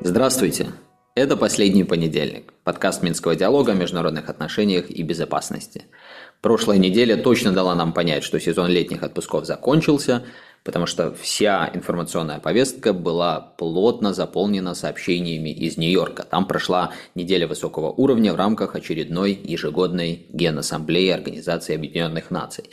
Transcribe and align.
Здравствуйте! 0.00 0.68
Это 1.14 1.36
«Последний 1.36 1.84
понедельник»– 1.84 2.52
подкаст 2.64 3.02
Минского 3.02 3.34
диалога 3.34 3.72
о 3.72 3.74
международных 3.74 4.28
отношениях 4.28 4.90
и 4.90 5.02
безопасности. 5.02 5.86
Прошлая 6.42 6.78
неделя 6.78 7.16
точно 7.16 7.52
дала 7.52 7.74
нам 7.74 7.92
понять, 7.92 8.22
что 8.22 8.38
сезон 8.38 8.68
летних 8.68 9.02
отпусков 9.02 9.46
закончился, 9.46 10.24
потому 10.66 10.86
что 10.86 11.14
вся 11.14 11.70
информационная 11.72 12.40
повестка 12.40 12.92
была 12.92 13.40
плотно 13.56 14.12
заполнена 14.12 14.74
сообщениями 14.74 15.50
из 15.50 15.76
Нью-Йорка. 15.76 16.24
Там 16.24 16.44
прошла 16.44 16.90
неделя 17.14 17.46
высокого 17.46 17.90
уровня 17.92 18.32
в 18.32 18.36
рамках 18.36 18.74
очередной 18.74 19.32
ежегодной 19.32 20.26
Генассамблеи 20.28 21.10
Организации 21.10 21.76
Объединенных 21.76 22.32
Наций. 22.32 22.64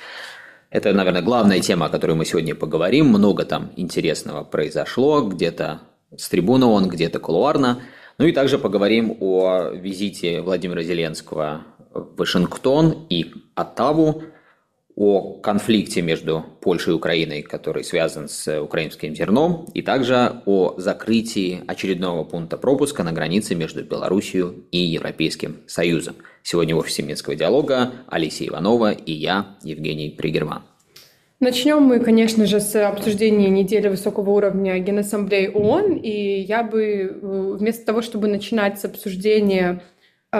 Это, 0.71 0.91
наверное, 0.91 1.21
главная 1.21 1.59
тема, 1.59 1.85
о 1.85 1.89
которой 1.89 2.13
мы 2.13 2.25
сегодня 2.25 2.55
поговорим. 2.55 3.09
Много 3.09 3.45
там 3.45 3.71
интересного 3.75 4.43
произошло, 4.43 5.21
где-то 5.21 5.81
с 6.17 6.27
трибуны 6.29 6.65
он, 6.65 6.89
где-то 6.89 7.19
кулуарно. 7.19 7.83
Ну 8.17 8.25
и 8.25 8.31
также 8.31 8.57
поговорим 8.57 9.17
о 9.19 9.69
визите 9.69 10.41
Владимира 10.41 10.81
Зеленского 10.81 11.61
в 11.93 12.15
Вашингтон 12.17 13.05
и 13.11 13.33
Оттаву, 13.53 14.23
о 14.95 15.39
конфликте 15.41 16.01
между 16.01 16.45
Польшей 16.61 16.93
и 16.93 16.95
Украиной, 16.95 17.41
который 17.41 17.83
связан 17.83 18.27
с 18.27 18.61
украинским 18.61 19.15
зерном, 19.15 19.65
и 19.73 19.81
также 19.81 20.41
о 20.45 20.75
закрытии 20.77 21.61
очередного 21.67 22.23
пункта 22.23 22.57
пропуска 22.57 23.03
на 23.03 23.11
границе 23.11 23.55
между 23.55 23.83
Белоруссией 23.83 24.63
и 24.71 24.77
Европейским 24.77 25.57
Союзом. 25.67 26.15
Сегодня 26.43 26.75
в 26.75 26.79
офисе 26.79 27.03
Минского 27.03 27.35
диалога 27.35 27.91
Алисия 28.07 28.49
Иванова 28.49 28.91
и 28.91 29.11
я, 29.11 29.57
Евгений 29.63 30.09
Пригерман. 30.09 30.63
Начнем 31.43 31.81
мы, 31.81 31.99
конечно 31.99 32.45
же, 32.45 32.61
с 32.61 32.73
обсуждения 32.87 33.49
недели 33.49 33.89
высокого 33.89 34.29
уровня 34.29 34.79
Генассамблеи 34.79 35.47
ООН. 35.53 35.97
И 35.97 36.39
я 36.39 36.63
бы 36.63 36.81
э, 36.81 37.55
вместо 37.59 37.85
того, 37.85 38.01
чтобы 38.01 38.29
начинать 38.29 38.79
с 38.79 38.85
обсуждения 38.85 39.83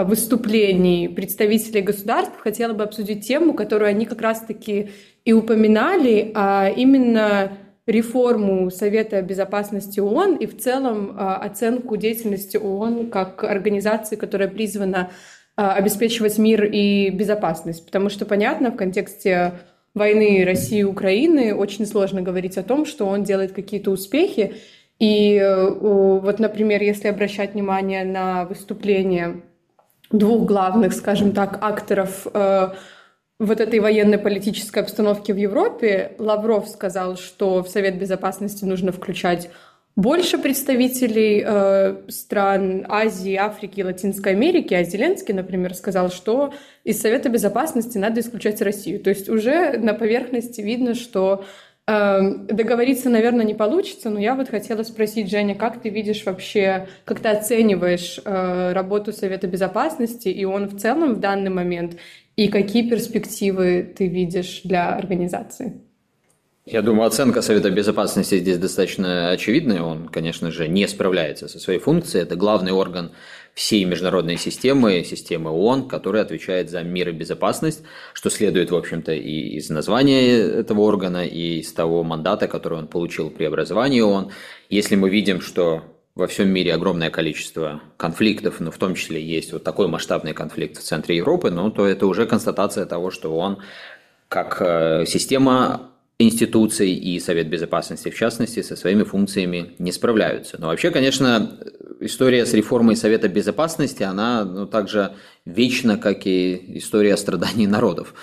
выступлений 0.01 1.07
представителей 1.07 1.81
государств, 1.81 2.33
хотела 2.39 2.73
бы 2.73 2.83
обсудить 2.83 3.27
тему, 3.27 3.53
которую 3.53 3.89
они 3.89 4.05
как 4.05 4.21
раз-таки 4.21 4.89
и 5.23 5.33
упоминали, 5.33 6.31
а 6.33 6.69
именно 6.75 7.51
реформу 7.85 8.71
Совета 8.71 9.21
Безопасности 9.21 9.99
ООН 9.99 10.37
и 10.37 10.45
в 10.47 10.57
целом 10.57 11.11
э, 11.11 11.33
оценку 11.35 11.97
деятельности 11.97 12.57
ООН 12.57 13.09
как 13.09 13.43
организации, 13.43 14.15
которая 14.15 14.47
призвана 14.47 15.11
обеспечивать 15.55 16.39
мир 16.39 16.65
и 16.65 17.11
безопасность. 17.11 17.85
Потому 17.85 18.09
что, 18.09 18.25
понятно, 18.25 18.71
в 18.71 18.75
контексте 18.75 19.53
войны 19.93 20.43
России 20.45 20.79
и 20.79 20.83
Украины 20.83 21.53
очень 21.53 21.85
сложно 21.85 22.21
говорить 22.21 22.57
о 22.57 22.63
том, 22.63 22.85
что 22.85 23.05
он 23.05 23.23
делает 23.23 23.51
какие-то 23.51 23.91
успехи. 23.91 24.55
И 24.99 25.35
э, 25.35 25.69
вот, 25.69 26.39
например, 26.39 26.81
если 26.81 27.07
обращать 27.07 27.53
внимание 27.53 28.03
на 28.03 28.45
выступление 28.45 29.43
двух 30.13 30.45
главных, 30.45 30.93
скажем 30.93 31.33
так, 31.33 31.57
акторов 31.61 32.25
э, 32.33 32.69
вот 33.39 33.59
этой 33.59 33.79
военной 33.79 34.19
политической 34.19 34.79
обстановки 34.79 35.33
в 35.33 35.37
Европе, 35.37 36.13
Лавров 36.19 36.69
сказал, 36.69 37.17
что 37.17 37.61
в 37.63 37.67
Совет 37.67 37.97
Безопасности 37.97 38.63
нужно 38.63 38.91
включать 38.93 39.49
больше 39.95 40.37
представителей 40.37 41.43
э, 41.45 42.09
стран 42.09 42.85
Азии, 42.89 43.35
Африки 43.35 43.79
и 43.79 43.83
Латинской 43.83 44.31
Америки, 44.31 44.73
а 44.73 44.83
Зеленский, 44.83 45.33
например, 45.33 45.75
сказал, 45.75 46.09
что 46.09 46.53
из 46.83 47.01
Совета 47.01 47.29
Безопасности 47.29 47.97
надо 47.97 48.21
исключать 48.21 48.61
Россию. 48.61 48.99
То 49.01 49.09
есть 49.09 49.29
уже 49.29 49.77
на 49.77 49.93
поверхности 49.93 50.61
видно, 50.61 50.95
что 50.95 51.45
договориться, 51.85 53.09
наверное, 53.09 53.45
не 53.45 53.53
получится, 53.53 54.09
но 54.09 54.19
я 54.19 54.35
вот 54.35 54.49
хотела 54.49 54.83
спросить, 54.83 55.29
Женя, 55.29 55.55
как 55.55 55.81
ты 55.81 55.89
видишь 55.89 56.25
вообще, 56.25 56.87
как 57.03 57.19
ты 57.19 57.27
оцениваешь 57.27 58.21
э, 58.23 58.71
работу 58.71 59.11
Совета 59.11 59.47
Безопасности 59.47 60.29
и 60.29 60.45
он 60.45 60.67
в 60.67 60.79
целом 60.79 61.15
в 61.15 61.19
данный 61.19 61.49
момент, 61.49 61.97
и 62.37 62.47
какие 62.47 62.89
перспективы 62.89 63.93
ты 63.97 64.07
видишь 64.07 64.61
для 64.63 64.95
организации? 64.95 65.81
Я 66.65 66.81
думаю, 66.81 67.07
оценка 67.07 67.41
Совета 67.41 67.69
Безопасности 67.69 68.39
здесь 68.39 68.57
достаточно 68.57 69.31
очевидная. 69.31 69.81
Он, 69.81 70.07
конечно 70.07 70.49
же, 70.49 70.69
не 70.69 70.87
справляется 70.87 71.49
со 71.49 71.59
своей 71.59 71.79
функцией. 71.79 72.23
Это 72.23 72.37
главный 72.37 72.71
орган 72.71 73.11
всей 73.53 73.85
международной 73.85 74.37
системы, 74.37 75.03
системы 75.03 75.51
ООН, 75.51 75.87
который 75.87 76.21
отвечает 76.21 76.69
за 76.69 76.81
мир 76.81 77.09
и 77.09 77.11
безопасность, 77.11 77.83
что 78.13 78.29
следует, 78.29 78.71
в 78.71 78.75
общем-то, 78.75 79.13
и 79.13 79.57
из 79.57 79.69
названия 79.69 80.37
этого 80.37 80.81
органа, 80.81 81.25
и 81.25 81.59
из 81.59 81.71
того 81.71 82.03
мандата, 82.03 82.47
который 82.47 82.79
он 82.79 82.87
получил 82.87 83.29
при 83.29 83.45
образовании 83.45 84.01
ООН. 84.01 84.31
Если 84.69 84.95
мы 84.95 85.09
видим, 85.09 85.39
что 85.39 85.83
во 86.15 86.27
всем 86.27 86.49
мире 86.49 86.73
огромное 86.73 87.09
количество 87.09 87.81
конфликтов, 87.97 88.59
но 88.59 88.71
в 88.71 88.77
том 88.77 88.95
числе 88.95 89.23
есть 89.23 89.53
вот 89.53 89.63
такой 89.63 89.87
масштабный 89.87 90.33
конфликт 90.33 90.77
в 90.77 90.83
центре 90.83 91.17
Европы, 91.17 91.51
ну, 91.51 91.71
то 91.71 91.85
это 91.85 92.07
уже 92.07 92.25
констатация 92.25 92.85
того, 92.85 93.11
что 93.11 93.35
он 93.35 93.59
как 94.29 94.57
э, 94.61 95.05
система 95.05 95.92
институций 96.19 96.91
и 96.93 97.19
Совет 97.19 97.49
Безопасности, 97.49 98.09
в 98.09 98.15
частности, 98.15 98.61
со 98.61 98.75
своими 98.75 99.03
функциями 99.03 99.73
не 99.79 99.91
справляются. 99.91 100.57
Но 100.59 100.67
вообще, 100.67 100.91
конечно, 100.91 101.59
история 101.99 102.45
с 102.45 102.53
реформой 102.53 102.95
Совета 102.95 103.27
Безопасности, 103.27 104.03
она 104.03 104.45
ну, 104.45 104.65
так 104.65 104.89
же 104.89 105.13
вечна, 105.45 105.97
как 105.97 106.25
и 106.25 106.77
история 106.77 107.17
страданий 107.17 107.67
народов. 107.67 108.13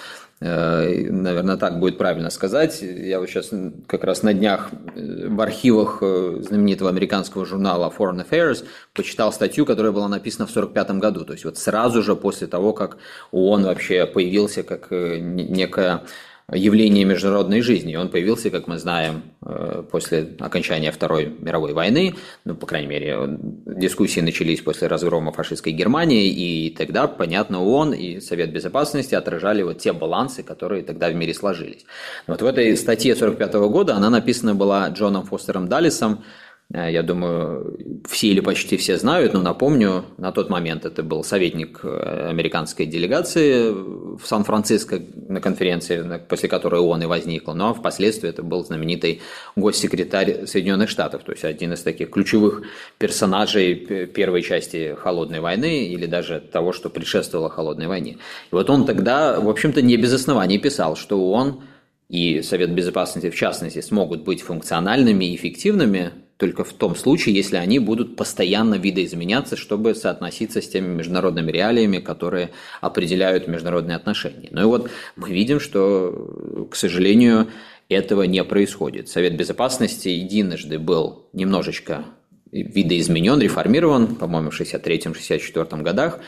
Э, 0.43 1.11
наверное, 1.11 1.59
так 1.59 1.78
будет 1.78 1.99
правильно 1.99 2.31
сказать. 2.31 2.81
Я 2.81 3.21
вот 3.21 3.28
сейчас 3.28 3.51
как 3.87 4.05
раз 4.05 4.22
на 4.22 4.33
днях 4.33 4.71
э, 4.95 5.28
в 5.28 5.39
архивах 5.41 5.99
э, 6.01 6.39
знаменитого 6.41 6.89
американского 6.89 7.45
журнала 7.45 7.93
Foreign 7.97 8.27
Affairs 8.27 8.65
почитал 8.95 9.34
статью, 9.34 9.67
которая 9.67 9.93
была 9.93 10.09
написана 10.09 10.47
в 10.47 10.51
1945 10.51 10.99
году. 10.99 11.25
То 11.27 11.34
есть 11.34 11.45
вот 11.45 11.59
сразу 11.59 12.03
же 12.03 12.17
после 12.17 12.47
того, 12.47 12.72
как 12.72 12.97
ООН 13.33 13.65
вообще 13.65 14.07
появился 14.07 14.62
как 14.62 14.91
некая 14.91 16.05
явление 16.53 17.05
международной 17.05 17.61
жизни. 17.61 17.97
Он 17.97 18.09
появился, 18.09 18.50
как 18.50 18.66
мы 18.66 18.78
знаем, 18.78 19.22
э, 19.44 19.83
после 19.91 20.28
окончания 20.38 20.91
Второй 20.91 21.27
мировой 21.38 21.72
войны, 21.72 22.15
ну, 22.44 22.55
по 22.55 22.66
крайней 22.66 22.88
мере, 22.88 23.38
дискуссии 23.66 24.21
начались 24.21 24.60
после 24.60 24.89
разгрома 24.89 25.33
фашистской 25.33 25.72
Германии, 25.72 26.28
и 26.28 26.71
тогда, 26.71 27.06
понятно, 27.06 27.62
ООН 27.62 27.93
и 27.93 28.21
Совет 28.21 28.53
Безопасности 28.53 29.15
отражали 29.15 29.62
вот 29.62 29.78
те 29.78 29.93
балансы, 29.93 30.43
которые 30.43 30.83
тогда 30.83 31.09
в 31.09 31.15
мире 31.15 31.34
сложились. 31.34 31.84
Вот 32.27 32.43
в 32.43 32.47
этой 32.47 32.77
статье 32.77 33.12
1945 33.12 33.71
года 33.71 33.94
она 33.94 34.10
написана 34.10 34.55
была 34.55 34.89
Джоном 34.89 35.27
Фостером 35.27 35.69
Даллисом, 35.69 36.25
я 36.72 37.03
думаю, 37.03 37.76
все 38.08 38.28
или 38.28 38.38
почти 38.38 38.76
все 38.76 38.97
знают, 38.97 39.34
но 39.34 39.42
напомню, 39.42 40.04
на 40.19 40.31
тот 40.31 40.50
момент 40.50 40.84
это 40.84 41.03
был 41.03 41.25
советник 41.25 41.81
э, 41.82 42.28
американской 42.31 42.86
делегации 42.86 43.70
в 43.72 44.20
Сан-Франциско 44.25 45.03
на 45.28 45.41
конференции, 45.41 46.20
после 46.28 46.48
которой 46.48 46.80
ООН 46.80 47.03
и 47.03 47.06
возникла, 47.06 47.54
но 47.54 47.75
впоследствии 47.75 48.30
это 48.30 48.44
был 48.44 48.64
знаменитый 48.64 49.20
госсекретарь 49.56 50.47
Соединенных 50.47 50.91
Штатов, 50.91 51.25
то 51.25 51.32
есть 51.32 51.44
один 51.44 51.72
из 51.72 51.82
таких 51.82 52.10
ключевых 52.10 52.62
персонажей 52.98 53.75
первой 54.06 54.42
части 54.42 54.94
Холодной 54.97 55.41
войны 55.41 55.86
или 55.86 56.06
даже 56.06 56.38
того, 56.38 56.72
что 56.72 56.88
предшествовало 56.88 57.50
Холодной 57.50 57.88
войне. 57.88 58.12
И 58.12 58.54
вот 58.54 58.70
он 58.70 58.86
тогда, 58.86 59.41
в 59.41 59.48
общем-то, 59.48 59.82
не 59.82 59.97
без 59.97 60.12
оснований 60.12 60.59
писал, 60.59 60.94
что 60.94 61.19
ООН 61.20 61.62
и 62.09 62.42
Совет 62.42 62.70
Безопасности 62.70 63.30
в 63.30 63.34
частности 63.34 63.80
смогут 63.80 64.22
быть 64.22 64.42
функциональными 64.42 65.25
и 65.25 65.34
эффективными 65.34 66.12
только 66.41 66.65
в 66.65 66.73
том 66.73 66.97
случае, 66.97 67.34
если 67.34 67.56
они 67.56 67.78
будут 67.78 68.17
постоянно 68.17 68.77
видоизменяться, 68.77 69.56
чтобы 69.56 69.95
соотноситься 69.95 70.62
с 70.62 70.69
теми 70.69 70.89
международными 70.89 71.53
реалиями, 71.53 71.99
которые 71.99 72.51
определяют 72.81 73.47
международные 73.47 73.97
отношения. 73.97 74.49
Ну 74.51 74.62
и 74.62 74.65
вот 74.65 74.91
мы 75.16 75.31
видим, 75.31 75.60
что, 75.60 76.66
к 76.71 76.77
сожалению, 76.77 77.48
этого 77.91 78.22
не 78.22 78.42
происходит. 78.42 79.09
Совет 79.09 79.37
Безопасности 79.37 80.09
единожды 80.09 80.78
был 80.78 81.28
немножечко 81.34 82.07
видоизменен, 82.51 83.39
реформирован, 83.39 84.16
по-моему, 84.16 84.51
в 84.51 84.59
63-64 84.59 85.83
годах, 85.83 86.21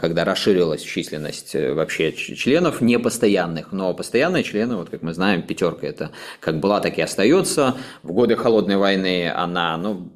когда 0.00 0.24
расширилась 0.24 0.82
численность 0.82 1.54
э, 1.54 1.72
вообще 1.72 2.12
членов 2.12 2.80
непостоянных, 2.80 3.70
но 3.70 3.94
постоянные 3.94 4.42
члены, 4.42 4.74
вот 4.76 4.90
как 4.90 5.02
мы 5.02 5.14
знаем, 5.14 5.42
пятерка 5.42 5.86
это 5.86 6.10
как 6.40 6.58
была, 6.58 6.80
так 6.80 6.98
и 6.98 7.02
остается. 7.02 7.76
В 8.02 8.12
годы 8.12 8.34
холодной 8.34 8.76
войны 8.76 9.30
она, 9.32 9.76
ну, 9.76 10.10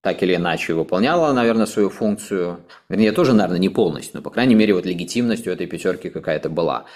так 0.00 0.20
или 0.22 0.34
иначе 0.34 0.74
выполняла, 0.74 1.32
наверное, 1.32 1.66
свою 1.66 1.90
функцию. 1.90 2.58
Вернее, 2.88 3.12
тоже, 3.12 3.34
наверное, 3.34 3.58
не 3.58 3.68
полностью, 3.68 4.16
но, 4.16 4.22
по 4.22 4.30
крайней 4.30 4.56
мере, 4.56 4.74
вот 4.74 4.84
легитимность 4.84 5.46
у 5.46 5.50
этой 5.50 5.66
пятерки 5.66 6.10
какая-то 6.10 6.50
была. 6.50 6.86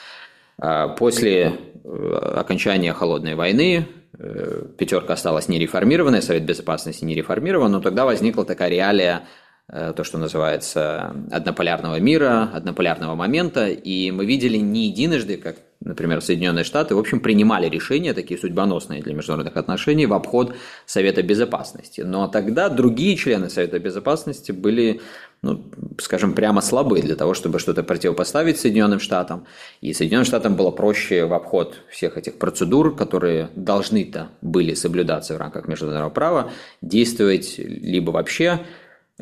А 0.59 0.89
после 0.89 1.53
э, 1.85 2.33
окончания 2.37 2.93
холодной 2.93 3.37
войны 3.37 3.87
Э, 4.23 4.65
пятерка 4.77 5.15
осталась 5.15 5.49
нереформированной, 5.49 6.21
Совет 6.21 6.45
Безопасности 6.45 7.05
не 7.05 7.15
реформирован, 7.15 7.73
но 7.73 7.81
тогда 7.81 8.05
возникла 8.05 8.45
такая 8.45 8.69
реалия, 8.69 9.23
э, 9.23 9.23
то, 9.71 10.03
что 10.03 10.19
называется 10.19 11.15
однополярного 11.31 12.01
мира, 12.01 12.51
однополярного 12.53 13.15
момента, 13.15 13.69
и 13.69 14.11
мы 14.11 14.27
видели 14.27 14.57
не 14.57 14.89
единожды, 14.89 15.37
как 15.37 15.57
например, 15.83 16.21
Соединенные 16.21 16.65
Штаты, 16.65 16.95
в 16.95 16.99
общем, 16.99 17.21
принимали 17.21 17.69
решения, 17.69 18.13
такие 18.13 18.39
судьбоносные 18.39 19.03
для 19.03 19.15
международных 19.15 19.57
отношений, 19.57 20.07
в 20.07 20.13
обход 20.13 20.55
Совета 20.85 21.23
Безопасности. 21.23 22.03
Но 22.03 22.29
тогда 22.29 22.69
другие 22.69 23.17
члены 23.17 23.49
Совета 23.49 23.79
Безопасности 23.79 24.53
были 24.53 25.01
ну, 25.43 25.65
скажем, 25.99 26.35
прямо 26.35 26.61
слабы 26.61 27.01
для 27.01 27.17
того, 27.17 27.33
чтобы 27.33 27.59
что-то 27.59 27.83
противопоставить 27.83 28.61
Соединенным 28.61 29.01
Штатам. 29.01 29.47
И 29.81 29.95
Соединенным 29.95 30.27
Штатам 30.27 30.55
было 30.55 30.71
проще 30.71 31.25
в 31.25 31.33
обход 31.33 31.77
всех 31.89 32.19
этих 32.19 32.35
процедур, 32.39 32.95
которые 32.95 33.49
должны-то 33.57 34.29
были 34.43 34.75
соблюдаться 34.75 35.35
в 35.35 35.39
рамках 35.39 35.67
международного 35.67 36.11
права, 36.11 36.51
действовать 36.83 37.55
либо 37.57 38.11
вообще 38.11 38.61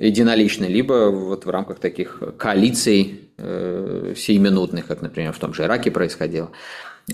единолично, 0.01 0.65
либо 0.65 1.11
вот 1.11 1.45
в 1.45 1.51
рамках 1.51 1.79
таких 1.79 2.23
коалиций 2.37 3.31
э, 3.39 4.15
сиюминутных, 4.17 4.87
как, 4.87 5.03
например, 5.03 5.33
в 5.33 5.39
том 5.39 5.55
же 5.55 5.65
Ираке 5.65 5.91
происходило. 5.91 6.51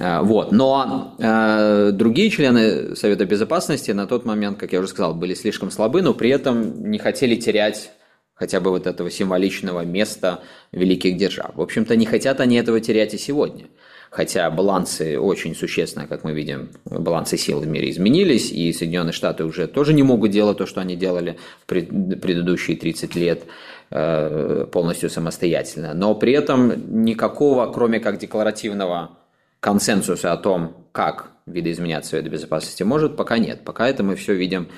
А, 0.01 0.23
вот. 0.23 0.53
Но 0.53 1.15
э, 1.19 1.91
другие 1.93 2.31
члены 2.31 2.97
Совета 2.97 3.27
Безопасности 3.27 3.93
на 3.93 4.07
тот 4.07 4.25
момент, 4.25 4.59
как 4.59 4.73
я 4.73 4.81
уже 4.81 4.89
сказал, 4.89 5.15
были 5.15 5.35
слишком 5.35 5.71
слабы, 5.71 6.03
но 6.03 6.15
при 6.15 6.31
этом 6.31 6.91
не 6.91 6.99
хотели 6.99 7.37
терять 7.37 7.91
хотя 8.35 8.61
бы 8.61 8.71
вот 8.71 8.87
этого 8.87 9.11
символичного 9.11 9.85
места 9.85 10.41
великих 10.73 11.17
держав. 11.17 11.55
В 11.55 11.61
общем-то, 11.61 11.97
не 11.97 12.07
хотят 12.07 12.41
они 12.41 12.57
этого 12.57 12.81
терять 12.81 13.15
и 13.15 13.19
сегодня. 13.19 13.67
Хотя 14.14 14.49
балансы 14.50 15.19
очень 15.19 15.55
существенно, 15.55 16.06
как 16.06 16.25
мы 16.25 16.32
видим, 16.32 16.70
балансы 16.84 17.37
сил 17.37 17.61
в 17.61 17.66
мире 17.66 17.90
изменились, 17.90 18.52
и 18.52 18.72
Соединенные 18.72 19.12
Штаты 19.12 19.44
уже 19.44 19.66
тоже 19.66 19.93
не 19.93 20.02
могут 20.02 20.31
делать 20.31 20.58
то, 20.58 20.66
что 20.66 20.81
они 20.81 20.96
делали 20.96 21.37
в 21.62 21.66
предыдущие 21.66 22.76
30 22.76 23.14
лет 23.16 23.43
э, 23.90 24.66
полностью 24.70 25.11
самостоятельно. 25.11 25.94
Но 25.94 26.14
при 26.14 26.32
этом 26.32 27.05
никакого, 27.05 27.72
кроме 27.72 28.00
как 28.00 28.19
декларативного 28.19 29.19
консенсуса 29.61 30.32
о 30.32 30.37
том, 30.37 30.76
как 30.93 31.32
видоизменять 31.46 32.06
Совет 32.06 32.31
Безопасности 32.31 32.82
может, 32.84 33.16
пока 33.16 33.38
нет. 33.38 33.64
Пока 33.64 33.88
это 33.88 34.02
мы 34.02 34.14
все 34.14 34.34
видим 34.34 34.69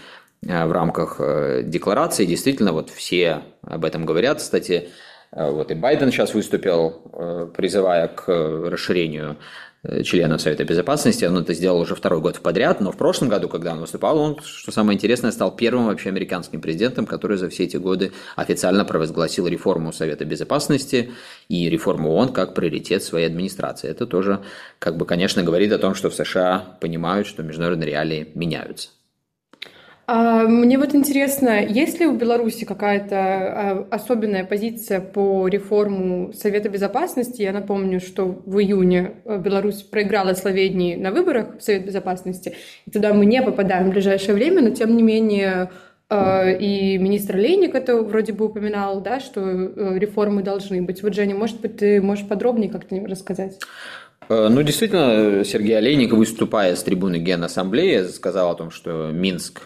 Э, 0.42 0.66
в 0.66 0.72
рамках 0.72 1.16
э, 1.18 1.62
декларации. 1.64 2.24
Действительно, 2.24 2.72
вот 2.72 2.90
все 2.90 3.42
об 3.62 3.84
этом 3.84 4.04
говорят. 4.04 4.38
Кстати, 4.38 4.90
вот 5.36 5.70
и 5.70 5.74
Байден 5.74 6.10
сейчас 6.10 6.34
выступил, 6.34 7.50
призывая 7.54 8.08
к 8.08 8.26
расширению 8.26 9.36
членов 10.02 10.40
Совета 10.40 10.64
Безопасности. 10.64 11.24
Он 11.26 11.38
это 11.38 11.54
сделал 11.54 11.78
уже 11.78 11.94
второй 11.94 12.20
год 12.20 12.40
подряд, 12.40 12.80
но 12.80 12.90
в 12.90 12.96
прошлом 12.96 13.28
году, 13.28 13.48
когда 13.48 13.72
он 13.72 13.80
выступал, 13.80 14.18
он, 14.18 14.40
что 14.42 14.72
самое 14.72 14.96
интересное, 14.96 15.30
стал 15.30 15.54
первым 15.54 15.86
вообще 15.86 16.08
американским 16.08 16.60
президентом, 16.60 17.06
который 17.06 17.36
за 17.36 17.48
все 17.50 17.64
эти 17.64 17.76
годы 17.76 18.12
официально 18.34 18.84
провозгласил 18.84 19.46
реформу 19.46 19.92
Совета 19.92 20.24
Безопасности 20.24 21.12
и 21.48 21.70
реформу 21.70 22.10
ООН 22.14 22.32
как 22.32 22.54
приоритет 22.54 23.04
своей 23.04 23.26
администрации. 23.26 23.88
Это 23.88 24.06
тоже, 24.06 24.40
как 24.80 24.96
бы, 24.96 25.06
конечно, 25.06 25.44
говорит 25.44 25.70
о 25.70 25.78
том, 25.78 25.94
что 25.94 26.10
в 26.10 26.14
США 26.14 26.78
понимают, 26.80 27.28
что 27.28 27.44
международные 27.44 27.90
реалии 27.90 28.32
меняются. 28.34 28.88
А, 30.08 30.44
мне 30.44 30.78
вот 30.78 30.94
интересно, 30.94 31.64
есть 31.64 31.98
ли 31.98 32.06
у 32.06 32.16
Беларуси 32.16 32.64
какая-то 32.64 33.16
а, 33.16 33.88
особенная 33.90 34.44
позиция 34.44 35.00
по 35.00 35.48
реформу 35.48 36.32
Совета 36.32 36.68
Безопасности? 36.68 37.42
Я 37.42 37.52
напомню, 37.52 37.98
что 37.98 38.40
в 38.46 38.60
июне 38.60 39.14
э, 39.24 39.38
Беларусь 39.38 39.82
проиграла 39.82 40.34
Словении 40.34 40.94
на 40.94 41.10
выборах 41.10 41.58
в 41.58 41.62
Совет 41.62 41.86
Безопасности, 41.86 42.54
и 42.86 42.90
туда 42.92 43.12
мы 43.14 43.26
не 43.26 43.42
попадаем 43.42 43.88
в 43.88 43.94
ближайшее 43.94 44.36
время, 44.36 44.62
но 44.62 44.70
тем 44.70 44.96
не 44.96 45.02
менее 45.02 45.72
э, 46.08 46.56
и 46.56 46.98
министр 46.98 47.38
Лейник 47.38 47.74
это 47.74 47.96
вроде 47.96 48.32
бы 48.32 48.44
упоминал, 48.44 49.00
да, 49.00 49.18
что 49.18 49.40
э, 49.40 49.98
реформы 49.98 50.44
должны 50.44 50.82
быть. 50.82 51.02
Вот, 51.02 51.14
Женя, 51.14 51.34
может 51.34 51.60
быть, 51.60 51.78
ты 51.78 52.00
можешь 52.00 52.28
подробнее 52.28 52.70
как-то 52.70 52.94
рассказать? 53.06 53.58
Ну, 54.28 54.62
действительно, 54.62 55.44
Сергей 55.44 55.78
Олейник, 55.78 56.12
выступая 56.12 56.74
с 56.76 56.82
трибуны 56.84 57.16
Генассамблеи, 57.16 58.02
сказал 58.08 58.50
о 58.50 58.54
том, 58.54 58.70
что 58.72 59.10
Минск 59.12 59.62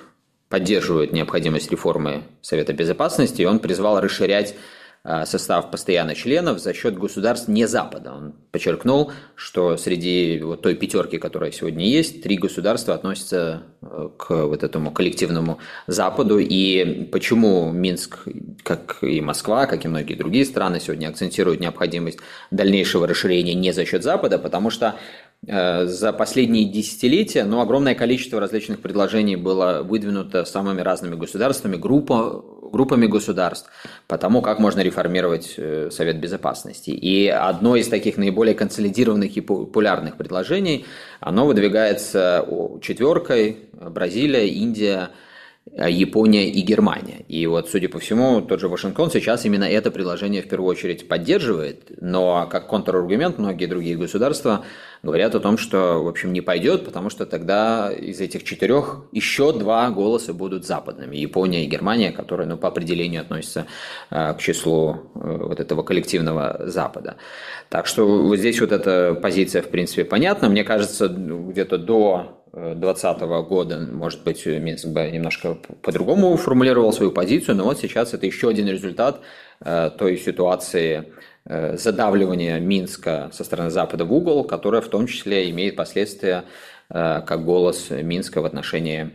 поддерживает 0.51 1.13
необходимость 1.13 1.71
реформы 1.71 2.25
Совета 2.43 2.75
Безопасности, 2.75 3.41
и 3.41 3.47
он 3.47 3.61
призвал 3.61 4.01
расширять 4.01 4.55
а, 5.03 5.25
состав 5.25 5.71
постоянных 5.71 6.19
членов 6.19 6.59
за 6.59 6.75
счет 6.75 6.99
государств 6.99 7.49
не 7.49 7.67
Запада. 7.67 8.13
Он 8.13 8.35
подчеркнул, 8.51 9.13
что 9.35 9.79
среди 9.79 10.39
вот 10.43 10.61
той 10.61 10.75
пятерки, 10.75 11.17
которая 11.17 11.53
сегодня 11.53 11.87
есть, 11.87 12.23
три 12.23 12.37
государства 12.37 12.95
относятся 12.95 13.63
э, 13.81 14.11
к 14.19 14.47
вот 14.47 14.63
этому 14.63 14.91
коллективному 14.91 15.59
Западу. 15.87 16.39
И 16.39 17.05
почему 17.05 17.73
Минск, 17.73 18.29
как 18.63 18.99
и 19.03 19.23
Москва, 19.23 19.65
как 19.65 19.87
и 19.87 19.89
многие 19.89 20.17
другие 20.17 20.45
страны, 20.45 20.81
сегодня 20.81 21.09
акцентируют 21.09 21.61
необходимость 21.61 22.19
дальнейшего 22.51 23.07
расширения 23.07 23.55
не 23.55 23.73
за 23.73 23.87
счет 23.87 24.03
Запада, 24.03 24.39
потому 24.39 24.69
что 24.69 24.97
за 25.47 26.13
последние 26.13 26.67
десятилетия 26.67 27.45
ну, 27.45 27.61
огромное 27.61 27.95
количество 27.95 28.41
различных 28.41 28.81
предложений 28.81 29.37
было 29.37 29.83
выдвинуто 29.83 30.45
самыми 30.45 30.83
разными 30.83 31.15
государствами, 31.15 31.77
группа, 31.77 32.45
группами 32.71 33.07
государств 33.07 33.71
по 34.07 34.19
тому, 34.19 34.43
как 34.43 34.59
можно 34.59 34.81
реформировать 34.81 35.55
э, 35.57 35.89
Совет 35.91 36.21
Безопасности. 36.21 36.91
И 36.91 37.27
одно 37.27 37.77
из 37.77 37.89
таких 37.89 38.19
наиболее 38.19 38.55
консолидированных 38.55 39.37
и 39.37 39.41
популярных 39.41 40.17
предложений, 40.17 40.85
оно 41.21 41.47
выдвигается 41.47 42.47
четверкой 42.83 43.71
Бразилия, 43.73 44.47
Индия, 44.47 45.11
Япония 45.77 46.51
и 46.51 46.61
Германия. 46.63 47.25
И 47.29 47.47
вот, 47.47 47.69
судя 47.69 47.89
по 47.89 47.99
всему, 47.99 48.41
тот 48.41 48.61
же 48.61 48.69
Вашингтон 48.69 49.11
сейчас 49.11 49.45
именно 49.45 49.65
это 49.65 49.91
предложение 49.91 50.43
в 50.43 50.49
первую 50.49 50.71
очередь 50.71 51.07
поддерживает, 51.07 51.93
но 52.01 52.49
как 52.51 52.67
контраргумент 52.67 53.39
многие 53.39 53.67
другие 53.67 53.97
государства 53.97 54.65
говорят 55.03 55.35
о 55.35 55.41
том, 55.41 55.57
что, 55.57 56.03
в 56.03 56.09
общем, 56.09 56.33
не 56.33 56.41
пойдет, 56.41 56.85
потому 56.85 57.09
что 57.09 57.25
тогда 57.25 57.91
из 57.93 58.21
этих 58.21 58.45
четырех 58.45 59.05
еще 59.13 59.53
два 59.53 59.91
голоса 59.91 60.35
будут 60.35 60.67
западными. 60.67 61.17
Япония 61.17 61.65
и 61.65 61.69
Германия, 61.69 62.13
которые 62.13 62.47
ну, 62.49 62.57
по 62.57 62.69
определению 62.69 63.23
относятся 63.23 63.67
э, 64.11 64.35
к 64.35 64.39
числу 64.39 65.11
э, 65.15 65.37
вот 65.41 65.61
этого 65.61 65.83
коллективного 65.83 66.63
Запада. 66.67 67.17
Так 67.69 67.87
что 67.87 68.07
вот 68.07 68.37
здесь 68.37 68.61
вот 68.61 68.73
эта 68.73 69.15
позиция, 69.15 69.63
в 69.63 69.69
принципе, 69.69 70.05
понятна. 70.05 70.49
Мне 70.49 70.65
кажется, 70.65 71.09
где-то 71.09 71.79
до 71.79 72.40
2020 72.53 73.21
года, 73.49 73.79
может 73.79 74.25
быть, 74.25 74.45
Минск 74.45 74.89
бы 74.89 75.09
немножко 75.09 75.57
по-другому 75.83 76.37
формулировал 76.37 76.93
свою 76.93 77.13
позицию, 77.13 77.57
но 77.57 77.65
вот 77.65 77.79
сейчас 77.79 78.13
это 78.13 78.27
еще 78.27 78.49
один 78.49 78.67
результат 78.67 79.21
э, 79.61 79.91
той 79.97 80.19
ситуации 80.19 81.13
э, 81.45 81.77
задавливания 81.77 82.59
Минска 82.59 83.31
со 83.33 83.45
стороны 83.45 83.71
Запада 83.71 84.05
в 84.05 84.13
угол, 84.13 84.45
которая 84.45 84.81
в 84.81 84.89
том 84.89 85.07
числе 85.07 85.49
имеет 85.51 85.77
последствия 85.77 86.45
э, 86.89 87.23
как 87.25 87.45
голос 87.45 87.91
Минска 87.91 88.41
в 88.41 88.47
отношении 88.47 89.11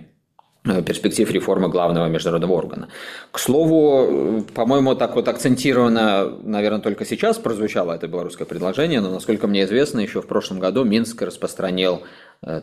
перспектив 0.85 1.29
реформы 1.29 1.69
главного 1.69 2.07
международного 2.07 2.53
органа. 2.53 2.87
К 3.31 3.37
слову, 3.37 4.43
по-моему, 4.55 4.95
так 4.95 5.15
вот 5.15 5.27
акцентированно, 5.27 6.39
наверное, 6.41 6.81
только 6.81 7.05
сейчас 7.05 7.37
прозвучало 7.37 7.93
это 7.93 8.07
белорусское 8.07 8.47
предложение, 8.47 8.99
но, 8.99 9.11
насколько 9.11 9.45
мне 9.47 9.65
известно, 9.65 9.99
еще 9.99 10.21
в 10.21 10.27
прошлом 10.27 10.59
году 10.59 10.83
Минск 10.83 11.21
распространил 11.21 12.01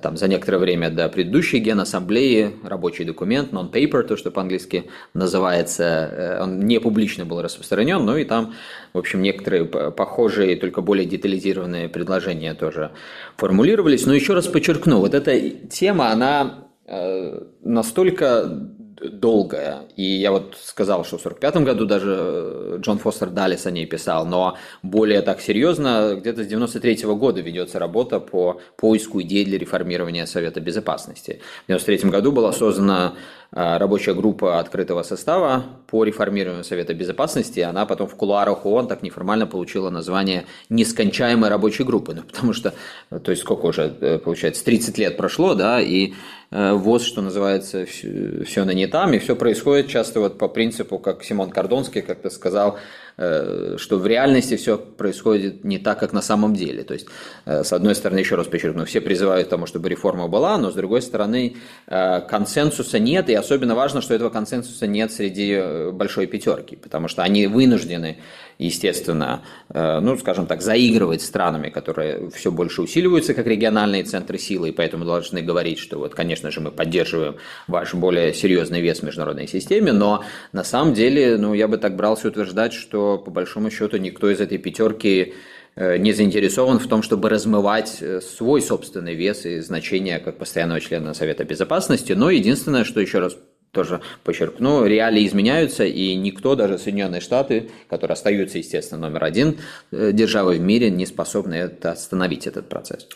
там, 0.00 0.16
за 0.16 0.28
некоторое 0.28 0.58
время 0.58 0.90
до 0.90 1.08
предыдущей 1.08 1.58
генассамблеи 1.58 2.56
рабочий 2.62 3.04
документ, 3.04 3.52
non-paper, 3.52 4.04
то, 4.04 4.16
что 4.16 4.30
по-английски 4.30 4.84
называется, 5.12 5.84
э, 5.84 6.42
он 6.42 6.60
не 6.60 6.78
публично 6.78 7.24
был 7.24 7.42
распространен, 7.42 8.04
но 8.04 8.16
и 8.16 8.24
там, 8.24 8.54
в 8.92 8.98
общем, 8.98 9.22
некоторые 9.22 9.64
похожие, 9.64 10.56
только 10.56 10.82
более 10.82 11.06
детализированные 11.06 11.88
предложения 11.88 12.54
тоже 12.54 12.92
формулировались. 13.36 14.06
Но 14.06 14.14
еще 14.14 14.34
раз 14.34 14.46
подчеркну, 14.46 14.98
вот 15.00 15.14
эта 15.14 15.50
тема, 15.50 16.12
она 16.12 16.68
э, 16.86 17.42
настолько 17.62 18.68
долгая. 19.10 19.82
И 19.96 20.02
я 20.02 20.30
вот 20.30 20.56
сказал, 20.62 21.04
что 21.04 21.18
в 21.18 21.22
45 21.22 21.56
году 21.56 21.86
даже 21.86 22.16
э, 22.18 22.76
Джон 22.80 22.98
Фостер 22.98 23.30
Даллес 23.30 23.66
о 23.66 23.70
ней 23.70 23.86
писал, 23.86 24.26
но 24.26 24.56
более 24.82 25.22
так 25.22 25.40
серьезно, 25.40 26.16
где-то 26.18 26.44
с 26.44 26.46
93 26.46 26.94
-го 27.04 27.16
года 27.16 27.40
ведется 27.40 27.78
работа 27.78 28.20
по 28.20 28.60
поиску 28.76 29.20
идей 29.22 29.44
для 29.44 29.58
реформирования 29.58 30.26
Совета 30.26 30.60
Безопасности. 30.60 31.40
В 31.64 31.68
93 31.68 32.10
году 32.10 32.32
была 32.32 32.52
создана 32.52 33.14
э, 33.52 33.78
рабочая 33.78 34.14
группа 34.14 34.58
открытого 34.58 35.02
состава 35.02 35.64
по 35.86 36.04
реформированию 36.04 36.64
Совета 36.64 36.94
Безопасности, 36.94 37.60
она 37.60 37.86
потом 37.86 38.06
в 38.06 38.14
кулуарах 38.14 38.66
ООН 38.66 38.86
так 38.88 39.02
неформально 39.02 39.46
получила 39.46 39.90
название 39.90 40.44
«Нескончаемой 40.68 41.50
рабочей 41.50 41.84
группы», 41.84 42.14
ну, 42.14 42.22
потому 42.22 42.52
что, 42.52 42.72
то 43.10 43.30
есть 43.30 43.42
сколько 43.42 43.66
уже, 43.66 43.92
э, 44.00 44.18
получается, 44.18 44.64
30 44.64 44.98
лет 44.98 45.16
прошло, 45.16 45.54
да, 45.54 45.80
и 45.80 46.12
Э, 46.12 46.41
ВОЗ, 46.52 47.04
что 47.04 47.22
называется, 47.22 47.86
все 47.86 48.64
на 48.64 48.72
не 48.72 48.86
там, 48.86 49.14
и 49.14 49.18
все 49.18 49.34
происходит 49.34 49.88
часто 49.88 50.20
вот 50.20 50.36
по 50.36 50.48
принципу, 50.48 50.98
как 50.98 51.24
Симон 51.24 51.50
Кордонский 51.50 52.02
как-то 52.02 52.28
сказал, 52.28 52.78
э, 53.16 53.76
что 53.78 53.98
в 53.98 54.06
реальности 54.06 54.56
все 54.56 54.76
происходит 54.76 55.64
не 55.64 55.78
так, 55.78 55.98
как 55.98 56.12
на 56.12 56.20
самом 56.20 56.54
деле. 56.54 56.82
То 56.82 56.92
есть, 56.92 57.06
э, 57.46 57.64
с 57.64 57.72
одной 57.72 57.94
стороны, 57.94 58.18
еще 58.18 58.34
раз 58.34 58.48
подчеркну, 58.48 58.84
все 58.84 59.00
призывают 59.00 59.46
к 59.46 59.50
тому, 59.50 59.64
чтобы 59.64 59.88
реформа 59.88 60.28
была, 60.28 60.58
но 60.58 60.70
с 60.70 60.74
другой 60.74 61.00
стороны, 61.00 61.56
консенсуса 61.86 62.98
нет, 62.98 63.30
и 63.30 63.34
особенно 63.34 63.74
важно, 63.74 64.02
что 64.02 64.14
этого 64.14 64.28
консенсуса 64.28 64.86
нет 64.86 65.10
среди 65.10 65.90
большой 65.92 66.26
пятерки, 66.26 66.76
потому 66.76 67.08
что 67.08 67.22
они 67.22 67.46
вынуждены 67.46 68.18
естественно, 68.62 69.42
э, 69.68 70.00
ну, 70.00 70.16
скажем 70.16 70.46
так, 70.46 70.62
заигрывать 70.62 71.22
странами, 71.22 71.68
которые 71.70 72.30
все 72.30 72.50
больше 72.50 72.82
усиливаются 72.82 73.34
как 73.34 73.46
региональные 73.46 74.04
центры 74.04 74.38
силы, 74.38 74.70
и 74.70 74.72
поэтому 74.72 75.04
должны 75.04 75.42
говорить, 75.42 75.78
что 75.78 75.98
вот, 75.98 76.14
конечно 76.14 76.50
же, 76.50 76.60
мы 76.60 76.70
поддерживаем 76.70 77.36
ваш 77.66 77.94
более 77.94 78.32
серьезный 78.34 78.80
вес 78.80 79.00
в 79.00 79.02
международной 79.02 79.48
системе, 79.48 79.92
но 79.92 80.24
на 80.52 80.64
самом 80.64 80.94
деле, 80.94 81.36
ну, 81.36 81.54
я 81.54 81.68
бы 81.68 81.78
так 81.78 81.96
брался 81.96 82.28
утверждать, 82.28 82.72
что 82.72 83.18
по 83.18 83.30
большому 83.30 83.70
счету 83.70 83.96
никто 83.96 84.30
из 84.30 84.40
этой 84.40 84.58
пятерки 84.58 85.34
э, 85.76 85.96
не 85.98 86.12
заинтересован 86.12 86.78
в 86.78 86.86
том, 86.86 87.02
чтобы 87.02 87.28
размывать 87.28 87.98
э, 88.00 88.20
свой 88.20 88.62
собственный 88.62 89.14
вес 89.14 89.44
и 89.46 89.60
значение 89.60 90.18
как 90.18 90.38
постоянного 90.38 90.80
члена 90.80 91.14
Совета 91.14 91.44
Безопасности. 91.44 92.12
Но 92.12 92.30
единственное, 92.30 92.84
что 92.84 93.00
еще 93.00 93.18
раз 93.18 93.36
тоже 93.72 94.02
подчеркну, 94.22 94.84
реалии 94.84 95.26
изменяются, 95.26 95.84
и 95.84 96.14
никто, 96.14 96.54
даже 96.54 96.78
Соединенные 96.78 97.22
Штаты, 97.22 97.70
которые 97.88 98.12
остаются, 98.12 98.58
естественно, 98.58 99.08
номер 99.08 99.24
один 99.24 99.58
э, 99.90 100.12
державой 100.12 100.58
в 100.58 100.60
мире, 100.60 100.90
не 100.90 101.06
способны 101.06 101.54
это 101.54 101.92
остановить 101.92 102.46
этот 102.46 102.68
процесс. 102.68 103.08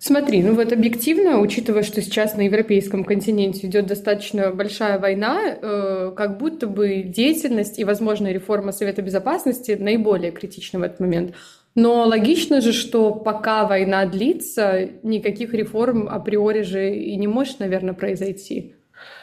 Смотри, 0.00 0.42
ну 0.42 0.54
вот 0.54 0.72
объективно, 0.72 1.38
учитывая, 1.38 1.84
что 1.84 2.02
сейчас 2.02 2.36
на 2.36 2.42
европейском 2.42 3.04
континенте 3.04 3.68
идет 3.68 3.86
достаточно 3.86 4.50
большая 4.50 4.98
война, 4.98 5.42
э, 5.44 6.12
как 6.16 6.38
будто 6.38 6.66
бы 6.66 7.02
деятельность 7.02 7.78
и 7.78 7.84
возможная 7.84 8.32
реформа 8.32 8.72
Совета 8.72 9.02
Безопасности 9.02 9.76
наиболее 9.78 10.32
критична 10.32 10.80
в 10.80 10.82
этот 10.82 10.98
момент. 10.98 11.36
Но 11.76 12.04
логично 12.04 12.60
же, 12.60 12.72
что 12.72 13.12
пока 13.14 13.64
война 13.64 14.04
длится, 14.06 14.88
никаких 15.04 15.54
реформ 15.54 16.08
априори 16.08 16.62
же 16.62 16.96
и 16.96 17.14
не 17.14 17.28
может, 17.28 17.60
наверное, 17.60 17.94
произойти. 17.94 18.74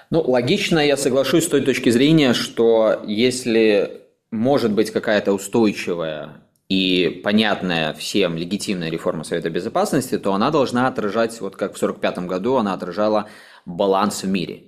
Ну, 0.10 0.22
логично, 0.22 0.80
я 0.80 0.96
соглашусь 0.96 1.46
с 1.46 1.50
той 1.50 1.62
точки 1.62 1.90
зрения, 1.90 2.34
что 2.34 3.02
если 3.06 4.04
может 4.32 4.72
быть 4.72 4.92
какая-то 4.92 5.34
устойчивая 5.34 6.42
и 6.70 7.22
понятная 7.24 7.94
всем 7.94 8.38
легитимная 8.38 8.90
реформа 8.90 9.26
Совета 9.26 9.50
Безопасности, 9.50 10.18
то 10.18 10.34
она 10.34 10.50
должна 10.50 10.88
отражать, 10.88 11.40
вот 11.42 11.58
как 11.58 11.74
в 11.74 11.84
1945 11.84 12.28
году 12.28 12.56
она 12.56 12.74
отражала 12.74 13.28
баланс 13.66 14.24
в 14.24 14.30
мире. 14.30 14.64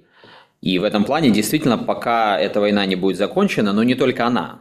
И 0.62 0.78
в 0.78 0.84
этом 0.84 1.06
плане 1.06 1.30
действительно, 1.30 1.78
пока 1.78 2.38
эта 2.38 2.60
война 2.60 2.86
не 2.86 2.98
будет 2.98 3.18
закончена, 3.18 3.72
но 3.72 3.84
не 3.84 3.96
только 3.96 4.26
она, 4.26 4.60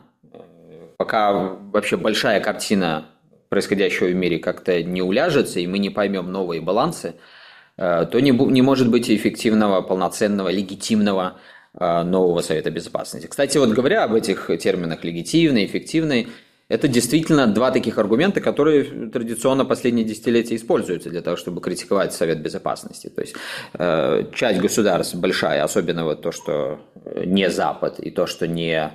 пока 0.96 1.32
вообще 1.32 1.96
большая 1.96 2.38
картина 2.38 3.06
происходящего 3.48 4.06
в 4.06 4.14
мире 4.14 4.38
как-то 4.38 4.80
не 4.80 5.02
уляжется, 5.02 5.58
и 5.58 5.66
мы 5.66 5.78
не 5.78 5.90
поймем 5.90 6.30
новые 6.30 6.60
балансы– 6.60 7.16
то 7.78 8.20
не, 8.20 8.32
не 8.32 8.62
может 8.62 8.90
быть 8.90 9.08
эффективного, 9.08 9.82
полноценного, 9.82 10.48
легитимного 10.48 11.38
э, 11.78 12.02
нового 12.02 12.40
Совета 12.40 12.70
Безопасности. 12.70 13.28
Кстати, 13.28 13.56
вот 13.56 13.70
говоря 13.70 14.02
об 14.02 14.14
этих 14.14 14.50
терминах 14.58 15.04
легитимный, 15.04 15.64
эффективный, 15.64 16.26
это 16.68 16.88
действительно 16.88 17.46
два 17.46 17.70
таких 17.70 17.96
аргумента, 17.96 18.40
которые 18.40 18.84
традиционно 19.10 19.64
последние 19.64 20.04
десятилетия 20.04 20.56
используются 20.56 21.08
для 21.08 21.22
того, 21.22 21.36
чтобы 21.36 21.60
критиковать 21.60 22.12
Совет 22.12 22.42
Безопасности. 22.42 23.08
То 23.08 23.20
есть 23.22 23.36
э, 23.74 24.24
часть 24.34 24.60
государств 24.60 25.14
большая, 25.14 25.62
особенно 25.62 26.04
вот 26.04 26.20
то, 26.20 26.32
что 26.32 26.80
не 27.24 27.48
Запад 27.48 28.00
и 28.00 28.10
то, 28.10 28.26
что 28.26 28.48
не 28.48 28.92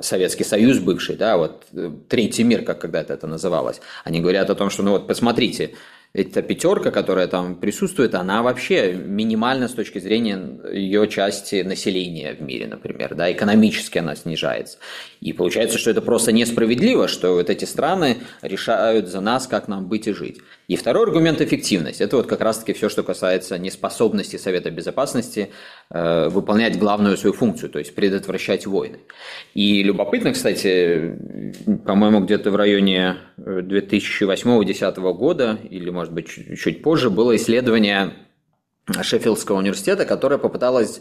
Советский 0.00 0.44
Союз 0.44 0.78
бывший, 0.78 1.16
да, 1.16 1.36
вот 1.36 1.66
третий 2.08 2.44
мир, 2.44 2.62
как 2.62 2.78
когда-то 2.78 3.12
это 3.12 3.26
называлось, 3.26 3.80
они 4.04 4.20
говорят 4.20 4.48
о 4.48 4.54
том, 4.54 4.70
что, 4.70 4.82
ну 4.82 4.92
вот, 4.92 5.08
посмотрите, 5.08 5.74
эта 6.14 6.42
пятерка, 6.42 6.92
которая 6.92 7.26
там 7.26 7.56
присутствует, 7.56 8.14
она 8.14 8.42
вообще 8.44 8.92
минимальна 8.92 9.66
с 9.66 9.72
точки 9.72 9.98
зрения 9.98 10.60
ее 10.72 11.08
части 11.08 11.62
населения 11.62 12.34
в 12.34 12.40
мире, 12.40 12.68
например, 12.68 13.16
да, 13.16 13.32
экономически 13.32 13.98
она 13.98 14.14
снижается. 14.14 14.78
И 15.20 15.32
получается, 15.32 15.76
что 15.76 15.90
это 15.90 16.00
просто 16.00 16.30
несправедливо, 16.30 17.08
что 17.08 17.34
вот 17.34 17.50
эти 17.50 17.64
страны 17.64 18.18
решают 18.42 19.08
за 19.08 19.20
нас, 19.20 19.48
как 19.48 19.66
нам 19.66 19.88
быть 19.88 20.06
и 20.06 20.12
жить. 20.12 20.38
И 20.66 20.76
второй 20.76 21.04
аргумент– 21.04 21.40
эффективность. 21.42 22.00
Это 22.00 22.16
вот 22.16 22.26
как 22.26 22.40
раз-таки 22.40 22.72
все, 22.72 22.88
что 22.88 23.02
касается 23.02 23.58
неспособности 23.58 24.36
Совета 24.36 24.70
Безопасности 24.70 25.50
э, 25.90 26.28
выполнять 26.28 26.78
главную 26.78 27.16
свою 27.16 27.34
функцию, 27.34 27.70
то 27.70 27.78
есть 27.78 27.94
предотвращать 27.94 28.66
войны. 28.66 29.00
И 29.52 29.82
любопытно, 29.82 30.32
кстати, 30.32 31.18
по-моему, 31.84 32.20
где-то 32.20 32.50
в 32.50 32.56
районе 32.56 33.16
2008-2010 33.36 35.12
года, 35.12 35.58
или, 35.68 35.90
может 35.90 36.12
быть, 36.12 36.28
чуть, 36.28 36.58
чуть 36.58 36.82
позже, 36.82 37.10
было 37.10 37.36
исследование 37.36 38.14
Шеффилдского 38.90 39.58
университета, 39.58 40.06
которое 40.06 40.38
попыталось 40.38 41.00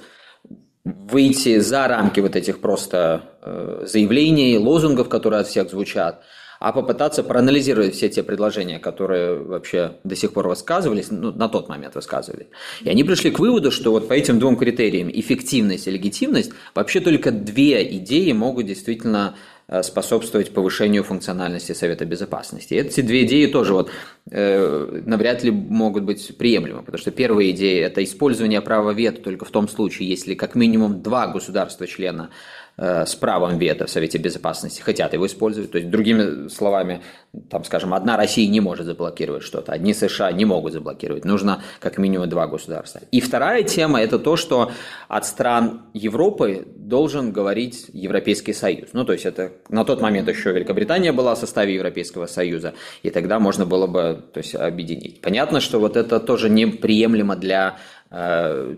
выйти 0.84 1.60
за 1.60 1.88
рамки 1.88 2.20
вот 2.20 2.36
этих 2.36 2.60
просто 2.60 3.38
э, 3.41 3.86
заявлений, 3.86 4.58
лозунгов, 4.58 5.08
которые 5.08 5.41
от 5.41 5.48
всех 5.48 5.70
звучат, 5.70 6.24
а 6.63 6.72
попытаться 6.72 7.24
проанализировать 7.24 7.93
все 7.93 8.08
те 8.08 8.24
предложения, 8.24 8.79
которые 8.79 9.36
вообще 9.36 9.98
до 10.05 10.15
сих 10.15 10.32
пор 10.32 10.48
высказывались, 10.48 11.12
ну, 11.12 11.34
на 11.34 11.50
тот 11.50 11.67
момент 11.67 11.96
высказывали. 11.96 12.48
И 12.79 12.89
они 12.89 13.03
пришли 13.03 13.32
к 13.32 13.39
выводу, 13.39 13.70
что 13.70 13.91
вот 13.91 14.08
по 14.08 14.13
этим 14.13 14.39
двум 14.39 14.55
критериям, 14.55 15.10
эффективность 15.13 15.88
и 15.88 15.91
легитимность, 15.91 16.53
вообще 16.74 17.01
только 17.01 17.32
две 17.32 17.98
идеи 17.98 18.32
могут 18.32 18.67
действительно 18.67 19.36
э, 19.67 19.84
способствовать 19.84 20.53
повышению 20.53 21.03
функциональности 21.03 21.74
Совета 21.74 22.05
Безопасности. 22.05 22.75
Эти 22.75 23.01
две 23.01 23.25
идеи 23.25 23.48
тоже 23.48 23.74
вот, 23.74 23.91
э, 24.32 25.01
навряд 25.05 25.43
ли 25.43 25.51
могут 25.51 26.03
быть 26.03 26.38
приемлемы, 26.38 26.79
потому 26.84 26.98
что 26.98 27.12
первая 27.12 27.50
идея– 27.50 27.88
это 27.88 28.01
использование 28.01 28.62
права 28.62 28.91
вето 28.91 29.22
только 29.22 29.43
в 29.43 29.51
том 29.51 29.67
случае, 29.67 30.08
если 30.08 30.34
как 30.34 30.55
минимум 30.55 31.01
два 31.01 31.27
государства-члена 31.27 32.29
с 32.77 33.15
правом 33.15 33.60
вето 33.60 33.86
в 33.86 33.89
Совете 33.89 34.18
Безопасности 34.18 34.82
хотят 34.82 35.13
его 35.13 35.27
использовать. 35.27 35.72
То 35.72 35.77
есть, 35.77 35.92
другими 35.92 36.48
словами, 36.50 37.01
там, 37.50 37.63
скажем, 37.63 37.94
одна 37.94 38.18
Россия 38.18 38.50
не 38.50 38.62
может 38.62 38.88
заблокировать 38.88 39.44
что-то, 39.44 39.72
одни 39.72 39.94
США 39.94 40.32
не 40.32 40.46
могут 40.46 40.74
заблокировать. 40.74 41.24
Нужно 41.24 41.62
как 41.80 42.00
минимум 42.00 42.30
два 42.30 42.48
государства. 42.48 43.01
И 43.12 43.22
вторая 43.22 43.63
тема– 43.63 44.01
это 44.03 44.18
то, 44.18 44.36
что 44.38 44.72
от 45.08 45.25
стран 45.25 45.84
Европы 45.94 46.65
должен 46.75 47.32
говорить 47.32 47.86
Европейский 47.94 48.53
Союз. 48.53 48.89
Ну, 48.94 49.06
то 49.06 49.13
есть, 49.13 49.25
это 49.25 49.51
на 49.70 49.86
тот 49.86 50.01
момент 50.01 50.27
еще 50.27 50.51
Великобритания 50.51 51.12
была 51.12 51.36
в 51.36 51.38
составе 51.38 51.75
Европейского 51.75 52.25
Союза, 52.25 52.74
и 53.03 53.12
тогда 53.12 53.39
можно 53.39 53.68
было 53.68 53.86
бы 53.86 54.24
то 54.34 54.39
есть, 54.39 54.56
объединить. 54.56 55.22
Понятно, 55.22 55.60
что 55.60 55.80
вот 55.80 55.96
это 55.96 56.20
тоже 56.20 56.50
неприемлемо 56.50 57.36
для 57.36 57.77
Э, 58.15 58.75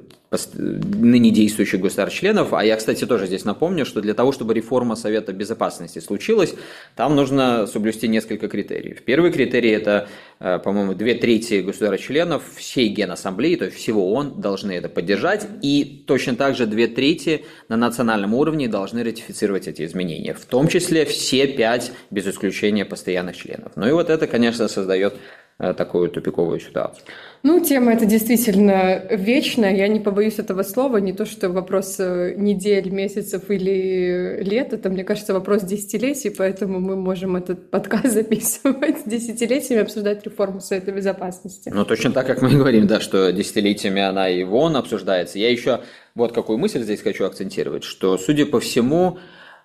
ныне 0.53 1.31
действующих 1.31 1.79
государств-членов. 1.79 2.53
А 2.53 2.63
я, 2.63 2.75
кстати, 2.75 3.05
тоже 3.05 3.27
здесь 3.27 3.45
напомню, 3.45 3.85
что 3.85 4.01
для 4.01 4.13
того, 4.13 4.31
чтобы 4.31 4.53
реформа 4.53 4.95
Совета 4.95 5.33
Безопасности 5.33 5.99
случилась, 5.99 6.55
там 6.95 7.15
нужно 7.15 7.67
соблюсти 7.67 8.07
несколько 8.07 8.47
критериев. 8.47 9.03
Первый 9.03 9.31
критерий– 9.31 9.69
это, 9.71 10.07
э, 10.39 10.59
по-моему, 10.59 10.93
две 10.93 11.15
трети 11.15 11.61
государств-членов 11.61 12.43
всей 12.55 12.89
Генассамблеи, 12.89 13.55
то 13.55 13.65
есть 13.65 13.77
всего 13.77 14.13
ООН, 14.13 14.41
должны 14.41 14.71
это 14.73 14.89
поддержать, 14.89 15.47
и 15.61 16.03
точно 16.07 16.35
так 16.35 16.55
же 16.55 16.65
две 16.65 16.87
трети 16.87 17.45
на 17.69 17.77
национальном 17.77 18.33
уровне 18.33 18.67
должны 18.67 19.03
ратифицировать 19.03 19.67
эти 19.67 19.85
изменения, 19.85 20.33
в 20.33 20.45
том 20.45 20.67
числе 20.67 21.05
все 21.05 21.47
пять, 21.47 21.91
без 22.11 22.27
исключения 22.27 22.85
постоянных 22.85 23.37
членов. 23.37 23.73
Ну 23.75 23.87
и 23.87 23.91
вот 23.91 24.09
это, 24.09 24.27
конечно, 24.27 24.67
создает 24.67 25.15
такую 25.57 26.09
тупиковую 26.09 26.59
ситуацию. 26.59 27.05
Ну, 27.43 27.63
тема 27.63 27.93
это 27.93 28.05
действительно 28.05 29.05
вечная, 29.09 29.73
я 29.73 29.87
не 29.87 30.01
побоюсь 30.01 30.37
этого 30.37 30.63
слова, 30.63 30.97
не 30.97 31.13
то 31.13 31.25
что 31.25 31.49
вопрос 31.49 31.95
э, 31.99 32.33
недель, 32.35 32.89
месяцев 32.89 33.49
или 33.49 34.43
лет, 34.43 34.73
это, 34.73 34.89
мне 34.89 35.05
кажется, 35.05 35.33
вопрос 35.33 35.63
десятилетий, 35.63 36.29
поэтому 36.29 36.81
мы 36.81 36.97
можем 36.97 37.37
этот 37.37 37.71
подкаст 37.71 38.07
записывать 38.13 39.05
десятилетиями, 39.05 39.83
обсуждать 39.83 40.25
реформу 40.25 40.59
Совета 40.59 40.91
Безопасности. 40.91 41.71
Ну, 41.73 41.85
точно 41.85 42.11
так, 42.11 42.27
как 42.27 42.41
мы 42.41 42.49
говорим, 42.49 42.85
да, 42.85 42.99
что 42.99 43.31
десятилетиями 43.31 44.01
она 44.01 44.29
и 44.29 44.43
вон 44.43 44.75
обсуждается. 44.75 45.39
Я 45.39 45.49
еще 45.49 45.81
вот 46.15 46.33
какую 46.33 46.57
мысль 46.57 46.83
здесь 46.83 47.01
хочу 47.01 47.23
акцентировать, 47.23 47.85
что, 47.85 48.17
судя 48.17 48.45
по 48.45 48.59
всему, 48.59 49.19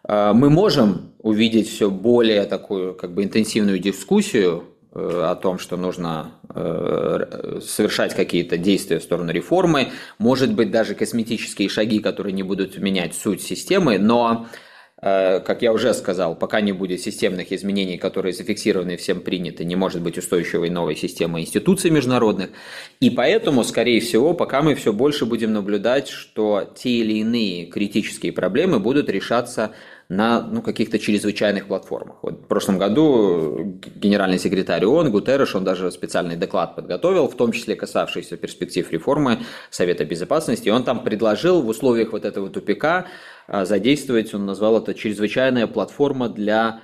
э, 0.07 0.33
мы 0.35 0.51
можем 0.51 1.15
увидеть 1.19 1.69
все 1.69 1.91
более 1.91 2.45
такую 2.45 2.95
как 2.95 3.13
бы 3.13 3.25
интенсивную 3.25 3.81
дискуссию 3.81 4.63
Э, 4.63 4.80
о 4.93 5.37
том, 5.37 5.59
что 5.59 5.77
нужно 5.77 6.33
э, 6.53 7.61
совершать 7.63 8.15
какие-то 8.15 8.57
действия 8.57 8.99
в 8.99 9.05
сторону 9.05 9.31
реформы, 9.31 9.93
может 10.19 10.53
быть 10.53 10.71
даже 10.71 10.95
косметические 10.95 11.69
шаги, 11.69 12.01
которые 12.01 12.33
не 12.33 12.43
будут 12.43 12.77
менять 12.79 13.15
суть 13.15 13.41
системы, 13.41 13.99
но 13.99 14.49
э, 15.01 15.39
как 15.41 15.63
я 15.63 15.73
уже 15.73 15.95
сказал, 15.95 16.35
пока 16.35 16.61
не 16.61 16.73
будет 16.73 17.01
системных 17.01 17.53
изменений, 17.53 17.99
которые 17.99 18.33
зафиксированы 18.33 18.97
всем 18.97 19.21
приняты, 19.21 19.65
не 19.65 19.77
может 19.77 20.03
быть 20.03 20.19
устойчивой 20.19 20.71
новой 20.71 20.97
системы 20.97 21.41
институций 21.41 21.93
международных. 21.93 22.51
И 22.99 23.11
поэтому, 23.11 23.63
скорее 23.63 24.01
всего, 24.01 24.35
пока 24.35 24.61
мы 24.61 24.75
все 24.75 24.93
больше 24.93 25.25
будем 25.25 25.53
наблюдать, 25.53 26.09
что 26.09 26.69
те 26.75 26.91
или 26.91 27.19
иные 27.19 27.67
критические 27.67 28.33
проблемы 28.33 28.81
будут 28.81 29.09
решаться 29.09 29.71
на 30.11 30.43
ну, 30.43 30.61
каких-то 30.61 30.99
чрезвычайных 30.99 31.69
платформах. 31.69 32.17
Вот 32.23 32.41
в 32.41 32.47
прошлом 32.49 32.79
году 32.79 33.79
генеральный 33.95 34.41
секретарь 34.41 34.85
ООН 34.85 35.13
Гутерреш, 35.13 35.55
он 35.55 35.63
даже 35.63 35.89
специальный 35.93 36.35
доклад 36.35 36.75
подготовил, 36.75 37.29
в 37.29 37.37
том 37.37 37.53
числе 37.53 37.77
касавшийся 37.77 38.37
перспектив 38.37 38.91
реформы 38.91 39.39
Совета 39.71 40.05
Безопасности, 40.05 40.67
и 40.67 40.73
он 40.73 40.83
там 40.83 41.05
предложил 41.05 41.63
в 41.63 41.69
условиях 41.69 42.11
вот 42.11 42.25
этого 42.25 42.51
тупика 42.51 43.07
а, 43.47 43.65
задействовать, 43.65 44.35
он 44.35 44.47
назвал 44.47 44.79
это 44.79 44.95
чрезвычайная 44.95 45.69
платформа 45.69 46.29
для 46.29 46.81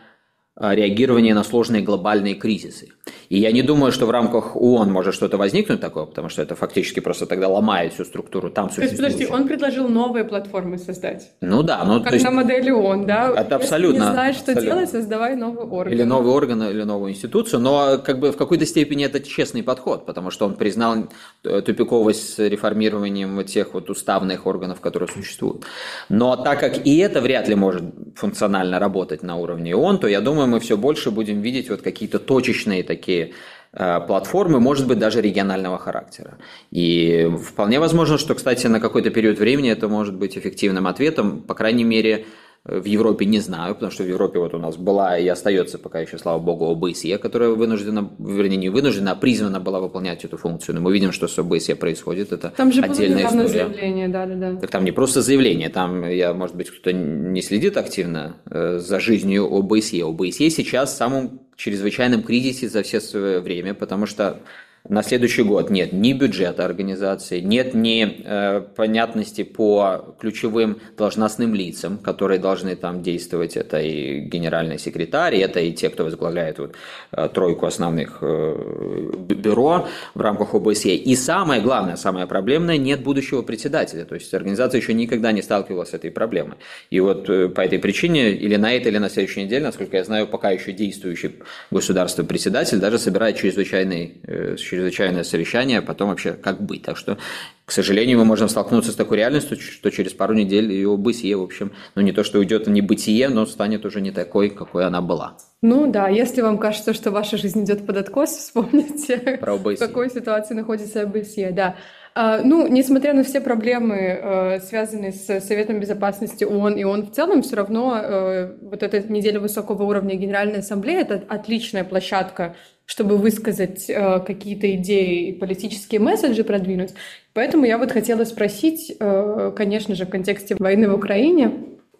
а, 0.59 0.75
реагирования 0.75 1.35
на 1.35 1.45
сложные 1.45 1.83
глобальные 1.83 2.35
кризисы. 2.35 2.89
И 3.29 3.39
я 3.39 3.53
не 3.53 3.63
думаю, 3.63 3.93
что 3.93 4.07
в 4.07 4.11
рамках 4.11 4.57
ООН 4.57 4.91
может 4.91 5.15
что-то 5.15 5.37
возникнуть 5.37 5.81
такое, 5.81 6.07
потому 6.07 6.31
что 6.31 6.41
это 6.41 6.55
фактически 6.55 7.01
просто 7.01 7.27
тогда 7.27 7.49
ломает 7.49 7.93
всю 7.93 8.05
структуру 8.05 8.51
там 8.51 8.71
То 8.71 8.83
есть, 8.83 8.97
подожди, 8.97 9.27
он 9.27 9.47
предложил 9.47 9.89
новые 9.89 10.25
платформы 10.25 10.79
создать? 10.79 11.33
Ну 11.43 11.63
да. 11.63 11.85
Ну, 11.85 12.03
как 12.03 12.15
есть, 12.15 12.25
на 12.25 12.31
модели 12.31 12.71
ООН, 12.71 13.05
да? 13.05 13.35
Это 13.37 13.57
абсолютно. 13.57 13.97
Если 13.97 14.07
не 14.07 14.13
знаешь, 14.13 14.37
что 14.37 14.53
абсолютно. 14.53 14.75
делать, 14.77 14.91
создавай 14.91 15.37
новый 15.37 15.67
орган. 15.67 15.93
Или 15.93 16.05
новый 16.05 16.33
орган, 16.33 16.63
или 16.63 16.83
новую 16.85 17.13
институцию, 17.13 17.61
но 17.61 17.99
как 17.99 18.19
бы 18.19 18.33
в 18.33 18.37
какой-то 18.37 18.65
степени 18.65 19.05
это 19.05 19.21
честный 19.21 19.63
подход, 19.63 20.07
потому 20.07 20.31
что 20.31 20.47
он 20.47 20.55
признал 20.55 21.09
э, 21.45 21.61
тупиковость 21.61 22.35
с 22.35 22.49
реформированием 22.49 23.45
тех 23.45 23.75
вот 23.75 23.91
уставных 23.91 24.47
органов, 24.47 24.81
которые 24.81 25.09
существуют. 25.09 25.65
Но 26.09 26.37
так 26.37 26.61
как 26.61 26.87
и 26.87 26.97
это 26.97 27.21
вряд 27.21 27.49
ли 27.49 27.55
может 27.55 27.85
функционально 28.15 28.79
работать 28.79 29.23
на 29.23 29.37
уровне 29.37 29.77
ООН, 29.77 29.99
то 29.99 30.09
я 30.09 30.21
думаю, 30.21 30.46
мы 30.47 30.61
все 30.61 30.77
больше 30.77 31.11
будем 31.11 31.41
видеть 31.41 31.71
вот 31.71 31.83
какие-то 31.83 32.19
точечные 32.19 32.83
такие 32.83 33.33
э, 33.73 34.01
платформы, 34.07 34.61
может 34.61 34.87
быть, 34.87 34.99
даже 34.99 35.21
регионального 35.21 35.79
характера. 35.79 36.39
И 36.71 37.31
вполне 37.43 37.81
возможно, 37.81 38.19
что, 38.19 38.35
кстати, 38.35 38.67
на 38.67 38.81
какой-то 38.81 39.11
период 39.11 39.39
времени 39.39 39.71
это 39.71 39.89
может 39.89 40.15
быть 40.15 40.37
эффективным 40.37 40.87
ответом, 40.87 41.41
по 41.43 41.55
крайней 41.55 41.85
мере, 41.85 42.27
в 42.69 42.85
Европе 42.85 43.27
не 43.27 43.39
знаю, 43.39 43.75
потому 43.75 43.93
что 43.93 44.03
в 44.03 44.09
Европе 44.09 44.39
вот 44.41 44.55
у 44.55 44.59
нас 44.59 44.77
была 44.77 45.19
и 45.19 45.27
остается 45.29 45.79
пока 45.79 46.01
еще, 46.01 46.19
слава 46.19 46.41
богу, 46.41 46.67
ОБСЕ, 46.67 47.19
которая 47.19 47.51
вынуждена, 47.51 48.11
вернее, 48.19 48.57
не 48.57 48.69
вынуждена, 48.71 49.13
а 49.13 49.15
призвана 49.15 49.61
была 49.61 49.81
выполнять 49.81 50.25
эту 50.25 50.37
функцию. 50.37 50.75
Но 50.75 50.81
мы 50.81 50.93
видим, 50.93 51.13
что 51.13 51.29
с 51.29 51.39
ОБСЕ 51.39 51.77
происходит. 51.77 52.33
Это 52.33 52.53
там 52.57 52.73
же 52.73 52.83
отдельная 52.83 53.31
было 53.31 53.47
история. 53.47 53.69
заявление, 53.69 54.09
да, 54.09 54.27
да, 54.27 54.35
да. 54.35 54.57
Так 54.57 54.71
там 54.71 54.85
не 54.85 54.93
просто 54.93 55.23
заявление, 55.23 55.69
там, 55.69 56.09
я, 56.09 56.35
может 56.35 56.57
быть, 56.57 56.71
кто-то 56.71 56.93
не 56.93 57.41
следит 57.41 57.77
активно 57.77 58.37
э, 58.51 58.79
за 58.79 58.99
жизнью 58.99 59.47
ОБСЕ. 59.47 60.05
ОБСЕ 60.05 60.51
сейчас 60.51 60.93
в 60.93 60.97
самом 60.97 61.41
чрезвычайном 61.57 62.23
кризисе 62.23 62.69
за 62.69 62.83
все 62.83 63.01
свое 63.01 63.41
время, 63.41 63.75
потому 63.75 64.07
что 64.07 64.41
на 64.89 65.03
следующий 65.03 65.43
год 65.43 65.71
нет 65.71 65.93
ни 65.93 66.13
бюджета 66.13 66.65
организации, 66.65 67.41
нет 67.41 67.75
ни 67.75 68.23
э, 68.25 68.61
понятности 68.61 69.43
по 69.43 70.15
ключевым 70.21 70.79
должностным 70.97 71.55
лицам, 71.55 71.99
которые 71.99 72.39
должны 72.39 72.77
там 72.77 73.03
действовать. 73.03 73.57
Это 73.57 73.81
и 73.81 74.21
генеральный 74.21 74.79
секретарь, 74.79 75.37
это 75.37 75.61
и 75.61 75.73
те, 75.73 75.91
кто 75.91 76.05
возглавляет 76.05 76.59
вот, 76.59 76.75
э, 77.13 77.29
тройку 77.33 77.67
основных 77.67 78.19
э, 78.21 79.13
бюро 79.29 79.89
в 80.15 80.21
рамках 80.21 80.55
ОБСЕ. 80.55 80.95
И 80.95 81.17
самое 81.17 81.61
главное, 81.61 81.97
самое 81.97 82.27
проблемное, 82.27 82.77
нет 82.77 83.03
будущего 83.03 83.43
председателя. 83.43 84.05
То 84.05 84.15
есть 84.15 84.33
организация 84.35 84.81
еще 84.81 84.95
никогда 84.95 85.33
не 85.33 85.43
сталкивалась 85.43 85.91
с 85.91 85.95
этой 85.95 86.11
проблемой. 86.11 86.57
И 86.91 87.01
вот 87.01 87.29
э, 87.29 87.49
по 87.49 87.61
этой 87.61 87.79
причине 87.79 88.31
или 88.31 88.57
на 88.57 88.73
этой, 88.73 88.89
или 88.89 88.99
на 88.99 89.11
следующей 89.11 89.45
неделе, 89.45 89.65
насколько 89.65 89.97
я 89.97 90.05
знаю, 90.05 90.27
пока 90.27 90.51
еще 90.51 90.73
действующий 90.73 91.33
государство 91.71 92.23
председатель 92.23 92.79
даже 92.79 92.99
собирает 92.99 93.37
чрезвычайный 93.37 94.15
э, 94.23 94.57
чрезвычайное 94.77 95.25
совещание, 95.25 95.79
а 95.79 95.83
потом 95.83 96.11
вообще 96.11 96.33
как 96.33 96.61
быть. 96.61 96.83
Так 96.83 96.97
что, 96.97 97.17
к 97.65 97.73
сожалению, 97.73 98.19
мы 98.19 98.25
можем 98.25 98.49
столкнуться 98.49 98.93
с 98.93 98.95
такой 98.95 99.17
реальностью, 99.17 99.59
что 99.59 99.91
через 99.91 100.13
пару 100.13 100.35
недель 100.35 100.71
ее 100.71 100.97
бытие, 100.97 101.37
в 101.37 101.43
общем, 101.43 101.73
ну 101.95 102.03
не 102.03 102.13
то, 102.13 102.23
что 102.25 102.39
уйдет 102.39 102.67
в 102.67 102.71
небытие, 102.71 103.29
но 103.29 103.47
станет 103.47 103.85
уже 103.87 104.01
не 104.01 104.11
такой, 104.11 104.51
какой 104.51 104.85
она 104.87 105.01
была. 105.01 105.39
Ну 105.63 105.91
да, 105.91 106.09
если 106.09 106.43
вам 106.43 106.59
кажется, 106.59 106.93
что 106.93 107.11
ваша 107.11 107.39
жизнь 107.39 107.65
идет 107.65 107.87
под 107.87 107.97
откос, 107.97 108.31
вспомните, 108.37 109.39
в 109.41 109.77
какой 109.79 110.11
ситуации 110.11 110.55
находится 110.55 111.03
ОБСЕ, 111.03 111.53
да. 111.53 111.77
А, 112.19 112.41
ну, 112.43 112.67
несмотря 112.67 113.13
на 113.13 113.25
все 113.25 113.43
проблемы, 113.43 113.97
э, 113.99 114.61
связанные 114.61 115.13
с 115.13 115.39
Советом 115.43 115.81
Безопасности 115.81 116.45
ООН 116.45 116.77
и 116.77 116.85
ООН 116.85 117.09
в 117.09 117.13
целом, 117.13 117.43
все 117.43 117.57
равно 117.57 117.95
э, 117.95 118.57
вот 118.63 118.83
эта 118.83 119.01
неделя 119.13 119.39
высокого 119.39 119.83
уровня 119.83 120.15
Генеральной 120.15 120.61
Ассамблеи— 120.61 120.99
это 121.03 121.23
отличная 121.29 121.85
площадка 121.85 122.57
чтобы 122.89 123.17
высказать 123.17 123.91
э, 123.91 124.21
какие-то 124.21 124.73
идеи 124.77 125.29
и 125.29 125.33
политические 125.33 126.01
месседжи 126.01 126.45
продвинуть. 126.45 126.95
Поэтому 127.35 127.65
я 127.65 127.79
вот 127.79 127.91
хотела 127.91 128.23
спросить, 128.23 128.97
конечно 128.97 129.97
же, 129.97 130.07
в 130.07 130.09
контексте 130.09 130.55
войны 130.57 130.89
в 130.89 130.95
Украине, 130.95 131.51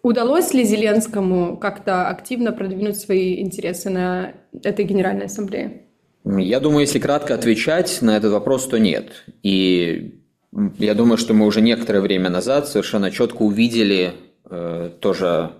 удалось 0.01 0.53
ли 0.53 0.63
Зеленскому 0.63 1.57
как-то 1.57 2.07
активно 2.07 2.53
продвинуть 2.53 2.97
свои 2.97 3.41
интересы 3.41 3.89
на 3.89 4.31
этой 4.63 4.85
Генеральной 4.85 5.25
Ассамблее? 5.25 5.86
Я 6.35 6.59
думаю, 6.59 6.81
если 6.81 6.99
кратко 6.99 7.35
отвечать 7.35 8.01
на 8.01 8.17
этот 8.17 8.33
вопрос, 8.33 8.67
то 8.67 8.77
нет. 8.77 9.23
И 9.43 10.19
я 10.77 10.93
думаю, 10.93 11.17
что 11.17 11.33
мы 11.33 11.45
уже 11.45 11.61
некоторое 11.61 12.01
время 12.01 12.29
назад 12.29 12.67
совершенно 12.67 13.11
четко 13.11 13.43
увидели 13.43 14.13
э, 14.49 14.89
тоже 14.99 15.51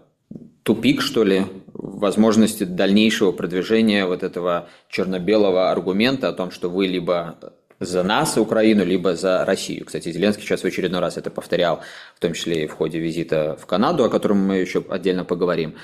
тупик, 0.64 1.02
что 1.02 1.24
ли, 1.24 1.46
возможности 1.74 2.66
дальнейшего 2.66 3.32
продвижения 3.32 4.06
вот 4.06 4.24
этого 4.24 4.68
черно-белого 4.90 5.72
аргумента 5.72 6.28
о 6.28 6.34
том, 6.34 6.52
что 6.52 6.70
вы 6.70 6.88
либо 6.88 7.38
за 7.80 8.04
нас, 8.04 8.38
Украину, 8.38 8.84
либо 8.84 9.16
за 9.16 9.46
Россию. 9.46 9.86
Кстати, 9.86 10.12
Зеленский 10.12 10.44
сейчас 10.44 10.62
в 10.62 10.66
очередной 10.66 11.00
раз 11.00 11.18
это 11.18 11.30
повторял, 11.30 11.82
в 12.16 12.20
том 12.20 12.34
числе 12.34 12.64
и 12.64 12.68
в 12.68 12.74
ходе 12.74 13.00
визита 13.00 13.56
в 13.60 13.66
Канаду, 13.66 14.04
о 14.04 14.10
котором 14.10 14.40
мы 14.40 14.58
еще 14.58 14.84
отдельно 14.90 15.24
поговорим. 15.24 15.76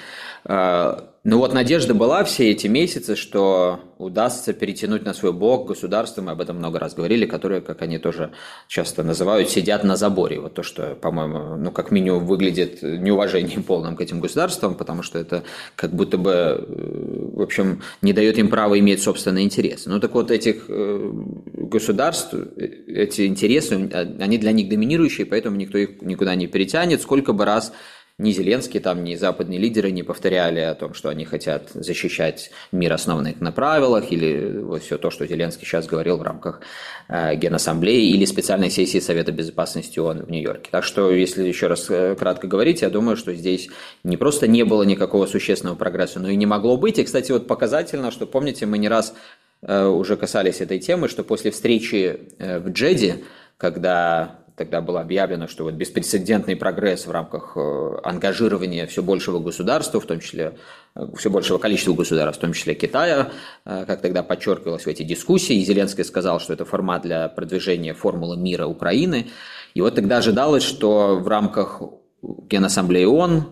Ну 1.25 1.37
вот 1.37 1.53
надежда 1.53 1.93
была 1.93 2.25
все 2.25 2.51
эти 2.51 2.67
месяцы, 2.67 3.15
что 3.15 3.79
удастся 3.97 4.51
перетянуть 4.51 5.05
на 5.05 5.13
свой 5.13 5.31
бок 5.31 5.69
государство, 5.69 6.21
мы 6.21 6.31
об 6.31 6.41
этом 6.41 6.57
много 6.57 6.79
раз 6.79 6.95
говорили, 6.95 7.25
которые, 7.25 7.61
как 7.61 7.81
они 7.81 7.97
тоже 7.97 8.33
часто 8.67 9.03
называют, 9.03 9.49
сидят 9.49 9.85
на 9.85 9.95
заборе. 9.95 10.41
Вот 10.41 10.53
то, 10.53 10.63
что, 10.63 10.95
по-моему, 10.95 11.55
ну 11.55 11.71
как 11.71 11.91
минимум 11.91 12.25
выглядит 12.25 12.81
неуважением 12.83 13.63
полным 13.63 13.95
к 13.95 14.01
этим 14.01 14.19
государствам, 14.19 14.75
потому 14.75 15.01
что 15.01 15.17
это 15.17 15.45
как 15.77 15.93
будто 15.93 16.17
бы, 16.17 16.31
э, 16.31 17.29
в 17.37 17.41
общем, 17.41 17.83
не 18.01 18.11
дает 18.11 18.37
им 18.37 18.49
права 18.49 18.77
иметь 18.79 19.01
собственные 19.01 19.45
интересы. 19.45 19.89
Ну 19.89 20.01
так 20.01 20.13
вот 20.15 20.29
этих 20.29 20.65
э, 20.67 21.11
государств, 21.53 22.33
э, 22.33 22.67
эти 22.87 23.27
интересы, 23.27 23.89
они 24.19 24.37
для 24.37 24.51
них 24.51 24.67
доминирующие, 24.67 25.25
поэтому 25.25 25.55
никто 25.55 25.77
их 25.77 26.01
никуда 26.01 26.35
не 26.35 26.47
перетянет, 26.47 27.01
сколько 27.01 27.31
бы 27.31 27.45
раз 27.45 27.71
ни 28.19 28.31
Зеленский, 28.31 28.79
там, 28.79 29.03
ни 29.03 29.15
западные 29.15 29.57
лидеры 29.57 29.89
не 29.89 30.03
повторяли 30.03 30.59
о 30.59 30.75
том, 30.75 30.93
что 30.93 31.09
они 31.09 31.25
хотят 31.25 31.71
защищать 31.73 32.51
мир, 32.71 32.93
основанный 32.93 33.35
на 33.39 33.51
правилах, 33.51 34.11
или 34.11 34.59
вот 34.59 34.83
все 34.83 34.99
то, 34.99 35.09
что 35.09 35.25
Зеленский 35.25 35.65
сейчас 35.65 35.87
говорил 35.87 36.17
в 36.17 36.21
рамках 36.21 36.61
э, 37.09 37.35
Генассамблеи 37.35 38.11
или 38.11 38.25
специальной 38.25 38.69
сессии 38.69 38.99
Совета 38.99 39.31
Безопасности 39.31 39.97
ООН 39.97 40.25
в 40.25 40.29
Нью-Йорке. 40.29 40.69
Так 40.69 40.83
что, 40.83 41.09
если 41.09 41.47
еще 41.47 41.65
раз 41.65 41.87
э, 41.89 42.15
кратко 42.15 42.45
говорить, 42.45 42.83
я 42.83 42.91
думаю, 42.91 43.17
что 43.17 43.33
здесь 43.33 43.69
не 44.03 44.15
просто 44.15 44.47
не 44.47 44.63
было 44.63 44.83
никакого 44.83 45.25
существенного 45.25 45.75
прогресса, 45.75 46.19
но 46.19 46.29
и 46.29 46.35
не 46.35 46.45
могло 46.45 46.77
быть. 46.77 46.99
И, 46.99 47.03
кстати, 47.03 47.31
вот 47.31 47.47
показательно, 47.47 48.11
что, 48.11 48.27
помните, 48.27 48.67
мы 48.67 48.77
не 48.77 48.89
раз 48.89 49.15
э, 49.63 49.85
уже 49.85 50.17
касались 50.17 50.61
этой 50.61 50.77
темы, 50.77 51.09
что 51.09 51.23
после 51.23 51.49
встречи 51.49 52.19
э, 52.37 52.59
в 52.59 52.69
Джеде, 52.69 53.23
когда 53.57 54.42
тогда 54.55 54.81
было 54.81 55.01
объявлено, 55.01 55.47
что 55.47 55.63
вот 55.63 55.73
беспрецедентный 55.73 56.55
прогресс 56.55 57.07
в 57.07 57.11
рамках 57.11 57.53
э, 57.55 57.97
ангажирования 58.03 58.85
все 58.87 59.01
большего 59.01 59.39
государства, 59.39 59.99
в 59.99 60.05
том 60.05 60.19
числе 60.19 60.57
э, 60.95 61.07
все 61.17 61.29
большего 61.29 61.57
количества 61.57 61.93
государств, 61.93 62.39
в 62.39 62.41
том 62.41 62.53
числе 62.53 62.75
Китая, 62.75 63.31
э, 63.65 63.85
как 63.85 64.01
тогда 64.01 64.23
подчеркивалось 64.23 64.83
в 64.83 64.87
эти 64.87 65.03
дискуссии, 65.03 65.55
и 65.55 65.65
Зеленский 65.65 66.03
сказал, 66.03 66.39
что 66.39 66.53
это 66.53 66.65
формат 66.65 67.01
для 67.01 67.27
продвижения 67.29 67.93
формулы 67.93 68.37
мира 68.37 68.67
Украины. 68.67 69.27
И 69.73 69.81
вот 69.81 69.95
тогда 69.95 70.17
ожидалось, 70.17 70.63
что 70.63 71.17
в 71.17 71.27
рамках 71.27 71.81
Генассамблеи 72.21 73.05
ООН 73.05 73.47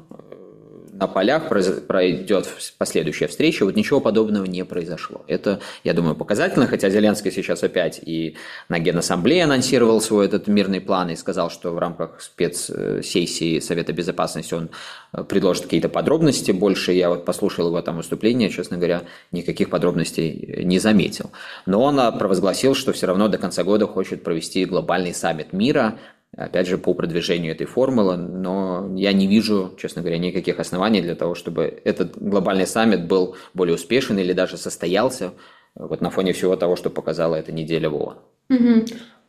на 1.02 1.08
полях 1.08 1.50
пройдет 1.88 2.48
последующая 2.78 3.26
встреча, 3.26 3.66
вот 3.66 3.76
ничего 3.76 4.00
подобного 4.00 4.46
не 4.46 4.64
произошло. 4.64 5.26
Это, 5.28 5.60
я 5.84 5.94
думаю, 5.94 6.16
показательно, 6.16 6.68
хотя 6.68 6.92
Зеленский 6.92 7.32
сейчас 7.32 7.64
опять 7.64 8.00
и 8.06 8.36
на 8.70 8.78
Генассамблее 8.78 9.46
анонсировал 9.46 10.00
свой 10.00 10.28
этот 10.28 10.46
мирный 10.46 10.80
план 10.80 11.10
и 11.10 11.16
сказал, 11.16 11.50
что 11.50 11.72
в 11.72 11.80
рамках 11.80 12.22
спецсессии 12.22 13.60
Совета 13.60 13.94
Безопасности 13.94 14.54
он 14.54 14.70
э, 15.14 15.24
предложит 15.24 15.64
какие-то 15.64 15.90
подробности 15.90 16.52
больше. 16.52 16.92
Я 16.92 17.10
вот 17.10 17.26
послушал 17.26 17.68
его 17.68 17.82
там 17.82 17.98
выступление, 17.98 18.52
честно 18.52 18.78
говоря, 18.78 19.02
никаких 19.32 19.72
подробностей 19.72 20.64
не 20.64 20.78
заметил. 20.78 21.32
Но 21.66 21.82
он 21.82 22.00
э, 22.00 22.12
провозгласил, 22.12 22.76
что 22.76 22.94
все 22.94 23.08
равно 23.08 23.28
до 23.28 23.40
конца 23.40 23.64
года 23.64 23.88
хочет 23.88 24.24
провести 24.24 24.66
глобальный 24.66 25.16
саммит 25.16 25.52
мира, 25.52 25.98
опять 26.36 26.68
же, 26.68 26.78
по 26.78 26.94
продвижению 26.94 27.54
этой 27.54 27.66
формулы, 27.68 28.18
но 28.18 28.92
я 28.96 29.14
не 29.14 29.28
вижу, 29.28 29.74
честно 29.78 30.02
говоря, 30.02 30.18
никаких 30.18 30.60
оснований 30.60 31.02
для 31.02 31.16
того, 31.16 31.36
чтобы 31.36 31.82
этот 31.84 32.18
глобальный 32.18 32.68
саммит 32.68 33.08
был 33.08 33.36
более 33.54 33.76
успешен 33.76 34.18
или 34.18 34.34
даже 34.34 34.58
состоялся 34.58 35.34
вот 35.76 36.02
на 36.02 36.10
фоне 36.10 36.34
всего 36.34 36.56
того, 36.56 36.76
что 36.76 36.90
показала 36.90 37.36
эта 37.36 37.52
неделя 37.52 37.90
в 37.90 37.96
ООН. 37.96 38.18
Угу. 38.50 38.86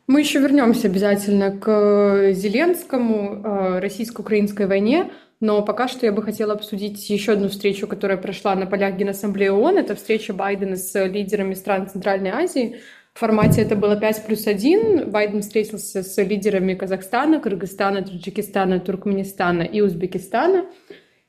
Мы 0.07 0.19
еще 0.19 0.39
вернемся 0.39 0.87
обязательно 0.87 1.57
к 1.57 2.33
Зеленскому, 2.33 3.41
э, 3.43 3.79
российско-украинской 3.79 4.67
войне, 4.67 5.11
но 5.39 5.61
пока 5.61 5.87
что 5.87 6.05
я 6.05 6.11
бы 6.11 6.21
хотела 6.21 6.53
обсудить 6.53 7.09
еще 7.09 7.33
одну 7.33 7.49
встречу, 7.49 7.87
которая 7.87 8.17
прошла 8.17 8.55
на 8.55 8.65
полях 8.65 8.95
Генассамблеи 8.95 9.49
ООН. 9.49 9.77
Это 9.77 9.95
встреча 9.95 10.33
Байдена 10.33 10.75
с 10.75 11.05
лидерами 11.05 11.53
стран 11.53 11.89
Центральной 11.89 12.31
Азии. 12.31 12.79
В 13.13 13.19
формате 13.19 13.61
это 13.61 13.75
было 13.75 13.95
5 13.95 14.25
плюс 14.25 14.47
1. 14.47 15.11
Байден 15.11 15.41
встретился 15.41 16.01
с 16.01 16.17
лидерами 16.21 16.73
Казахстана, 16.73 17.39
Кыргызстана, 17.39 18.01
Таджикистана, 18.01 18.79
Туркменистана 18.79 19.61
и 19.61 19.81
Узбекистана 19.81 20.65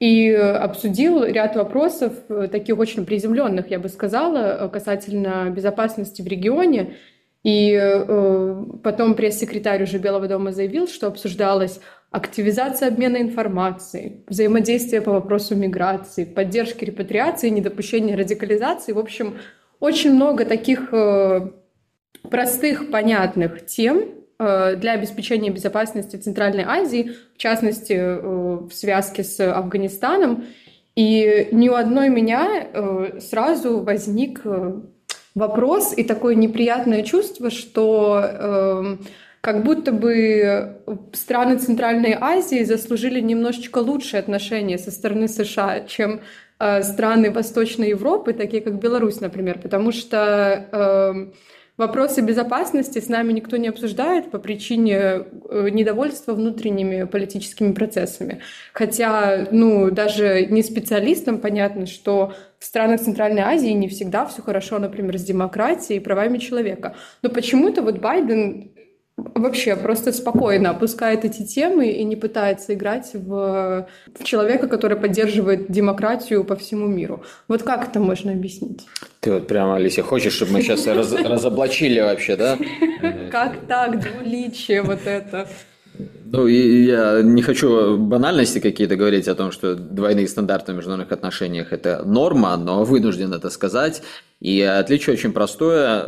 и 0.01 0.31
обсудил 0.31 1.25
ряд 1.25 1.57
вопросов, 1.57 2.13
э, 2.29 2.49
таких 2.51 2.79
очень 2.79 3.07
приземленных, 3.07 3.71
я 3.71 3.79
бы 3.79 3.89
сказала, 3.89 4.69
касательно 4.73 5.51
безопасности 5.51 6.21
в 6.21 6.27
регионе. 6.27 6.95
И 7.43 7.73
э, 7.73 8.65
потом 8.83 9.15
пресс-секретарь 9.15 9.83
уже 9.83 9.99
Белого 9.99 10.27
дома 10.27 10.53
заявил, 10.53 10.89
что 10.89 11.07
обсуждалась 11.07 11.81
активизация 12.11 12.89
обмена 12.89 13.19
информацией, 13.19 14.25
взаимодействие 14.29 15.03
по 15.03 15.13
вопросу 15.13 15.55
миграции, 15.55 16.25
поддержки 16.25 16.85
репатриации, 16.85 17.51
недопущения 17.51 18.17
радикализации. 18.17 18.93
В 18.93 18.99
общем, 18.99 19.39
очень 19.79 20.15
много 20.15 20.47
таких 20.47 20.89
э, 20.93 21.51
простых, 22.31 22.91
понятных 22.91 23.67
тем 23.67 24.05
э, 24.39 24.77
для 24.77 24.93
обеспечения 24.93 25.51
безопасности 25.51 26.17
Центральной 26.17 26.65
Азии, 26.65 27.13
в 27.35 27.39
частности, 27.39 27.93
э, 27.93 28.21
в 28.21 28.71
связке 28.73 29.25
с 29.25 29.41
Афганистаном. 29.41 30.45
И 30.97 31.49
ни 31.53 31.69
у 31.69 31.75
одной 31.75 32.09
меня 32.09 32.67
э, 32.73 33.21
сразу 33.21 33.81
возник 33.81 34.43
вопрос 35.35 35.95
и 35.97 36.05
такое 36.05 36.37
неприятное 36.37 37.03
чувство, 37.03 37.51
что 37.51 38.99
как 39.41 39.65
будто 39.65 39.91
бы 39.91 40.79
страны 41.13 41.59
Центральной 41.59 42.17
Азии 42.19 42.63
заслужили 42.63 43.21
немножечко 43.21 43.79
лучшие 43.79 44.21
отношения 44.21 44.79
со 44.79 44.93
стороны 44.93 45.27
США, 45.27 45.81
чем 45.81 46.21
страны 46.83 47.33
Восточной 47.33 47.89
Европы, 47.89 48.33
такие 48.33 48.63
как 48.63 48.79
Беларусь, 48.79 49.21
например, 49.21 49.59
потому 49.59 49.91
что 49.91 51.33
Вопросы 51.77 52.21
безопасности 52.21 53.01
с 53.01 53.09
нами 53.09 53.33
никто 53.33 53.57
не 53.57 53.67
обсуждает 53.67 54.31
по 54.31 54.39
причине 54.39 54.95
э, 54.95 55.69
недовольства 55.71 56.33
внутренними 56.33 57.03
политическими 57.03 57.73
процессами. 57.73 58.43
Хотя, 58.73 59.49
ну, 59.51 59.91
даже 59.91 60.47
не 60.47 60.63
специалистам 60.63 61.41
понятно, 61.41 61.87
что 61.87 62.33
в 62.61 62.65
странах 62.65 63.01
Центральной 63.01 63.43
Азии 63.43 63.71
не 63.71 63.89
всегда 63.89 64.25
все 64.25 64.41
хорошо, 64.41 64.79
например, 64.79 65.19
с 65.19 65.25
демократией 65.25 65.99
и 65.99 66.03
правами 66.03 66.39
человека. 66.39 66.95
Но 67.23 67.29
почему-то 67.29 67.83
вот 67.83 67.99
Байден 67.99 68.71
вообще 69.17 69.77
просто 69.77 70.13
спокойно 70.13 70.71
опускает 70.71 71.25
эти 71.25 71.45
темы 71.45 71.89
и 71.89 72.05
не 72.05 72.17
пытается 72.17 72.75
играть 72.75 73.11
в, 73.15 73.87
в 74.19 74.25
человека, 74.25 74.67
который 74.67 74.97
поддерживает 74.97 75.71
демократию 75.71 76.45
по 76.45 76.57
всему 76.57 76.87
миру. 76.87 77.23
Вот 77.49 77.63
как 77.63 77.89
это 77.89 78.01
можно 78.01 78.33
объяснить? 78.33 78.87
Ты 79.21 79.33
вот 79.33 79.47
прямо, 79.47 79.77
Алисия, 79.77 80.05
хочешь, 80.05 80.33
чтобы 80.33 80.53
мы 80.53 80.63
сейчас 80.63 80.87
раз, 80.87 81.13
разоблачили 81.25 82.01
вообще, 82.01 82.37
да? 82.37 82.59
Как 83.31 83.67
так, 83.69 84.01
двуличие 84.01 84.83
вот 84.83 85.07
это? 85.07 85.49
Ну, 86.25 86.49
и 86.49 86.85
я 86.87 87.23
не 87.23 87.43
хочу 87.43 87.97
банальности 87.97 88.59
какие-то 88.59 88.97
говорить 88.97 89.29
о 89.29 89.37
том, 89.37 89.53
что 89.53 89.77
двойные 89.77 90.27
стандарты 90.27 90.73
в 90.73 90.77
международных 90.77 91.13
отношениях– 91.13 91.69
это 91.73 92.03
норма, 92.05 92.57
но 92.57 92.83
вынужден 92.83 93.33
это 93.33 93.51
сказать. 93.51 94.03
И 94.41 94.61
отличие 94.61 95.15
очень 95.15 95.33
простое. 95.33 96.07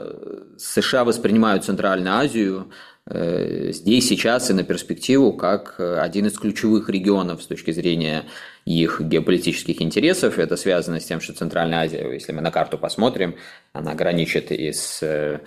США 0.59 1.05
воспринимают 1.05 1.65
Центральную 1.65 2.17
Азию 2.17 2.67
здесь, 3.09 4.09
сейчас 4.09 4.51
и 4.51 4.53
на 4.53 4.65
перспективу 4.65 5.33
как 5.33 5.77
э, 5.79 5.99
один 6.01 6.27
из 6.27 6.37
ключевых 6.39 6.89
регионов 6.89 7.41
с 7.41 7.47
точки 7.47 7.71
зрения 7.71 8.25
их 8.65 9.01
геополитических 9.01 9.81
интересов. 9.81 10.41
Это 10.41 10.57
связано 10.57 10.99
с 10.99 11.05
тем, 11.05 11.21
что 11.21 11.33
Центральная 11.33 11.83
Азия, 11.83 12.13
если 12.13 12.33
мы 12.33 12.43
на 12.43 12.51
карту 12.51 12.79
посмотрим, 12.79 13.37
она 13.73 13.95
граничит 13.95 14.51
и 14.51 14.73
с 14.73 15.05
э, 15.05 15.39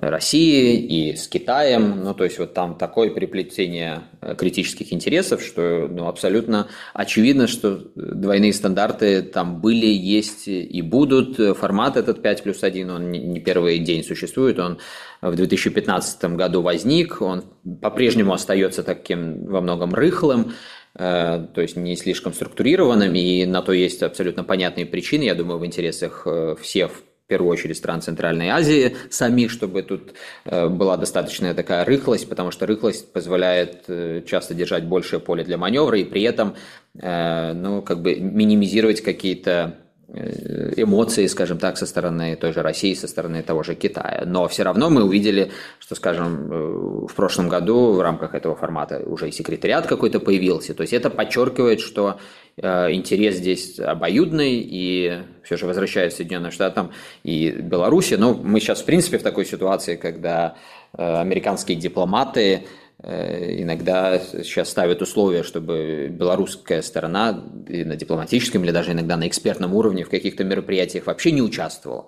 России 0.00 0.76
и 0.76 1.16
с 1.16 1.26
Китаем. 1.26 2.02
Ну, 2.02 2.14
то 2.14 2.24
есть 2.24 2.38
вот 2.38 2.52
там 2.52 2.76
такое 2.76 3.10
переплетение 3.10 4.02
э, 4.20 4.34
критических 4.34 4.92
интересов, 4.92 5.42
что 5.42 5.88
ну, 5.90 6.06
абсолютно 6.06 6.68
очевидно, 6.92 7.46
что 7.46 7.80
двойные 7.94 8.52
стандарты 8.52 9.22
там 9.22 9.60
были, 9.60 9.86
есть 9.86 10.48
и 10.48 10.82
будут. 10.82 11.36
Формат 11.56 11.96
этот 11.96 12.20
5 12.20 12.42
плюс 12.42 12.62
1, 12.62 12.90
он 12.90 13.10
не 13.10 13.40
первый 13.40 13.78
день 13.78 14.04
существует, 14.04 14.58
он 14.58 14.78
в 15.22 15.34
2015 15.34 16.24
году 16.36 16.60
возник, 16.60 17.22
он 17.22 17.44
по-прежнему 17.80 18.34
остается 18.34 18.82
таким 18.82 19.46
во 19.46 19.62
многом 19.62 19.94
рыхлым, 19.94 20.52
э, 20.94 21.46
то 21.54 21.60
есть 21.62 21.76
не 21.76 21.96
слишком 21.96 22.34
структурированным, 22.34 23.14
и 23.14 23.46
на 23.46 23.62
то 23.62 23.72
есть 23.72 24.02
абсолютно 24.02 24.44
понятные 24.44 24.84
причины, 24.84 25.22
я 25.22 25.34
думаю, 25.34 25.58
в 25.58 25.64
интересах 25.64 26.22
э, 26.26 26.56
всех 26.60 26.90
в 27.26 27.28
первую 27.28 27.50
очередь 27.50 27.76
стран 27.76 28.00
Центральной 28.02 28.50
Азии 28.50 28.96
самих, 29.10 29.50
чтобы 29.50 29.82
тут 29.82 30.14
э, 30.44 30.68
была 30.68 30.96
достаточная 30.96 31.54
такая 31.54 31.84
рыхлость, 31.84 32.28
потому 32.28 32.52
что 32.52 32.66
рыхлость 32.66 33.12
позволяет 33.12 33.82
э, 33.88 34.22
часто 34.24 34.54
держать 34.54 34.84
большее 34.84 35.18
поле 35.18 35.42
для 35.42 35.58
маневра 35.58 35.98
и 35.98 36.04
при 36.04 36.22
этом 36.22 36.54
э, 36.96 37.52
ну, 37.52 37.82
как 37.82 38.00
бы 38.00 38.14
минимизировать 38.14 39.00
какие-то 39.00 39.78
эмоции, 40.08 41.26
скажем 41.26 41.58
так, 41.58 41.76
со 41.76 41.84
стороны 41.84 42.36
той 42.36 42.52
же 42.52 42.62
России, 42.62 42.94
со 42.94 43.08
стороны 43.08 43.42
того 43.42 43.64
же 43.64 43.74
Китая. 43.74 44.22
Но 44.24 44.46
все 44.46 44.62
равно 44.62 44.88
мы 44.88 45.02
увидели, 45.02 45.50
что, 45.80 45.96
скажем, 45.96 47.06
в 47.08 47.12
прошлом 47.12 47.48
году 47.48 47.90
в 47.90 48.00
рамках 48.00 48.36
этого 48.36 48.54
формата 48.54 49.02
уже 49.04 49.28
и 49.28 49.32
секретариат 49.32 49.88
какой-то 49.88 50.20
появился. 50.20 50.74
То 50.74 50.82
есть 50.82 50.92
это 50.92 51.10
подчеркивает, 51.10 51.80
что 51.80 52.20
интерес 52.58 53.36
здесь 53.36 53.78
обоюдный, 53.78 54.54
и 54.54 55.18
все 55.42 55.56
же 55.56 55.66
возвращаясь 55.66 56.14
к 56.14 56.16
Соединенным 56.16 56.50
Штатам 56.50 56.90
и 57.22 57.50
Беларуси. 57.50 58.14
Но 58.14 58.34
мы 58.34 58.60
сейчас, 58.60 58.80
в 58.80 58.84
принципе, 58.84 59.18
в 59.18 59.22
такой 59.22 59.44
ситуации, 59.44 59.96
когда 59.96 60.56
американские 60.92 61.76
дипломаты 61.76 62.64
Э, 63.02 63.62
иногда 63.62 64.18
сейчас 64.18 64.70
ставят 64.70 65.02
условия, 65.02 65.42
чтобы 65.42 66.08
белорусская 66.10 66.80
сторона 66.82 67.44
и 67.68 67.84
на 67.84 67.94
дипломатическом 67.94 68.64
или 68.64 68.70
даже 68.70 68.92
иногда 68.92 69.16
на 69.16 69.28
экспертном 69.28 69.74
уровне 69.74 70.04
в 70.04 70.10
каких-то 70.10 70.44
мероприятиях 70.44 71.06
вообще 71.06 71.32
не 71.32 71.42
участвовала. 71.42 72.06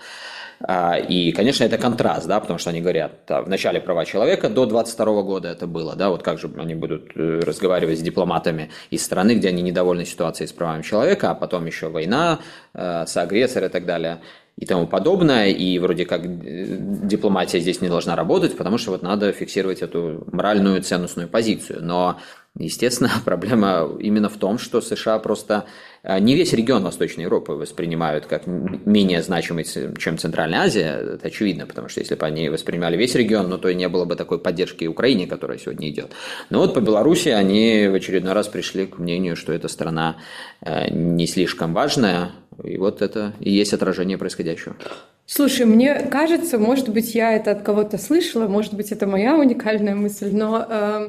А, 0.61 0.97
и, 0.97 1.31
конечно, 1.33 1.65
это 1.65 1.79
контраст, 1.79 2.27
да, 2.27 2.41
потому 2.41 2.59
что 2.59 2.71
они 2.71 2.81
говорят, 2.81 3.13
да, 3.29 3.43
в 3.43 3.49
начале 3.49 3.81
права 3.81 4.05
человека 4.05 4.49
до 4.49 4.67
22 4.67 5.23
года 5.23 5.49
это 5.49 5.67
было, 5.67 5.95
да, 5.95 6.11
вот 6.11 6.23
как 6.23 6.39
же 6.39 6.51
они 6.59 6.75
будут 6.75 7.13
э, 7.15 7.41
разговаривать 7.41 7.99
с 7.99 8.03
дипломатами 8.03 8.71
из 8.91 9.05
страны, 9.05 9.37
где 9.37 9.49
они 9.49 9.63
недовольны 9.63 10.05
ситуацией 10.05 10.49
с 10.49 10.53
правами 10.53 10.83
человека, 10.83 11.31
а 11.31 11.35
потом 11.35 11.67
еще 11.67 11.89
война, 11.89 12.41
э, 12.75 13.05
соагрессор 13.07 13.65
и 13.65 13.69
так 13.69 13.87
далее 13.87 14.21
и 14.59 14.67
тому 14.67 14.89
подобное, 14.89 15.51
и 15.51 15.79
вроде 15.79 16.05
как 16.05 16.25
э, 16.25 16.77
дипломатия 17.05 17.61
здесь 17.61 17.81
не 17.81 17.89
должна 17.89 18.17
работать, 18.17 18.57
потому 18.57 18.77
что 18.77 18.91
вот 18.91 19.03
надо 19.03 19.31
фиксировать 19.31 19.83
эту 19.83 20.27
моральную 20.33 20.83
ценностную 20.83 21.29
позицию. 21.29 21.79
Но, 21.85 22.19
естественно, 22.59 23.11
проблема 23.25 23.89
именно 24.01 24.29
в 24.29 24.37
том, 24.37 24.59
что 24.59 24.81
США 24.81 25.21
просто 25.21 25.67
э, 26.03 26.19
не 26.19 26.35
весь 26.35 26.53
регион 26.55 26.83
Восточной 26.83 27.23
Европы 27.23 27.53
воспринимают 27.53 28.27
как 28.27 28.49
менее 28.49 29.23
значимый, 29.23 29.65
чем 29.97 30.19
Центральная 30.19 30.63
Азия. 30.63 31.15
Это 31.15 31.29
очевидно, 31.29 31.65
потому 31.65 31.89
что 31.89 32.01
если 32.01 32.17
бы 32.17 32.27
они 32.27 32.49
воспринимали 32.49 32.97
весь 32.97 33.15
регион, 33.15 33.49
ну, 33.49 33.59
то 33.59 33.69
и 33.69 33.77
не 33.77 33.89
было 33.89 34.07
бы 34.07 34.17
такой 34.17 34.41
поддержки 34.41 34.87
Украине, 34.87 35.29
которая 35.29 35.59
сегодня 35.59 35.89
идет. 35.89 36.11
Но 36.51 36.59
вот 36.59 36.75
по 36.75 36.81
Беларуси 36.81 37.29
они 37.29 37.87
в 37.87 37.95
очередной 37.95 38.33
раз 38.33 38.49
пришли 38.49 38.87
к 38.87 38.99
мнению, 38.99 39.37
что 39.37 39.53
эта 39.53 39.69
страна 39.69 40.17
э, 40.63 40.91
не 40.91 41.29
слишком 41.29 41.75
важная, 41.75 42.33
и 42.63 42.77
вот 42.77 43.03
это 43.03 43.35
и 43.41 43.51
есть 43.51 43.73
отражение 43.73 44.19
происходящего. 44.19 44.77
Слушай, 45.27 45.67
мне 45.67 45.95
кажется, 46.11 46.59
может 46.59 46.89
быть, 46.89 47.15
я 47.15 47.33
это 47.33 47.51
от 47.51 47.63
кого-то 47.63 47.99
слышала, 47.99 48.49
может 48.49 48.75
быть, 48.75 48.93
это 48.93 49.07
моя 49.07 49.37
уникальная 49.37 49.95
мысль, 49.95 50.31
но 50.33 50.67
э, 50.69 51.09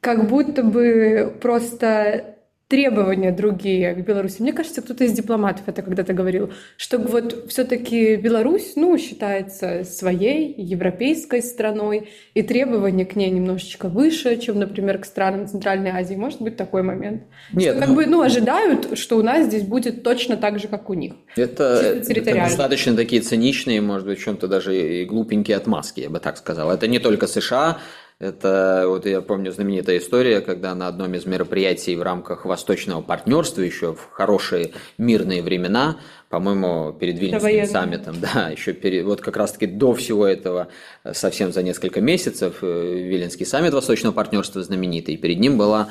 как 0.00 0.28
будто 0.28 0.62
бы 0.62 1.36
просто 1.40 2.37
требования 2.68 3.32
другие 3.32 3.94
к 3.94 4.04
Беларуси. 4.04 4.42
Мне 4.42 4.52
кажется, 4.52 4.82
кто-то 4.82 5.02
из 5.04 5.12
дипломатов 5.12 5.62
это 5.66 5.80
когда-то 5.80 6.12
говорил, 6.12 6.52
что 6.76 6.98
вот 6.98 7.46
все-таки 7.48 8.16
Беларусь, 8.16 8.74
ну, 8.76 8.96
считается 8.98 9.84
своей 9.84 10.54
европейской 10.56 11.42
страной, 11.42 12.10
и 12.34 12.42
требования 12.42 13.06
к 13.06 13.16
ней 13.16 13.30
немножечко 13.30 13.88
выше, 13.88 14.36
чем, 14.36 14.58
например, 14.58 14.98
к 14.98 15.06
странам 15.06 15.48
Центральной 15.48 15.90
Азии. 15.90 16.14
Может 16.14 16.42
быть 16.42 16.56
такой 16.56 16.82
момент. 16.82 17.22
Нет, 17.54 17.72
что, 17.72 17.80
как 17.80 17.88
ну... 17.88 17.94
бы, 17.94 18.06
ну, 18.06 18.20
ожидают, 18.20 18.98
что 18.98 19.16
у 19.16 19.22
нас 19.22 19.46
здесь 19.46 19.62
будет 19.62 20.02
точно 20.02 20.36
так 20.36 20.58
же, 20.58 20.68
как 20.68 20.90
у 20.90 20.94
них. 20.94 21.14
Это, 21.36 22.02
это 22.06 22.34
достаточно 22.34 22.94
такие 22.94 23.22
циничные, 23.22 23.80
может 23.80 24.06
быть, 24.06 24.18
в 24.18 24.24
чем-то 24.24 24.46
даже 24.46 24.76
и 24.76 25.04
глупенькие 25.06 25.56
отмазки, 25.56 26.00
я 26.00 26.10
бы 26.10 26.20
так 26.20 26.36
сказал. 26.36 26.70
Это 26.70 26.86
не 26.86 26.98
только 26.98 27.26
США, 27.26 27.78
это, 28.20 28.84
вот 28.88 29.06
я 29.06 29.20
помню 29.20 29.52
знаменитая 29.52 29.98
история, 29.98 30.40
когда 30.40 30.74
на 30.74 30.88
одном 30.88 31.14
из 31.14 31.24
мероприятий 31.24 31.94
в 31.94 32.02
рамках 32.02 32.44
Восточного 32.44 33.00
партнерства 33.00 33.60
еще 33.60 33.94
в 33.94 34.10
хорошие 34.10 34.72
мирные 34.98 35.40
времена, 35.40 35.98
по-моему, 36.28 36.92
перед 36.92 37.16
Вильнюсским 37.20 37.66
саммитом, 37.66 38.16
да, 38.34 38.48
еще 38.48 38.72
перед, 38.72 39.04
вот 39.04 39.20
как 39.20 39.36
раз-таки 39.36 39.66
до 39.66 39.94
всего 39.94 40.26
этого, 40.26 40.66
совсем 41.12 41.52
за 41.52 41.62
несколько 41.62 42.00
месяцев, 42.00 42.56
э, 42.62 42.94
Виленский 43.08 43.46
саммит 43.46 43.72
Восточного 43.72 44.12
партнерства 44.12 44.64
знаменитый, 44.64 45.14
и 45.14 45.16
перед 45.16 45.38
ним 45.38 45.56
была 45.56 45.88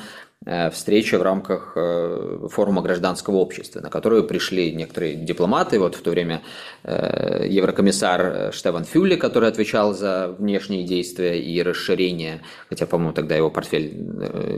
встреча 0.72 1.18
в 1.18 1.22
рамках 1.22 1.72
э, 1.76 2.48
форума 2.50 2.80
гражданского 2.80 3.36
общества, 3.36 3.80
на 3.80 3.90
которую 3.90 4.24
пришли 4.24 4.72
некоторые 4.72 5.14
дипломаты, 5.14 5.78
вот 5.78 5.94
в 5.94 6.00
то 6.00 6.10
время 6.10 6.42
э, 6.84 7.46
еврокомиссар 7.48 8.52
Штефан 8.52 8.84
Фюлли, 8.84 9.16
который 9.16 9.48
отвечал 9.50 9.92
за 9.92 10.34
внешние 10.38 10.84
действия 10.84 11.38
и 11.38 11.62
расширение, 11.62 12.40
хотя, 12.70 12.86
по-моему, 12.86 13.12
тогда 13.12 13.36
его 13.36 13.50
портфель 13.50 13.92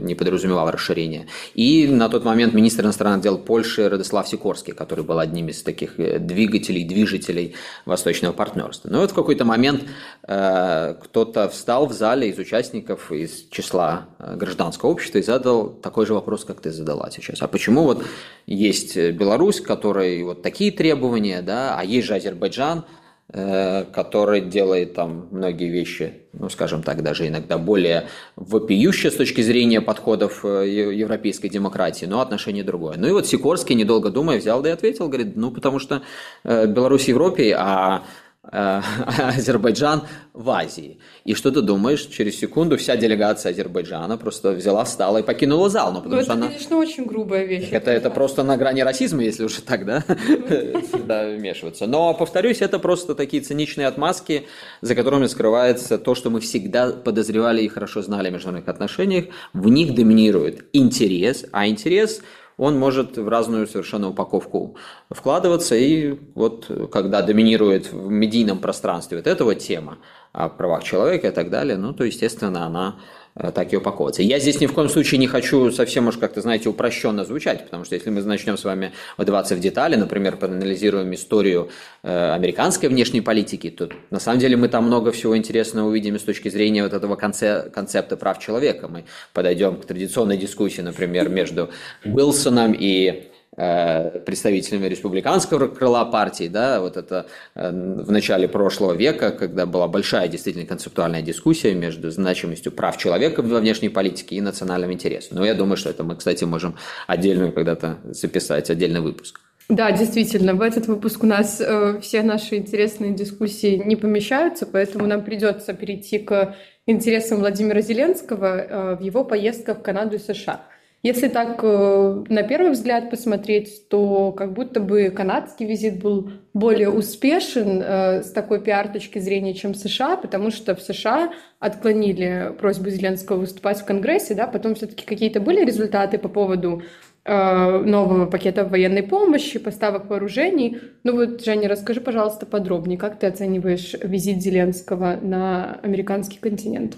не 0.01 0.15
подразумевал 0.15 0.71
расширение, 0.71 1.27
и 1.55 1.87
на 1.87 2.07
тот 2.07 2.23
момент 2.23 2.53
министр 2.53 2.85
иностранных 2.85 3.21
дел 3.21 3.37
Польши 3.37 3.89
Радослав 3.89 4.27
Сикорский, 4.27 4.73
который 4.73 5.03
был 5.03 5.19
одним 5.19 5.49
из 5.49 5.61
таких 5.61 5.95
двигателей, 5.97 6.85
движителей 6.85 7.55
восточного 7.85 8.33
партнерства. 8.33 8.89
Но 8.89 8.99
вот 8.99 9.11
в 9.11 9.13
какой-то 9.13 9.43
момент 9.43 9.83
кто-то 10.21 11.49
встал 11.49 11.87
в 11.87 11.93
зале 11.93 12.29
из 12.29 12.37
участников 12.37 13.11
из 13.11 13.47
числа 13.49 14.07
гражданского 14.19 14.91
общества 14.91 15.17
и 15.17 15.21
задал 15.21 15.80
такой 15.81 16.05
же 16.05 16.13
вопрос, 16.13 16.45
как 16.45 16.61
ты 16.61 16.71
задала 16.71 17.09
сейчас. 17.11 17.41
А 17.41 17.47
почему 17.47 17.83
вот 17.83 18.03
есть 18.45 18.97
Беларусь, 18.97 19.61
которой 19.61 20.23
вот 20.23 20.41
такие 20.41 20.71
требования, 20.71 21.41
да, 21.41 21.75
а 21.77 21.83
есть 21.83 22.07
же 22.07 22.15
Азербайджан, 22.15 22.85
э, 23.33 23.85
который 23.93 24.41
делает 24.41 24.93
там 24.93 25.27
многие 25.31 25.69
вещи, 25.69 26.13
ну, 26.33 26.49
скажем 26.49 26.83
так, 26.83 27.01
даже 27.03 27.27
иногда 27.27 27.57
более 27.57 28.07
вопиющие 28.35 29.11
с 29.11 29.15
точки 29.15 29.41
зрения 29.41 29.81
подходов 29.81 30.45
э, 30.45 30.67
европейской 30.93 31.49
демократии, 31.49 32.05
но 32.05 32.21
отношение 32.21 32.63
другое. 32.63 32.97
Ну 32.97 33.07
и 33.07 33.11
вот 33.11 33.27
Сикорский, 33.27 33.75
недолго 33.75 34.09
думая, 34.09 34.39
взял 34.39 34.61
да 34.61 34.69
и 34.69 34.73
ответил, 34.73 35.07
говорит, 35.07 35.35
ну, 35.35 35.51
потому 35.51 35.79
что 35.79 36.01
э, 36.43 36.67
Беларусь 36.67 37.05
в 37.05 37.07
Европе, 37.07 37.55
а 37.57 38.03
Э, 38.03 38.20
Азербайджан 38.43 40.01
в 40.33 40.49
Азии. 40.49 40.97
И 41.25 41.35
что 41.35 41.51
ты 41.51 41.61
думаешь, 41.61 42.01
через 42.07 42.39
секунду 42.39 42.75
вся 42.75 42.95
делегация 42.95 43.51
Азербайджана 43.51 44.17
просто 44.17 44.53
взяла, 44.53 44.83
встала 44.83 45.19
и 45.19 45.23
покинула 45.23 45.69
зал. 45.69 45.93
Ну, 45.93 45.99
потому 45.99 46.15
ну, 46.15 46.23
что 46.23 46.33
это, 46.33 46.39
она... 46.41 46.47
конечно, 46.47 46.77
очень 46.77 47.05
грубая 47.05 47.45
вещь. 47.45 47.67
Это, 47.69 47.91
это 47.91 48.09
просто 48.09 48.41
на 48.41 48.57
грани 48.57 48.81
расизма, 48.81 49.23
если 49.23 49.43
уже 49.43 49.61
так, 49.61 49.85
да, 49.85 50.03
вмешиваться. 51.37 51.85
Но, 51.85 52.15
повторюсь, 52.15 52.61
это 52.61 52.79
просто 52.79 53.13
такие 53.13 53.43
циничные 53.43 53.85
отмазки, 53.85 54.47
за 54.81 54.95
которыми 54.95 55.27
скрывается 55.27 55.99
то, 55.99 56.15
что 56.15 56.31
мы 56.31 56.39
всегда 56.39 56.91
подозревали 56.91 57.61
и 57.61 57.67
хорошо 57.67 58.01
знали 58.01 58.31
в 58.31 58.33
международных 58.33 58.69
отношениях. 58.69 59.25
В 59.53 59.69
них 59.69 59.93
доминирует 59.93 60.65
интерес, 60.73 61.45
а 61.51 61.67
интерес– 61.67 62.21
он 62.61 62.77
может 62.77 63.17
в 63.17 63.27
разную 63.27 63.65
совершенно 63.65 64.09
упаковку 64.09 64.75
вкладываться. 65.09 65.75
И 65.75 66.15
вот 66.35 66.69
когда 66.91 67.23
доминирует 67.23 67.91
в 67.91 68.07
медийном 68.07 68.59
пространстве 68.59 69.17
вот 69.17 69.25
эта 69.25 69.43
вот 69.43 69.55
тема 69.55 69.97
о 70.31 70.49
правах 70.49 70.83
человека 70.83 71.27
и 71.27 71.31
так 71.31 71.49
далее, 71.49 71.77
ну, 71.77 71.93
то, 71.93 72.03
естественно, 72.03 72.65
она 72.65 72.95
Э, 73.33 73.51
так 73.51 73.71
и 73.71 73.77
упаковываться. 73.77 74.21
Я 74.21 74.39
здесь 74.39 74.59
ни 74.59 74.65
в 74.65 74.73
коем 74.73 74.89
случае 74.89 75.17
не 75.17 75.27
хочу 75.27 75.71
совсем 75.71 76.07
уж 76.07 76.17
как-то, 76.17 76.41
знаете, 76.41 76.67
упрощенно 76.67 77.23
звучать, 77.23 77.63
потому 77.63 77.85
что 77.85 77.95
если 77.95 78.09
мы 78.09 78.21
начнем 78.23 78.57
с 78.57 78.65
вами 78.65 78.91
вдаваться 79.17 79.55
в 79.55 79.59
детали, 79.61 79.95
например, 79.95 80.35
проанализируем 80.35 81.13
историю 81.13 81.69
э, 82.03 82.33
американской 82.33 82.89
внешней 82.89 83.21
политики, 83.21 83.69
то 83.69 83.89
на 84.09 84.19
самом 84.19 84.39
деле 84.39 84.57
мы 84.57 84.67
там 84.67 84.85
много 84.85 85.13
всего 85.13 85.37
интересного 85.37 85.87
увидим 85.87 86.19
с 86.19 86.23
точки 86.23 86.49
зрения 86.49 86.83
вот 86.83 86.91
этого 86.91 87.15
концепта 87.15 88.17
прав 88.17 88.37
человека. 88.39 88.89
Мы 88.89 89.05
подойдем 89.31 89.77
к 89.77 89.85
традиционной 89.85 90.35
дискуссии, 90.35 90.81
например, 90.81 91.29
между 91.29 91.69
Уилсоном 92.03 92.75
и 92.77 93.31
представителями 93.55 94.87
республиканского 94.87 95.67
крыла 95.67 96.05
партии, 96.05 96.47
да, 96.47 96.79
вот 96.79 96.95
это 96.95 97.25
э, 97.53 97.69
в 97.69 98.09
начале 98.09 98.47
прошлого 98.47 98.93
века, 98.93 99.31
когда 99.31 99.65
была 99.65 99.87
большая 99.89 100.29
действительно 100.29 100.65
концептуальная 100.65 101.21
дискуссия 101.21 101.73
между 101.73 102.11
значимостью 102.11 102.71
прав 102.71 102.97
человека 102.97 103.41
во 103.41 103.59
внешней 103.59 103.89
политике 103.89 104.35
и 104.37 104.41
национальным 104.41 104.93
интересом. 104.93 105.37
Но 105.37 105.45
я 105.45 105.53
думаю, 105.53 105.75
что 105.75 105.89
это 105.89 106.03
мы, 106.03 106.15
кстати, 106.15 106.45
можем 106.45 106.75
отдельно 107.07 107.51
когда-то 107.51 107.97
записать, 108.05 108.69
отдельный 108.69 109.01
выпуск. 109.01 109.41
Да, 109.67 109.91
действительно, 109.91 110.53
в 110.53 110.61
этот 110.61 110.87
выпуск 110.87 111.23
у 111.23 111.27
нас 111.27 111.61
э, 111.61 111.99
все 112.01 112.23
наши 112.23 112.55
интересные 112.55 113.13
дискуссии 113.13 113.81
не 113.85 113.95
помещаются, 113.95 114.65
поэтому 114.65 115.07
нам 115.07 115.23
придется 115.23 115.73
перейти 115.73 116.19
к 116.19 116.55
интересам 116.85 117.39
Владимира 117.39 117.81
Зеленского 117.81 118.57
э, 118.57 118.95
в 118.97 119.01
его 119.01 119.23
поездках 119.23 119.79
в 119.79 119.81
Канаду 119.81 120.15
и 120.15 120.19
США. 120.19 120.61
Если 121.03 121.29
так 121.29 121.59
э, 121.63 122.23
на 122.29 122.43
первый 122.43 122.71
взгляд 122.71 123.09
посмотреть, 123.09 123.89
то 123.89 124.31
как 124.31 124.53
будто 124.53 124.79
бы 124.79 125.09
канадский 125.09 125.65
визит 125.65 125.99
был 125.99 126.31
более 126.53 126.89
успешен 126.89 127.81
э, 127.81 128.21
с 128.21 128.31
такой 128.31 128.61
пиар 128.61 128.87
точки 128.87 129.17
зрения, 129.17 129.55
чем 129.55 129.73
США, 129.73 130.15
потому 130.15 130.51
что 130.51 130.75
в 130.75 130.81
США 130.81 131.33
отклонили 131.57 132.53
просьбу 132.59 132.91
Зеленского 132.91 133.37
выступать 133.37 133.79
в 133.79 133.85
Конгрессе, 133.85 134.35
да, 134.35 134.45
потом 134.45 134.75
все-таки 134.75 135.03
какие-то 135.03 135.39
были 135.39 135.65
результаты 135.65 136.19
по 136.19 136.29
поводу 136.29 136.83
э, 137.25 137.77
нового 137.79 138.27
пакета 138.27 138.63
военной 138.63 139.03
помощи, 139.03 139.57
поставок 139.57 140.07
вооружений. 140.07 140.77
Ну 141.03 141.15
вот, 141.15 141.43
Женя, 141.43 141.67
расскажи, 141.67 141.99
пожалуйста, 141.99 142.45
подробнее, 142.45 142.99
как 142.99 143.17
ты 143.17 143.25
оцениваешь 143.25 143.95
визит 144.03 144.43
Зеленского 144.43 145.17
на 145.19 145.79
американский 145.81 146.37
континент? 146.37 146.95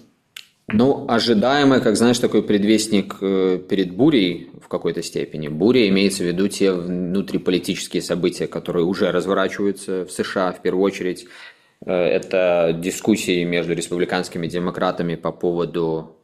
Ну, 0.67 1.05
ожидаемое, 1.09 1.81
как 1.81 1.97
знаешь, 1.97 2.19
такой 2.19 2.41
предвестник 2.41 3.17
э, 3.21 3.59
перед 3.69 3.93
бурей 3.93 4.49
в 4.61 4.69
какой-то 4.69 5.03
степени. 5.03 5.49
Буря 5.49 5.89
имеется 5.89 6.23
в 6.23 6.27
виду 6.27 6.47
те 6.47 6.71
внутриполитические 6.71 8.01
события, 8.01 8.47
которые 8.47 8.85
уже 8.85 9.11
разворачиваются 9.11 10.05
в 10.05 10.11
США 10.11 10.53
в 10.53 10.61
первую 10.61 10.83
очередь. 10.83 11.27
Э, 11.85 11.93
это 11.93 12.73
дискуссии 12.79 13.43
между 13.43 13.73
республиканскими 13.73 14.47
демократами 14.47 15.15
по 15.15 15.33
поводу 15.33 16.15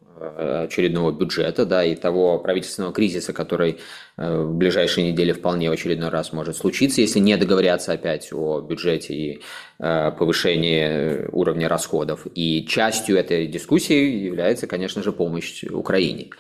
очередного 0.64 1.12
бюджета, 1.12 1.66
да, 1.66 1.84
и 1.84 1.96
того 1.96 2.40
правительственного 2.40 2.94
кризиса, 2.94 3.34
который 3.34 3.80
Э, 4.20 4.42
в 4.42 4.54
ближайшие 4.54 5.12
недели 5.12 5.32
вполне 5.32 5.70
в 5.70 5.74
очередной 5.74 6.10
раз 6.10 6.34
может 6.34 6.58
случиться, 6.58 7.00
если 7.00 7.20
не 7.20 7.38
договорятся 7.38 7.94
опять 7.94 8.34
о 8.34 8.60
бюджете 8.60 9.14
и 9.14 9.42
э, 9.80 10.12
повышении 10.12 11.26
уровня 11.32 11.70
расходов. 11.70 12.28
И 12.36 12.66
частью 12.68 13.18
этой 13.18 13.48
дискуссии 13.48 14.26
является, 14.26 14.68
конечно 14.68 15.04
же, 15.04 15.14
помощь 15.14 15.64
Украине. 15.64 16.32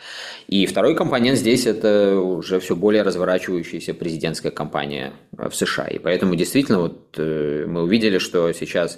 И 0.47 0.65
второй 0.65 0.93
компонент 0.93 1.37
здесь– 1.37 1.65
это 1.67 2.19
уже 2.19 2.59
все 2.59 2.75
более 2.75 3.03
разворачивающаяся 3.03 3.93
президентская 3.93 4.51
кампания 4.51 5.13
в 5.31 5.51
США. 5.53 5.87
И 5.87 5.99
поэтому 5.99 6.35
действительно 6.35 6.79
вот 6.79 7.15
э, 7.17 7.65
мы 7.65 7.83
увидели, 7.83 8.17
что 8.17 8.51
сейчас, 8.51 8.97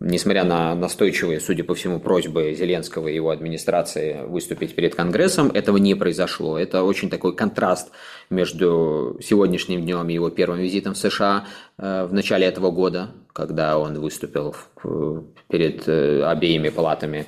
несмотря 0.00 0.44
на 0.44 0.74
настойчивые, 0.74 1.40
судя 1.40 1.64
по 1.64 1.74
всему, 1.74 2.00
просьбы 2.00 2.54
Зеленского 2.54 3.08
и 3.08 3.14
его 3.14 3.30
администрации 3.30 4.24
выступить 4.26 4.74
перед 4.74 4.94
Конгрессом, 4.94 5.50
этого 5.50 5.76
не 5.76 5.94
произошло. 5.94 6.58
Это 6.58 6.82
очень 6.82 7.10
такой 7.10 7.36
контраст 7.36 7.90
между 8.30 9.18
сегодняшним 9.22 9.82
днем 9.82 10.08
и 10.08 10.14
его 10.14 10.30
первым 10.30 10.58
визитом 10.58 10.94
в 10.94 10.98
США 10.98 11.46
э, 11.78 12.06
в 12.06 12.12
начале 12.12 12.46
этого 12.46 12.70
года, 12.70 13.10
когда 13.32 13.78
он 13.78 14.00
выступил 14.00 14.56
перед 15.48 15.88
э, 15.88 16.24
обеими 16.24 16.68
палатами 16.70 17.18
э, 17.18 17.24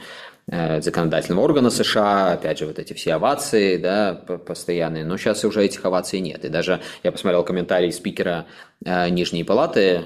законодательного 0.49 1.43
органа 1.43 1.71
США, 1.71 2.33
опять 2.33 2.61
же, 2.61 2.67
вот 2.67 2.79
эти 2.79 2.93
все 2.93 3.15
овации, 3.15 3.79
да, 3.79 4.15
постоянные, 4.15 5.05
но 5.05 5.17
сейчас 5.17 5.45
уже 5.45 5.65
этих 5.65 5.85
оваций 5.85 6.21
нет. 6.21 6.45
И 6.45 6.49
даже 6.49 6.81
я 7.03 7.11
посмотрел 7.11 7.43
комментарий 7.43 7.91
спикера 7.91 8.47
Нижней 8.85 9.43
палаты, 9.43 10.03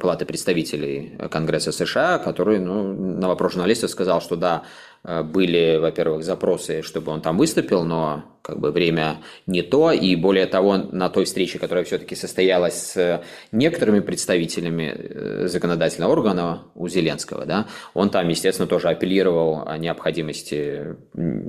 палаты 0.00 0.26
представителей 0.26 1.18
Конгресса 1.28 1.72
США, 1.72 2.18
который 2.18 2.60
ну, 2.60 2.92
на 2.92 3.26
вопрос 3.26 3.54
журналистов 3.54 3.90
сказал, 3.90 4.20
что 4.20 4.36
да, 4.36 4.62
были, 5.04 5.76
во-первых, 5.76 6.24
запросы, 6.24 6.82
чтобы 6.82 7.12
он 7.12 7.20
там 7.20 7.36
выступил, 7.36 7.84
но 7.84 8.24
как 8.44 8.60
бы 8.60 8.72
время 8.72 9.22
не 9.46 9.62
то, 9.62 9.90
и 9.90 10.14
более 10.16 10.44
того, 10.44 10.76
на 10.76 11.08
той 11.08 11.24
встрече, 11.24 11.58
которая 11.58 11.82
все-таки 11.84 12.14
состоялась 12.14 12.92
с 12.92 13.22
некоторыми 13.52 14.00
представителями 14.00 14.94
э, 14.94 15.48
законодательного 15.48 16.12
органа 16.12 16.62
у 16.74 16.86
Зеленского, 16.86 17.46
да, 17.46 17.68
он 17.94 18.10
там, 18.10 18.28
естественно, 18.28 18.68
тоже 18.68 18.88
апеллировал 18.88 19.62
о 19.66 19.78
необходимости 19.78 20.94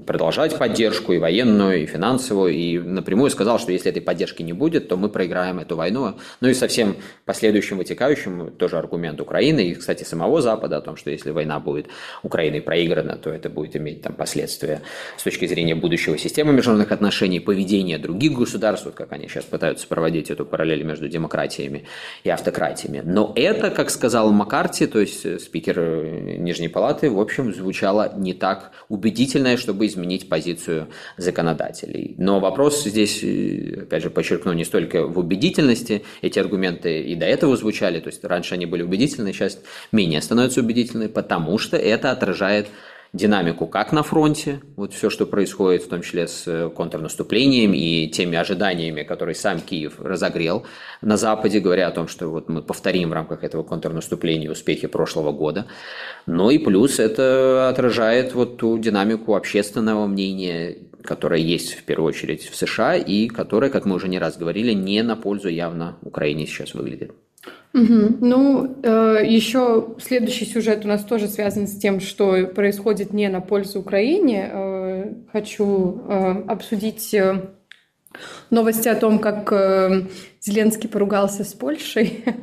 продолжать 0.07 0.57
поддержку 0.57 1.11
и 1.11 1.17
военную, 1.17 1.83
и 1.83 1.85
финансовую, 1.85 2.53
и 2.53 2.79
напрямую 2.79 3.29
сказал, 3.29 3.59
что 3.59 3.73
если 3.73 3.91
этой 3.91 4.01
поддержки 4.01 4.41
не 4.41 4.53
будет, 4.53 4.87
то 4.87 4.95
мы 4.95 5.09
проиграем 5.09 5.59
эту 5.59 5.75
войну. 5.75 6.15
Ну 6.39 6.47
и 6.47 6.53
совсем 6.53 6.95
последующим 7.25 7.77
вытекающим 7.77 8.51
тоже 8.51 8.77
аргумент 8.77 9.19
Украины 9.19 9.67
и, 9.67 9.75
кстати, 9.75 10.05
самого 10.05 10.41
Запада 10.41 10.77
о 10.77 10.81
том, 10.81 10.95
что 10.95 11.11
если 11.11 11.31
война 11.31 11.59
будет 11.59 11.87
Украиной 12.23 12.61
проиграна, 12.61 13.17
то 13.17 13.29
это 13.29 13.44
будет 13.49 13.75
иметь 13.75 14.01
там 14.01 14.13
последствия 14.13 14.81
с 15.17 15.23
точки 15.23 15.45
зрения 15.47 15.75
будущего 15.75 16.17
системы 16.17 16.53
международных 16.53 16.75
международных 16.75 16.91
отношений, 16.91 17.39
поведения 17.39 17.97
других 17.97 18.33
государств, 18.33 18.85
вот 18.85 18.95
как 18.95 19.11
они 19.11 19.27
сейчас 19.27 19.45
пытаются 19.45 19.87
проводить 19.87 20.29
эту 20.31 20.45
параллель 20.45 20.83
между 20.83 21.07
демократиями 21.07 21.85
и 22.23 22.29
автократиями. 22.29 23.01
Но 23.05 23.33
это, 23.35 23.69
как 23.69 23.89
сказал 23.89 24.31
Маккарти, 24.31 24.87
то 24.87 24.99
есть 24.99 25.25
э, 25.25 25.39
спикер 25.39 25.79
э, 25.79 26.37
Нижней 26.37 26.69
Палаты, 26.69 27.09
в 27.09 27.19
общем, 27.19 27.53
звучало 27.53 28.13
не 28.17 28.33
так 28.33 28.71
убедительно, 28.89 29.57
чтобы 29.57 29.85
изменить 29.85 30.29
позицию 30.29 30.87
законодателей. 31.17 32.15
Но 32.17 32.39
вопрос 32.39 32.83
здесь, 32.83 33.23
э, 33.23 33.83
опять 33.83 34.03
же, 34.03 34.09
подчеркну, 34.09 34.53
не 34.53 34.65
столько 34.65 35.07
в 35.07 35.17
убедительности, 35.17 36.03
эти 36.21 36.39
аргументы 36.39 37.01
и 37.01 37.15
до 37.15 37.25
этого 37.25 37.55
звучали, 37.57 37.99
то 37.99 38.09
есть 38.09 38.23
раньше 38.23 38.55
они 38.55 38.65
были 38.65 38.83
убедительны, 38.83 39.33
сейчас 39.33 39.59
менее 39.91 40.21
становятся 40.21 40.61
убедительны, 40.61 41.09
потому 41.09 41.57
что 41.57 41.77
это 41.77 42.11
отражает 42.11 42.67
динамику 43.15 43.65
как 43.67 43.91
на 43.91 44.03
фронте, 44.03 44.61
вот 44.75 44.93
все, 44.93 45.09
что 45.09 45.25
происходит, 45.25 45.83
в 45.83 45.87
том 45.87 46.01
числе 46.01 46.27
с 46.27 46.43
э, 46.47 46.69
контрнаступлением 46.69 47.73
и 47.73 48.07
теми 48.07 48.37
ожиданиями, 48.37 49.03
которые 49.03 49.35
сам 49.35 49.61
Киев 49.61 49.99
разогрел 49.99 50.65
на 51.01 51.17
Западе, 51.17 51.59
говоря 51.59 51.87
о 51.87 51.91
том, 51.91 52.07
что 52.07 52.27
вот 52.27 52.49
мы 52.49 52.61
повторим 52.61 53.09
в 53.09 53.13
рамках 53.13 53.43
этого 53.43 53.63
контрнаступления 53.63 54.51
успехи 54.51 54.87
прошлого 54.87 55.31
года. 55.31 55.67
Ну 56.25 56.49
и 56.49 56.57
плюс 56.57 56.99
это 56.99 57.69
отражает 57.69 58.33
вот 58.33 58.57
ту 58.57 58.77
динамику 58.77 59.35
общественного 59.35 60.05
мнения, 60.07 60.77
которая 61.01 61.39
есть 61.39 61.73
в 61.73 61.83
первую 61.83 62.09
очередь 62.09 62.49
в 62.49 62.55
США 62.55 62.95
и 62.95 63.27
которая, 63.27 63.69
как 63.69 63.85
мы 63.85 63.95
уже 63.95 64.09
не 64.09 64.19
раз 64.19 64.37
говорили, 64.37 64.73
не 64.73 65.01
на 65.03 65.15
пользу 65.15 65.47
явно 65.47 65.97
Украине 66.01 66.45
сейчас 66.45 66.73
выглядит. 66.73 67.13
Угу. 67.75 68.17
Ну, 68.21 68.77
э, 68.83 69.25
еще 69.25 69.95
следующий 69.99 70.45
сюжет 70.45 70.85
у 70.85 70.87
нас 70.87 71.03
тоже 71.03 71.27
связан 71.27 71.67
с 71.67 71.77
тем, 71.77 71.99
что 71.99 72.47
происходит 72.47 73.11
не 73.11 73.27
на 73.27 73.41
пользу 73.41 73.81
Украине. 73.81 74.49
Э, 74.49 75.13
хочу 75.33 76.01
э, 76.07 76.43
обсудить 76.47 77.13
э, 77.13 77.49
новости 78.49 78.87
о 78.87 78.95
том, 78.95 79.19
как 79.19 79.51
э, 79.51 80.03
Зеленский 80.39 80.87
поругался 80.87 81.43
с 81.43 81.53
Польшей. 81.53 82.23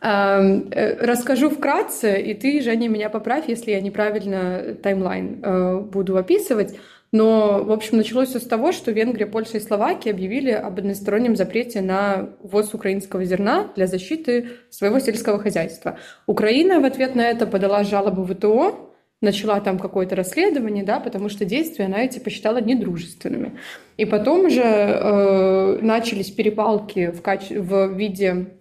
Э, 0.00 0.40
э, 0.70 1.04
расскажу 1.04 1.50
вкратце, 1.50 2.20
и 2.20 2.32
ты, 2.32 2.62
Женя, 2.62 2.88
меня 2.88 3.10
поправь, 3.10 3.48
если 3.48 3.72
я 3.72 3.80
неправильно 3.80 4.76
таймлайн 4.80 5.40
э, 5.42 5.80
буду 5.80 6.16
описывать. 6.16 6.76
Но, 7.10 7.64
в 7.64 7.72
общем, 7.72 7.96
началось 7.96 8.28
все 8.28 8.38
с 8.38 8.46
того, 8.46 8.72
что 8.72 8.90
Венгрия, 8.90 9.26
Польша 9.26 9.56
и 9.56 9.60
Словакия 9.60 10.10
объявили 10.10 10.50
об 10.50 10.78
одностороннем 10.78 11.36
запрете 11.36 11.80
на 11.80 12.30
ввоз 12.42 12.74
украинского 12.74 13.24
зерна 13.24 13.70
для 13.76 13.86
защиты 13.86 14.48
своего 14.68 14.98
сельского 14.98 15.38
хозяйства. 15.38 15.98
Украина 16.26 16.80
в 16.80 16.84
ответ 16.84 17.14
на 17.14 17.22
это 17.22 17.46
подала 17.46 17.82
жалобу 17.84 18.22
в 18.22 18.34
ВТО, 18.34 18.94
начала 19.20 19.60
там 19.60 19.78
какое-то 19.78 20.16
расследование, 20.16 20.84
да, 20.84 21.00
потому 21.00 21.28
что 21.28 21.44
действия 21.44 21.86
она 21.86 22.04
эти 22.04 22.18
посчитала 22.18 22.60
недружественными. 22.60 23.58
И 23.96 24.04
потом 24.04 24.46
уже 24.46 24.62
э, 24.62 25.78
начались 25.80 26.30
перепалки 26.30 27.10
в, 27.10 27.22
каче- 27.22 27.58
в 27.58 27.94
виде 27.94 28.54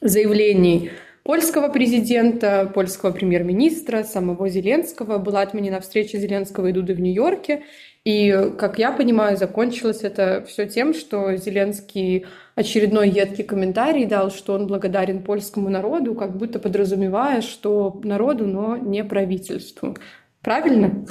заявлений 0.00 0.90
польского 1.30 1.68
президента, 1.68 2.68
польского 2.74 3.12
премьер-министра, 3.12 4.02
самого 4.02 4.48
Зеленского. 4.48 5.18
Была 5.18 5.42
отменена 5.42 5.78
встреча 5.78 6.18
Зеленского 6.18 6.66
и 6.66 6.72
Дуды 6.72 6.92
в 6.92 7.00
Нью-Йорке. 7.00 7.62
И, 8.04 8.50
как 8.58 8.80
я 8.80 8.90
понимаю, 8.90 9.36
закончилось 9.36 10.00
это 10.02 10.44
все 10.48 10.66
тем, 10.66 10.92
что 10.92 11.36
Зеленский 11.36 12.26
очередной 12.56 13.10
едкий 13.10 13.44
комментарий 13.44 14.06
дал, 14.06 14.32
что 14.32 14.54
он 14.54 14.66
благодарен 14.66 15.22
польскому 15.22 15.68
народу, 15.68 16.16
как 16.16 16.36
будто 16.36 16.58
подразумевая, 16.58 17.42
что 17.42 18.00
народу, 18.02 18.48
но 18.48 18.76
не 18.76 19.04
правительству. 19.04 19.96
Правильно? 20.42 21.06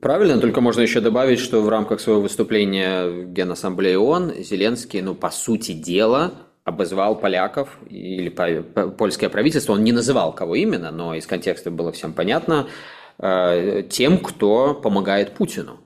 Правильно, 0.00 0.40
только 0.40 0.62
можно 0.62 0.80
еще 0.80 1.02
добавить, 1.02 1.40
что 1.40 1.60
в 1.60 1.68
рамках 1.68 2.00
своего 2.00 2.22
выступления 2.22 3.06
в 3.06 3.34
Генассамблее 3.34 3.98
ООН 3.98 4.32
Зеленский, 4.38 5.02
ну, 5.02 5.14
по 5.14 5.28
сути 5.28 5.72
дела, 5.72 6.32
обозвал 6.68 7.16
поляков 7.16 7.78
или 7.88 8.28
польское 8.28 9.28
правительство, 9.30 9.72
он 9.72 9.84
не 9.84 9.92
называл 9.92 10.32
кого 10.32 10.54
именно, 10.54 10.90
но 10.90 11.14
из 11.14 11.26
контекста 11.26 11.70
было 11.70 11.92
всем 11.92 12.12
понятно, 12.12 12.68
э, 13.18 13.82
тем, 13.88 14.18
кто 14.18 14.74
помогает 14.74 15.34
Путину. 15.34 15.80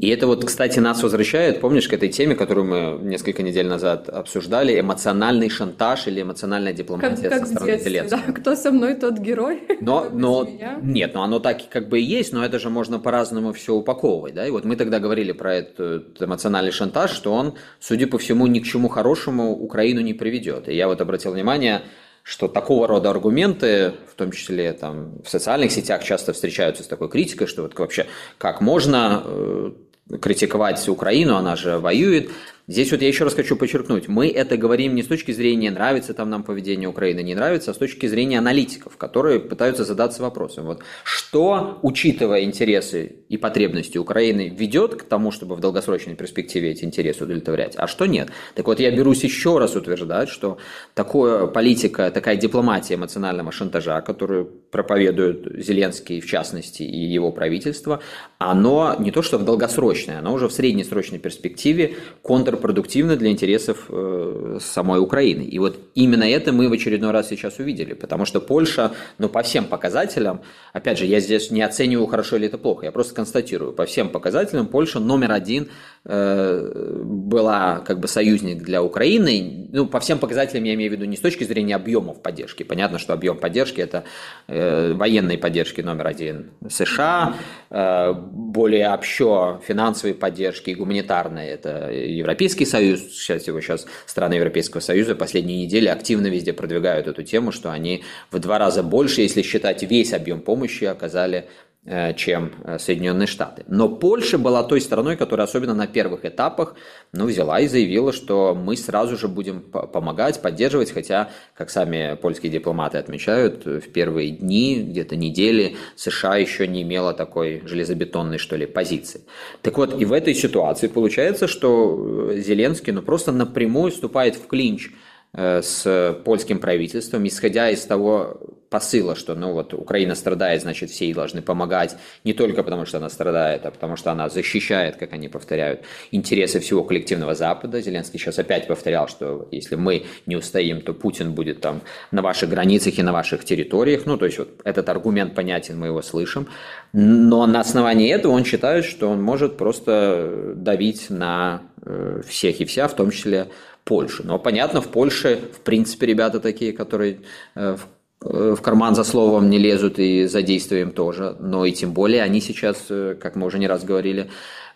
И 0.00 0.08
это 0.08 0.26
вот, 0.26 0.46
кстати, 0.46 0.78
нас 0.78 1.02
возвращает, 1.02 1.60
помнишь, 1.60 1.86
к 1.86 1.92
этой 1.92 2.08
теме, 2.08 2.34
которую 2.34 2.66
мы 2.66 2.98
несколько 3.02 3.42
недель 3.42 3.66
назад 3.66 4.08
обсуждали, 4.08 4.80
эмоциональный 4.80 5.50
шантаж 5.50 6.06
или 6.06 6.22
эмоциональная 6.22 6.72
дипломатия 6.72 7.28
как, 7.28 7.40
как 7.40 7.46
со 7.46 7.54
стороны 7.54 7.78
Зеленского. 7.78 8.22
Да, 8.26 8.32
кто 8.32 8.56
со 8.56 8.70
мной, 8.70 8.94
тот 8.94 9.18
герой. 9.18 9.62
Но, 9.82 10.08
но 10.10 10.48
нет, 10.82 11.14
но 11.14 11.22
оно 11.22 11.38
так 11.38 11.68
как 11.68 11.88
бы 11.88 12.00
и 12.00 12.02
есть, 12.02 12.32
но 12.32 12.44
это 12.44 12.58
же 12.58 12.70
можно 12.70 12.98
по-разному 12.98 13.52
все 13.52 13.74
упаковывать, 13.74 14.34
да. 14.34 14.46
И 14.46 14.50
вот 14.50 14.64
мы 14.64 14.76
тогда 14.76 15.00
говорили 15.00 15.32
про 15.32 15.56
этот 15.56 16.20
эмоциональный 16.20 16.70
шантаж, 16.70 17.10
что 17.10 17.32
он, 17.32 17.54
судя 17.78 18.06
по 18.06 18.18
всему, 18.18 18.46
ни 18.46 18.60
к 18.60 18.64
чему 18.64 18.88
хорошему 18.88 19.52
Украину 19.52 20.00
не 20.00 20.14
приведет. 20.14 20.68
И 20.68 20.74
я 20.74 20.86
вот 20.86 21.00
обратил 21.00 21.32
внимание, 21.32 21.82
что 22.22 22.48
такого 22.48 22.86
рода 22.86 23.10
аргументы, 23.10 23.94
в 24.10 24.14
том 24.14 24.32
числе 24.32 24.72
там, 24.72 25.20
в 25.22 25.28
социальных 25.28 25.72
сетях, 25.72 26.04
часто 26.04 26.32
встречаются 26.32 26.82
с 26.82 26.86
такой 26.86 27.08
критикой, 27.08 27.46
что 27.46 27.62
вот 27.62 27.78
вообще 27.78 28.06
как 28.38 28.60
можно 28.60 29.22
э, 29.24 29.70
критиковать 30.18 30.88
Украину, 30.88 31.36
она 31.36 31.56
же 31.56 31.78
воюет. 31.78 32.30
Здесь 32.70 32.92
вот 32.92 33.02
я 33.02 33.08
еще 33.08 33.24
раз 33.24 33.34
хочу 33.34 33.56
подчеркнуть, 33.56 34.06
мы 34.06 34.28
это 34.28 34.56
говорим 34.56 34.94
не 34.94 35.02
с 35.02 35.06
точки 35.08 35.32
зрения 35.32 35.72
нравится 35.72 36.14
там 36.14 36.30
нам 36.30 36.44
поведение 36.44 36.88
Украины, 36.88 37.20
не 37.20 37.34
нравится, 37.34 37.72
а 37.72 37.74
с 37.74 37.76
точки 37.76 38.06
зрения 38.06 38.38
аналитиков, 38.38 38.96
которые 38.96 39.40
пытаются 39.40 39.84
задаться 39.84 40.22
вопросом, 40.22 40.66
вот, 40.66 40.80
что, 41.02 41.80
учитывая 41.82 42.44
интересы 42.44 43.16
и 43.28 43.36
потребности 43.36 43.98
Украины, 43.98 44.54
ведет 44.56 44.94
к 44.94 45.02
тому, 45.02 45.32
чтобы 45.32 45.56
в 45.56 45.60
долгосрочной 45.60 46.14
перспективе 46.14 46.70
эти 46.70 46.84
интересы 46.84 47.24
удовлетворять, 47.24 47.74
а 47.76 47.88
что 47.88 48.06
нет. 48.06 48.28
Так 48.54 48.68
вот, 48.68 48.78
я 48.78 48.92
берусь 48.92 49.24
еще 49.24 49.58
раз 49.58 49.74
утверждать, 49.74 50.28
что 50.28 50.58
такая 50.94 51.48
политика, 51.48 52.08
такая 52.12 52.36
дипломатия 52.36 52.94
эмоционального 52.94 53.50
шантажа, 53.50 54.00
которую 54.00 54.59
проповедуют 54.70 55.62
Зеленский, 55.62 56.20
в 56.20 56.26
частности, 56.26 56.82
и 56.82 56.98
его 56.98 57.32
правительство, 57.32 58.00
оно 58.38 58.96
не 58.98 59.10
то 59.10 59.22
что 59.22 59.38
в 59.38 59.44
долгосрочной, 59.44 60.18
оно 60.18 60.32
уже 60.32 60.48
в 60.48 60.52
среднесрочной 60.52 61.18
перспективе 61.18 61.94
контр 62.22 62.50
контрпродуктивно 62.50 63.16
для 63.16 63.30
интересов 63.30 63.86
э, 63.88 64.58
самой 64.60 65.00
Украины. 65.00 65.42
И 65.42 65.58
вот 65.58 65.78
именно 65.94 66.24
это 66.24 66.52
мы 66.52 66.68
в 66.68 66.72
очередной 66.72 67.10
раз 67.10 67.28
сейчас 67.28 67.58
увидели, 67.58 67.94
потому 67.94 68.24
что 68.24 68.40
Польша, 68.40 68.92
ну, 69.18 69.28
по 69.28 69.42
всем 69.42 69.64
показателям, 69.64 70.40
опять 70.72 70.98
же, 70.98 71.06
я 71.06 71.20
здесь 71.20 71.50
не 71.50 71.62
оцениваю, 71.62 72.06
хорошо 72.06 72.36
или 72.36 72.46
это 72.46 72.58
плохо, 72.58 72.86
я 72.86 72.92
просто 72.92 73.14
констатирую, 73.14 73.72
по 73.72 73.84
всем 73.84 74.08
показателям 74.08 74.66
Польша 74.66 75.00
номер 75.00 75.32
один 75.32 75.68
э, 76.04 77.02
была 77.04 77.80
как 77.80 78.00
бы 78.00 78.08
союзник 78.08 78.62
для 78.62 78.82
Украины, 78.82 79.68
ну, 79.72 79.86
по 79.86 80.00
всем 80.00 80.18
показателям 80.18 80.64
я 80.64 80.74
имею 80.74 80.90
в 80.90 80.94
виду 80.94 81.04
не 81.04 81.16
с 81.16 81.20
точки 81.20 81.44
зрения 81.44 81.76
объемов 81.76 82.22
поддержки, 82.22 82.62
понятно, 82.62 82.98
что 82.98 83.12
объем 83.12 83.38
поддержки 83.38 83.80
это 83.80 84.04
э, 84.48 84.59
военной 84.94 85.38
поддержки 85.38 85.80
номер 85.80 86.06
один 86.06 86.50
США, 86.68 87.34
э, 87.70 88.12
более 88.12 88.90
общо 88.90 89.60
финансовой 89.66 90.14
поддержки, 90.14 90.70
гуманитарной. 90.70 91.46
Это 91.48 91.90
Европейский 91.90 92.64
Союз, 92.64 93.00
сейчас 93.00 93.46
его 93.46 93.60
сейчас 93.60 93.86
страны 94.06 94.34
Европейского 94.34 94.80
Союза 94.80 95.14
последние 95.14 95.64
недели 95.64 95.88
активно 95.88 96.26
везде 96.28 96.52
продвигают 96.52 97.06
эту 97.06 97.22
тему, 97.22 97.52
что 97.52 97.70
они 97.70 98.04
в 98.30 98.38
два 98.38 98.58
раза 98.58 98.82
больше, 98.82 99.22
если 99.22 99.42
считать 99.42 99.82
весь 99.82 100.12
объем 100.12 100.40
помощи, 100.40 100.84
оказали 100.84 101.40
Э, 101.40 101.69
чем 102.14 102.52
э, 102.64 102.78
Соединенные 102.78 103.26
Штаты. 103.26 103.64
Но 103.66 103.88
Польша 103.88 104.36
была 104.36 104.62
той 104.62 104.82
страной, 104.82 105.16
которая 105.16 105.46
особенно 105.46 105.74
на 105.74 105.86
первых 105.86 106.26
этапах 106.26 106.74
ну, 107.12 107.24
взяла 107.24 107.58
и 107.58 107.68
заявила, 107.68 108.12
что 108.12 108.54
мы 108.54 108.76
сразу 108.76 109.16
же 109.16 109.28
будем 109.28 109.62
помогать, 109.62 110.42
поддерживать, 110.42 110.92
хотя, 110.92 111.30
как 111.54 111.70
сами 111.70 112.18
польские 112.20 112.52
дипломаты 112.52 112.98
отмечают, 112.98 113.64
в 113.64 113.90
первые 113.92 114.30
дни, 114.30 114.82
где-то 114.82 115.16
недели 115.16 115.76
США 115.96 116.36
еще 116.36 116.68
не 116.68 116.82
имела 116.82 117.14
такой 117.14 117.62
железобетонной, 117.64 118.36
что 118.36 118.56
ли, 118.56 118.66
позиции. 118.66 119.22
Так 119.62 119.78
вот, 119.78 119.98
и 119.98 120.04
в 120.04 120.12
этой 120.12 120.34
ситуации 120.34 120.86
получается, 120.86 121.48
что 121.48 122.30
э, 122.30 122.40
Зеленский 122.40 122.92
ну, 122.92 123.00
просто 123.00 123.32
напрямую 123.32 123.90
вступает 123.90 124.36
в 124.36 124.46
клинч 124.48 124.90
с 125.32 126.16
польским 126.24 126.58
правительством, 126.58 127.26
исходя 127.26 127.70
из 127.70 127.84
того 127.84 128.40
посыла, 128.70 129.16
что 129.16 129.34
ну 129.34 129.52
вот 129.52 129.74
Украина 129.74 130.14
страдает, 130.14 130.62
значит 130.62 130.90
все 130.90 131.06
ей 131.06 131.14
должны 131.14 131.42
помогать, 131.42 131.96
не 132.24 132.32
только 132.32 132.62
потому, 132.62 132.86
что 132.86 132.98
она 132.98 133.10
страдает, 133.10 133.66
а 133.66 133.70
потому 133.72 133.96
что 133.96 134.12
она 134.12 134.28
защищает, 134.28 134.96
как 134.96 135.12
они 135.12 135.28
повторяют, 135.28 135.80
интересы 136.12 136.60
всего 136.60 136.84
коллективного 136.84 137.34
Запада. 137.34 137.80
Зеленский 137.80 138.18
сейчас 138.18 138.38
опять 138.38 138.68
повторял, 138.68 139.08
что 139.08 139.48
если 139.50 139.74
мы 139.74 140.06
не 140.26 140.36
устоим, 140.36 140.80
то 140.80 140.94
Путин 140.94 141.32
будет 141.32 141.60
там 141.60 141.82
на 142.12 142.22
ваших 142.22 142.48
границах 142.48 142.98
и 142.98 143.02
на 143.02 143.12
ваших 143.12 143.44
территориях. 143.44 144.06
Ну, 144.06 144.16
то 144.16 144.26
есть 144.26 144.38
вот 144.38 144.60
этот 144.64 144.88
аргумент 144.88 145.34
понятен, 145.34 145.78
мы 145.78 145.88
его 145.88 146.00
слышим. 146.00 146.46
Но 146.92 147.46
на 147.46 147.60
основании 147.60 148.10
этого 148.10 148.32
он 148.32 148.44
считает, 148.44 148.84
что 148.84 149.10
он 149.10 149.20
может 149.20 149.56
просто 149.56 150.54
давить 150.54 151.10
на 151.10 151.62
э, 151.82 152.22
всех 152.26 152.60
и 152.60 152.64
вся, 152.64 152.86
в 152.86 152.94
том 152.94 153.10
числе 153.10 153.48
Польшу. 153.84 154.22
Но 154.24 154.38
понятно, 154.38 154.80
в 154.80 154.88
Польше, 154.88 155.40
в 155.52 155.60
принципе, 155.60 156.06
ребята 156.06 156.40
такие, 156.40 156.72
которые 156.72 157.20
э, 157.54 157.76
Э, 158.22 158.54
в 158.56 158.60
карман 158.60 158.94
за 158.94 159.04
словом 159.04 159.48
не 159.48 159.58
лезут 159.58 159.98
и 159.98 160.26
за 160.26 160.42
действием 160.42 160.92
тоже, 160.92 161.36
но 161.40 161.64
и 161.64 161.72
тем 161.72 161.92
более 161.92 162.22
они 162.22 162.40
сейчас, 162.40 162.86
э, 162.90 163.16
как 163.20 163.36
мы 163.36 163.46
уже 163.46 163.58
не 163.58 163.66
раз 163.66 163.84
говорили, 163.84 164.30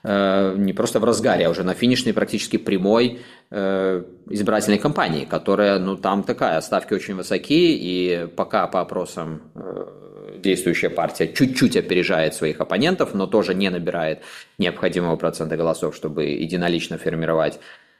не 0.07 0.75
просто 0.75 1.01
в 1.01 1.05
разгаре, 1.05 1.47
а 1.47 1.51
уже 1.51 1.63
на 1.63 1.73
финишной 1.73 2.13
практически 2.13 2.59
прямой 2.59 3.21
избирательной 3.51 4.77
кампании, 4.77 5.25
которая, 5.25 5.79
ну, 5.79 5.97
там 5.97 6.25
такая, 6.25 6.61
ставки 6.61 6.93
очень 6.93 7.15
высокие, 7.15 7.79
и 7.81 8.27
пока 8.37 8.67
по 8.67 8.83
опросам 8.83 9.41
действующая 10.37 10.91
партия 10.91 11.33
чуть-чуть 11.33 11.79
опережает 11.79 12.35
своих 12.35 12.61
оппонентов, 12.61 13.15
но 13.15 13.27
тоже 13.27 13.55
не 13.55 13.71
набирает 13.71 14.21
необходимого 14.59 15.17
процента 15.17 15.57
голосов, 15.57 15.97
чтобы 15.97 16.25
единолично 16.25 16.99
формировать 16.99 17.59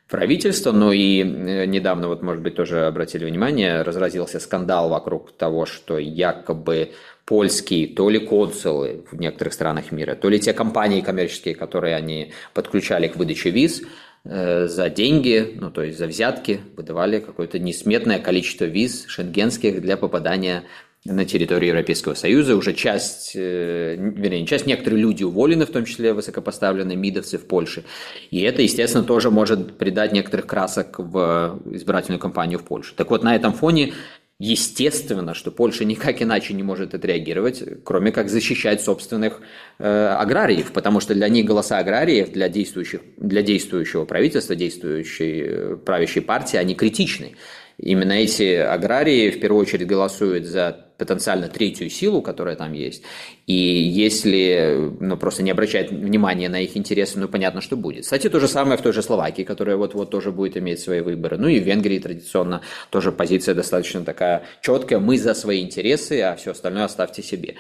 правительства. 0.09 0.73
Ну 0.73 0.93
и 0.93 1.21
э, 1.21 1.67
недавно, 1.67 2.09
вот, 2.09 2.23
может 2.23 2.43
быть, 2.43 2.55
тоже 2.55 2.87
обратили 2.87 3.25
внимание, 3.25 3.83
разразился 3.83 4.41
скандал 4.41 4.89
вокруг 4.89 5.33
того, 5.33 5.67
что 5.67 5.99
якобы 5.99 6.93
польские, 7.25 7.89
то 7.89 8.11
ли 8.11 8.19
консулы 8.19 9.05
в 9.11 9.19
некоторых 9.19 9.55
странах 9.55 9.93
мира, 9.93 10.15
то 10.15 10.29
ли 10.29 10.39
те 10.39 10.53
компании 10.53 11.01
коммерческие, 11.01 11.55
которые 11.55 11.97
они 11.97 12.33
подключали 12.53 13.09
к 13.09 13.17
выдаче 13.17 13.51
виз, 13.51 13.83
э, 14.25 14.67
за 14.67 14.91
деньги, 14.91 15.57
ну 15.59 15.71
то 15.71 15.83
есть 15.83 15.99
за 15.99 16.07
взятки, 16.07 16.61
выдавали 16.77 17.21
какое-то 17.21 17.59
несметное 17.59 18.19
количество 18.19 18.67
виз 18.67 19.07
шенгенских 19.07 19.81
для 19.81 19.97
попадания 19.97 20.65
на 21.05 21.27
территорию 21.27 21.69
Европейского 21.69 22.15
Союза. 22.15 22.57
Уже 22.57 22.73
часть, 22.73 23.33
э, 23.35 23.97
вернее, 23.97 24.41
не 24.41 24.47
часть, 24.47 24.67
некоторые 24.67 25.03
люди 25.03 25.23
уволены, 25.23 25.67
в 25.67 25.71
том 25.71 25.85
числе 25.85 26.15
высокопоставленные 26.15 26.97
мидовцы 26.97 27.37
в 27.37 27.47
Польше. 27.47 27.85
И 28.31 28.41
это, 28.41 28.63
естественно, 28.63 29.05
тоже 29.05 29.31
может 29.31 29.77
придать 29.77 30.13
некоторых 30.13 30.47
красок 30.47 30.99
в 30.99 31.61
избирательную 31.73 32.21
кампанию 32.21 32.59
в 32.59 32.65
Польше. 32.65 32.95
Так 32.97 33.11
вот, 33.11 33.23
на 33.23 33.37
этом 33.37 33.53
фоне 33.53 33.93
Естественно, 34.41 35.33
что 35.33 35.53
Польша 35.53 35.85
никак 35.85 36.21
иначе 36.21 36.55
не 36.55 36.65
может 36.65 36.93
отреагировать, 36.93 37.63
кроме 37.85 38.11
как 38.11 38.29
защищать 38.29 38.83
собственных 38.83 39.41
э, 39.79 40.07
аграриев, 40.09 40.73
потому 40.73 40.99
что 40.99 41.15
для 41.15 41.29
них 41.29 41.47
голоса 41.47 41.79
аграриев, 41.79 42.33
для, 42.33 42.49
действующих, 42.49 43.01
для 43.17 43.43
действующего 43.43 44.05
правительства, 44.07 44.57
действующей 44.57 45.43
э, 45.47 45.77
правящей 45.77 46.21
партии, 46.21 46.57
они 46.57 46.75
критичны. 46.75 47.37
Именно 47.79 48.13
эти 48.13 48.55
аграрии 48.55 49.31
в 49.31 49.39
первую 49.39 49.63
очередь 49.63 49.87
голосуют 49.87 50.47
за 50.47 50.85
потенциально 50.97 51.49
третью 51.49 51.91
силу, 51.91 52.23
которая 52.23 52.57
там 52.57 52.73
есть. 52.73 53.03
И 53.47 53.55
если 53.55 54.93
ну, 55.01 55.17
просто 55.17 55.43
не 55.43 55.51
обращать 55.51 55.91
внимания 55.91 56.49
на 56.49 56.61
их 56.61 56.77
интересы, 56.77 57.19
ну 57.19 57.29
понятно, 57.29 57.61
что 57.61 57.77
будет. 57.77 58.05
Кстати, 58.05 58.29
то 58.29 58.41
же 58.41 58.49
самое 58.49 58.79
в 58.79 58.83
той 58.83 58.93
же 58.93 59.03
Словакии, 59.03 59.43
которая 59.43 59.77
вот-вот 59.77 60.11
тоже 60.11 60.31
будет 60.31 60.57
иметь 60.57 60.81
свои 60.81 61.01
выборы. 61.01 61.37
Ну 61.37 61.49
и 61.49 61.61
в 61.61 61.65
Венгрии 61.65 61.99
традиционно 61.99 62.61
тоже 62.91 63.13
позиция 63.13 63.55
достаточно 63.55 64.05
такая 64.05 64.45
четкая. 64.63 65.01
Мы 65.01 65.19
за 65.19 65.35
свои 65.35 65.63
интересы, 65.63 66.21
а 66.23 66.37
все 66.37 66.53
остальное 66.53 66.85
оставьте 66.85 67.23
себе. 67.23 67.57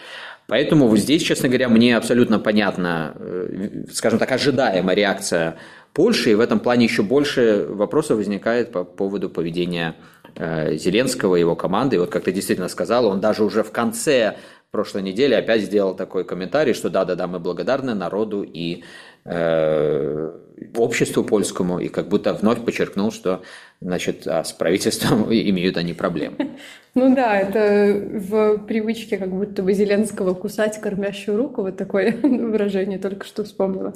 Поэтому 0.46 0.94
здесь, 0.96 1.22
честно 1.22 1.48
говоря, 1.48 1.68
мне 1.68 1.96
абсолютно 1.96 2.38
понятна, 2.38 3.14
э, 3.18 3.84
скажем 3.92 4.18
так, 4.18 4.30
ожидаемая 4.30 4.94
реакция 4.94 5.56
Польши, 5.94 6.32
и 6.32 6.34
в 6.34 6.40
этом 6.40 6.60
плане 6.60 6.84
еще 6.84 7.02
больше 7.02 7.66
вопросов 7.68 8.18
возникает 8.18 8.72
по 8.72 8.84
поводу 8.84 9.30
поведения 9.30 9.94
Зеленского 10.36 11.36
и 11.36 11.40
его 11.40 11.56
команды. 11.56 11.96
И 11.96 11.98
вот 11.98 12.10
как 12.10 12.24
ты 12.24 12.32
действительно 12.32 12.68
сказал, 12.68 13.06
он 13.06 13.20
даже 13.20 13.44
уже 13.44 13.62
в 13.62 13.70
конце 13.70 14.36
прошлой 14.74 15.02
недели 15.02 15.34
опять 15.34 15.62
сделал 15.62 15.94
такой 15.94 16.24
комментарий, 16.24 16.74
что 16.74 16.90
да-да-да, 16.90 17.28
мы 17.28 17.38
благодарны 17.38 17.94
народу 17.94 18.42
и 18.42 18.82
э, 19.24 20.32
обществу 20.76 21.22
польскому, 21.22 21.78
и 21.78 21.86
как 21.86 22.08
будто 22.08 22.34
вновь 22.34 22.64
подчеркнул, 22.64 23.12
что 23.12 23.42
значит, 23.80 24.26
а 24.26 24.42
с 24.42 24.52
правительством 24.52 25.24
имеют 25.30 25.76
они 25.76 25.94
проблемы. 25.94 26.36
Ну 26.96 27.12
да, 27.12 27.36
это 27.40 27.92
в 28.20 28.58
привычке 28.68 29.16
как 29.16 29.28
будто 29.28 29.64
бы 29.64 29.72
Зеленского 29.72 30.32
кусать 30.32 30.80
кормящую 30.80 31.36
руку, 31.36 31.62
вот 31.62 31.76
такое 31.76 32.16
выражение 32.22 33.00
только 33.00 33.26
что 33.26 33.42
вспомнила. 33.42 33.94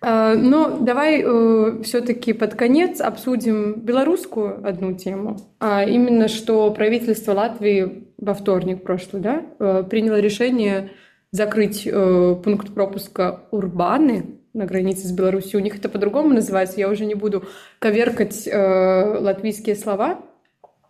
А, 0.00 0.34
но 0.34 0.78
давай 0.80 1.22
э, 1.24 1.82
все-таки 1.82 2.32
под 2.32 2.54
конец 2.54 3.00
обсудим 3.00 3.80
белорусскую 3.80 4.66
одну 4.66 4.94
тему. 4.94 5.38
А 5.60 5.84
именно, 5.84 6.28
что 6.28 6.70
правительство 6.72 7.32
Латвии 7.32 8.04
во 8.18 8.34
вторник 8.34 8.82
прошлый, 8.82 9.22
да, 9.22 9.42
э, 9.58 9.84
приняло 9.88 10.20
решение 10.20 10.90
закрыть 11.30 11.86
э, 11.86 12.36
пункт 12.44 12.74
пропуска 12.74 13.44
Урбаны 13.50 14.40
на 14.52 14.66
границе 14.66 15.08
с 15.08 15.12
Беларусью. 15.12 15.60
У 15.60 15.62
них 15.62 15.78
это 15.78 15.88
по-другому 15.88 16.34
называется. 16.34 16.78
Я 16.78 16.88
уже 16.88 17.06
не 17.06 17.14
буду 17.14 17.44
коверкать 17.80 18.46
латвийские 18.46 19.74
слова. 19.74 20.20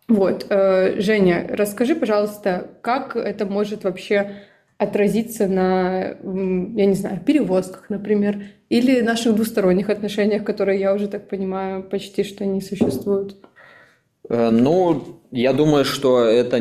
Вот, 0.06 0.44
Женя, 0.50 1.46
расскажи, 1.48 1.94
пожалуйста, 1.94 2.68
как 2.82 3.16
это 3.16 3.46
может 3.46 3.84
вообще 3.84 4.42
отразиться 4.78 5.46
на, 5.46 6.16
я 6.22 6.86
не 6.86 6.94
знаю, 6.94 7.20
перевозках, 7.24 7.90
например, 7.90 8.42
или 8.68 9.00
наших 9.00 9.34
двусторонних 9.34 9.88
отношениях, 9.88 10.44
которые, 10.44 10.80
я 10.80 10.94
уже 10.94 11.08
так 11.08 11.28
понимаю, 11.28 11.82
почти 11.82 12.24
что 12.24 12.44
не 12.44 12.60
существуют? 12.60 13.36
Э, 14.28 14.50
ну, 14.50 15.20
я 15.30 15.52
думаю, 15.52 15.84
что 15.84 16.24
это, 16.24 16.58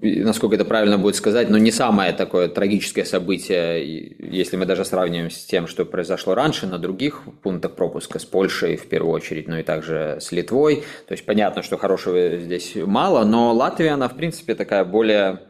насколько 0.00 0.54
это 0.54 0.64
правильно 0.64 0.96
будет 0.96 1.16
сказать, 1.16 1.50
но 1.50 1.58
не 1.58 1.70
самое 1.70 2.14
такое 2.14 2.48
трагическое 2.48 3.04
событие, 3.04 4.16
если 4.18 4.56
мы 4.56 4.64
даже 4.64 4.86
сравниваем 4.86 5.30
с 5.30 5.44
тем, 5.44 5.66
что 5.66 5.84
произошло 5.84 6.34
раньше 6.34 6.66
на 6.66 6.78
других 6.78 7.24
пунктах 7.42 7.76
пропуска, 7.76 8.18
с 8.18 8.24
Польшей 8.24 8.76
в 8.76 8.88
первую 8.88 9.12
очередь, 9.12 9.48
но 9.48 9.58
и 9.58 9.62
также 9.62 10.16
с 10.18 10.32
Литвой. 10.32 10.76
То 11.06 11.12
есть 11.12 11.26
понятно, 11.26 11.62
что 11.62 11.76
хорошего 11.76 12.38
здесь 12.38 12.74
мало, 12.74 13.24
но 13.26 13.52
Латвия, 13.52 13.90
она 13.90 14.08
в 14.08 14.16
принципе 14.16 14.54
такая 14.54 14.84
более 14.84 15.40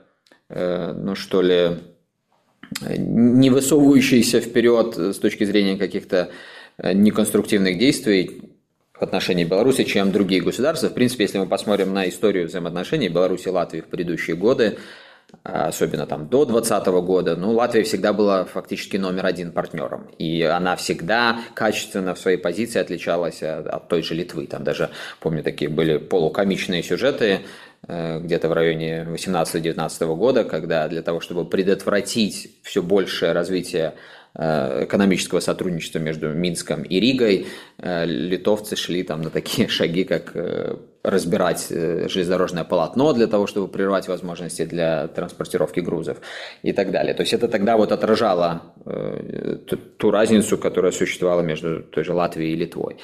ну 0.54 1.14
что 1.14 1.42
ли, 1.42 1.78
не 2.88 3.50
высовывающийся 3.50 4.40
вперед 4.40 4.96
с 4.96 5.18
точки 5.18 5.44
зрения 5.44 5.76
каких-то 5.76 6.30
э, 6.78 6.92
неконструктивных 6.92 7.78
действий 7.78 8.42
в 8.94 9.02
отношении 9.02 9.44
Беларуси, 9.44 9.84
чем 9.84 10.12
другие 10.12 10.42
государства. 10.42 10.88
В 10.88 10.94
принципе, 10.94 11.24
если 11.24 11.38
мы 11.38 11.46
посмотрим 11.46 11.92
на 11.92 12.08
историю 12.08 12.46
взаимоотношений 12.46 13.08
Беларуси 13.08 13.48
и 13.48 13.50
Латвии 13.50 13.80
в 13.80 13.86
предыдущие 13.86 14.36
годы, 14.36 14.78
особенно 15.42 16.06
там 16.06 16.28
до 16.28 16.44
2020 16.44 16.86
года, 17.04 17.36
ну, 17.36 17.52
Латвия 17.52 17.82
всегда 17.82 18.12
была 18.12 18.44
фактически 18.44 18.96
номер 18.96 19.26
один 19.26 19.52
партнером. 19.52 20.08
И 20.18 20.42
она 20.42 20.76
всегда 20.76 21.38
качественно 21.54 22.14
в 22.14 22.18
своей 22.18 22.36
позиции 22.36 22.78
отличалась 22.78 23.42
от, 23.42 23.66
от 23.66 23.88
той 23.88 24.02
же 24.02 24.14
Литвы. 24.14 24.46
Там 24.46 24.64
даже, 24.64 24.90
помню, 25.20 25.42
такие 25.42 25.70
были 25.70 25.98
полукомичные 25.98 26.82
сюжеты, 26.82 27.26
э, 27.26 27.40
где-то 28.20 28.48
в 28.48 28.52
районе 28.52 29.06
18-19 29.08 30.16
года, 30.16 30.44
когда 30.44 30.88
для 30.88 31.02
того, 31.02 31.20
чтобы 31.20 31.44
предотвратить 31.44 32.50
все 32.62 32.82
большее 32.82 33.32
развитие 33.32 33.94
э, 34.34 34.84
экономического 34.84 35.40
сотрудничества 35.40 35.98
между 35.98 36.28
Минском 36.28 36.82
и 36.82 37.00
Ригой, 37.00 37.46
э, 37.78 38.04
литовцы 38.06 38.76
шли 38.76 39.02
там 39.02 39.22
на 39.22 39.30
такие 39.30 39.68
шаги, 39.78 40.04
как 40.04 40.32
разбирать 41.02 41.68
э, 41.70 42.08
железнодорожное 42.08 42.64
полотно 42.64 43.12
для 43.14 43.26
того, 43.26 43.46
чтобы 43.46 43.68
прервать 43.68 44.06
возможности 44.08 44.66
для 44.66 45.08
транспортировки 45.08 45.80
грузов 45.80 46.18
и 46.62 46.72
так 46.72 46.90
далее. 46.90 47.14
То 47.14 47.22
есть 47.22 47.32
это 47.32 47.48
тогда 47.48 47.78
вот 47.78 47.90
отражало 47.90 48.62
э, 48.84 49.56
ту 49.96 50.10
разницу, 50.10 50.58
которая 50.58 50.92
существовала 50.92 51.40
между 51.40 51.82
той 51.82 52.04
же 52.04 52.12
Латвией 52.12 52.52
и 52.52 52.56
Литвой. 52.56 52.96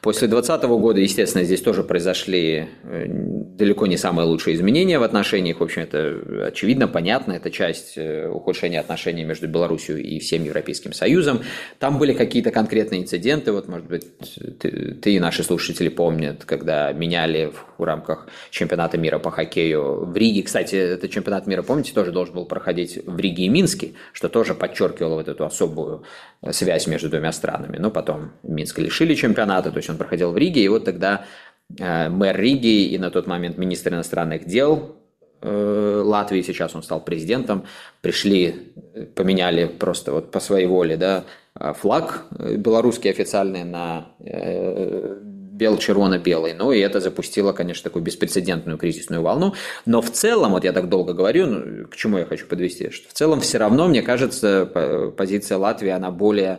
После 0.00 0.26
2020 0.26 0.68
года, 0.80 1.00
естественно, 1.00 1.44
здесь 1.44 1.60
тоже 1.60 1.84
произошли 1.84 2.66
э, 2.82 3.06
далеко 3.08 3.86
не 3.86 3.96
самые 3.96 4.26
лучшие 4.26 4.56
изменения 4.56 4.98
в 4.98 5.04
отношениях. 5.04 5.60
В 5.60 5.62
общем, 5.62 5.82
это 5.82 6.48
очевидно, 6.48 6.88
понятно. 6.88 7.34
Это 7.34 7.52
часть 7.52 7.96
ухудшения 7.96 8.80
отношений 8.80 9.22
между 9.22 9.46
Беларусью 9.46 10.02
и 10.02 10.18
всем 10.18 10.44
Европейским 10.44 10.92
Союзом. 10.92 11.42
Там 11.78 11.98
были 11.98 12.14
какие-то 12.14 12.50
конкретные 12.50 13.02
инциденты. 13.02 13.52
Вот, 13.52 13.68
может 13.68 13.86
быть, 13.86 14.06
ты, 14.58 14.94
ты 14.94 15.14
и 15.14 15.20
наши 15.20 15.44
слушатели 15.44 15.88
помнят, 15.88 16.44
когда 16.44 16.92
меняли 16.92 17.43
в 17.78 17.82
рамках 17.82 18.26
чемпионата 18.50 18.98
мира 18.98 19.18
по 19.18 19.30
хоккею 19.30 20.04
в 20.04 20.16
Риге. 20.16 20.42
Кстати, 20.42 20.74
этот 20.74 21.10
чемпионат 21.10 21.46
мира, 21.46 21.62
помните, 21.62 21.92
тоже 21.92 22.12
должен 22.12 22.34
был 22.34 22.46
проходить 22.46 22.98
в 23.04 23.18
Риге 23.18 23.44
и 23.44 23.48
Минске, 23.48 23.92
что 24.12 24.28
тоже 24.28 24.54
подчеркивало 24.54 25.14
вот 25.14 25.28
эту 25.28 25.44
особую 25.44 26.04
э, 26.42 26.52
связь 26.52 26.86
между 26.86 27.08
двумя 27.08 27.32
странами. 27.32 27.78
Но 27.78 27.90
потом 27.90 28.32
Минска 28.42 28.80
лишили 28.80 29.14
чемпионата, 29.14 29.70
то 29.70 29.78
есть 29.78 29.90
он 29.90 29.96
проходил 29.96 30.32
в 30.32 30.36
Риге, 30.36 30.62
и 30.62 30.68
вот 30.68 30.84
тогда 30.84 31.24
э, 31.78 32.08
мэр 32.08 32.38
Риги 32.38 32.86
и 32.88 32.98
на 32.98 33.10
тот 33.10 33.26
момент 33.26 33.58
министр 33.58 33.94
иностранных 33.94 34.46
дел 34.46 34.96
э, 35.40 36.02
Латвии, 36.04 36.42
сейчас 36.42 36.74
он 36.74 36.82
стал 36.82 37.00
президентом, 37.00 37.64
пришли, 38.00 38.72
поменяли 39.14 39.66
просто 39.66 40.12
вот 40.12 40.30
по 40.30 40.40
своей 40.40 40.66
воле, 40.66 40.96
да, 40.96 41.24
флаг 41.74 42.24
белорусский 42.32 43.10
официальный 43.10 43.62
на 43.62 44.08
бел-червоно-белый. 45.54 46.52
Ну, 46.54 46.72
и 46.72 46.80
это 46.80 47.00
запустило, 47.00 47.52
конечно, 47.52 47.84
такую 47.84 48.02
беспрецедентную 48.02 48.76
кризисную 48.76 49.22
волну. 49.22 49.54
Но 49.86 50.02
в 50.02 50.10
целом, 50.10 50.52
вот 50.52 50.64
я 50.64 50.72
так 50.72 50.88
долго 50.88 51.12
говорю, 51.14 51.46
ну, 51.46 51.86
к 51.86 51.96
чему 51.96 52.18
я 52.18 52.24
хочу 52.24 52.46
подвести, 52.46 52.90
что 52.90 53.08
в 53.08 53.12
целом 53.12 53.40
все 53.40 53.58
равно, 53.58 53.86
мне 53.88 54.02
кажется, 54.02 54.66
позиция 55.16 55.58
Латвии, 55.58 55.90
она 55.90 56.10
более 56.10 56.58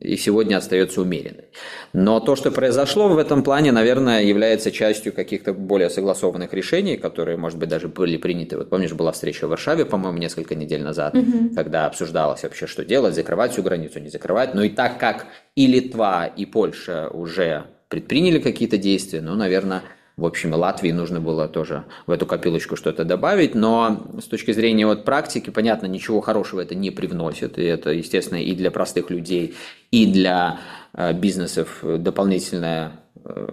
и 0.00 0.16
сегодня 0.16 0.56
остается 0.56 1.00
умеренной. 1.00 1.44
Но 1.92 2.18
то, 2.18 2.34
что 2.34 2.50
произошло 2.50 3.08
в 3.08 3.16
этом 3.16 3.44
плане, 3.44 3.70
наверное, 3.70 4.24
является 4.24 4.72
частью 4.72 5.12
каких-то 5.12 5.54
более 5.54 5.88
согласованных 5.88 6.52
решений, 6.52 6.96
которые, 6.96 7.36
может 7.36 7.60
быть, 7.60 7.68
даже 7.68 7.86
были 7.86 8.16
приняты. 8.16 8.56
Вот 8.56 8.70
помнишь, 8.70 8.92
была 8.92 9.12
встреча 9.12 9.46
в 9.46 9.50
Варшаве, 9.50 9.84
по-моему, 9.84 10.18
несколько 10.18 10.56
недель 10.56 10.82
назад, 10.82 11.14
угу. 11.14 11.54
когда 11.54 11.86
обсуждалось 11.86 12.42
вообще, 12.42 12.66
что 12.66 12.84
делать, 12.84 13.14
закрывать 13.14 13.52
всю 13.52 13.62
границу, 13.62 14.00
не 14.00 14.08
закрывать. 14.08 14.52
Но 14.52 14.64
и 14.64 14.68
так 14.68 14.98
как 14.98 15.26
и 15.54 15.68
Литва, 15.68 16.26
и 16.26 16.44
Польша 16.44 17.08
уже 17.10 17.66
предприняли 17.94 18.40
какие-то 18.40 18.76
действия, 18.76 19.20
ну, 19.20 19.36
наверное, 19.36 19.82
в 20.16 20.24
общем, 20.24 20.52
и 20.52 20.56
Латвии 20.56 20.90
нужно 20.90 21.20
было 21.20 21.46
тоже 21.46 21.84
в 22.08 22.10
эту 22.10 22.26
копилочку 22.26 22.74
что-то 22.74 23.04
добавить, 23.04 23.54
но 23.54 24.04
с 24.20 24.24
точки 24.24 24.50
зрения 24.50 24.84
вот 24.84 25.04
практики, 25.04 25.50
понятно, 25.50 25.86
ничего 25.86 26.20
хорошего 26.20 26.60
это 26.60 26.74
не 26.74 26.90
привносит, 26.90 27.56
и 27.56 27.62
это, 27.62 27.90
естественно, 27.90 28.38
и 28.42 28.52
для 28.56 28.72
простых 28.72 29.10
людей, 29.10 29.54
и 29.92 30.06
для 30.06 30.58
э, 30.92 31.12
бизнесов 31.12 31.84
дополнительная 31.84 32.98
э, 33.24 33.48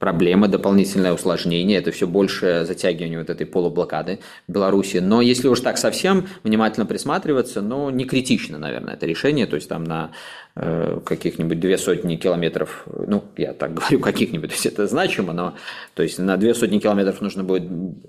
проблема, 0.00 0.48
дополнительное 0.48 1.12
усложнение, 1.12 1.78
это 1.78 1.92
все 1.92 2.06
больше 2.06 2.64
затягивание 2.66 3.18
вот 3.18 3.28
этой 3.28 3.46
полублокады 3.46 4.18
Беларуси. 4.48 4.96
Но 4.96 5.20
если 5.20 5.46
уж 5.46 5.60
так 5.60 5.76
совсем 5.76 6.26
внимательно 6.42 6.86
присматриваться, 6.86 7.60
ну, 7.60 7.90
не 7.90 8.06
критично, 8.06 8.58
наверное, 8.58 8.94
это 8.94 9.06
решение, 9.06 9.46
то 9.46 9.56
есть 9.56 9.68
там 9.68 9.84
на 9.84 10.10
э, 10.56 11.00
каких-нибудь 11.04 11.60
две 11.60 11.76
сотни 11.76 12.16
километров, 12.16 12.86
ну, 12.86 13.22
я 13.36 13.52
так 13.52 13.74
говорю, 13.74 14.00
каких-нибудь, 14.00 14.48
то 14.48 14.54
есть 14.54 14.66
это 14.66 14.86
значимо, 14.86 15.34
но 15.34 15.54
то 15.94 16.02
есть 16.02 16.18
на 16.18 16.38
две 16.38 16.54
сотни 16.54 16.78
километров 16.78 17.20
нужно 17.20 17.44
будет 17.44 17.64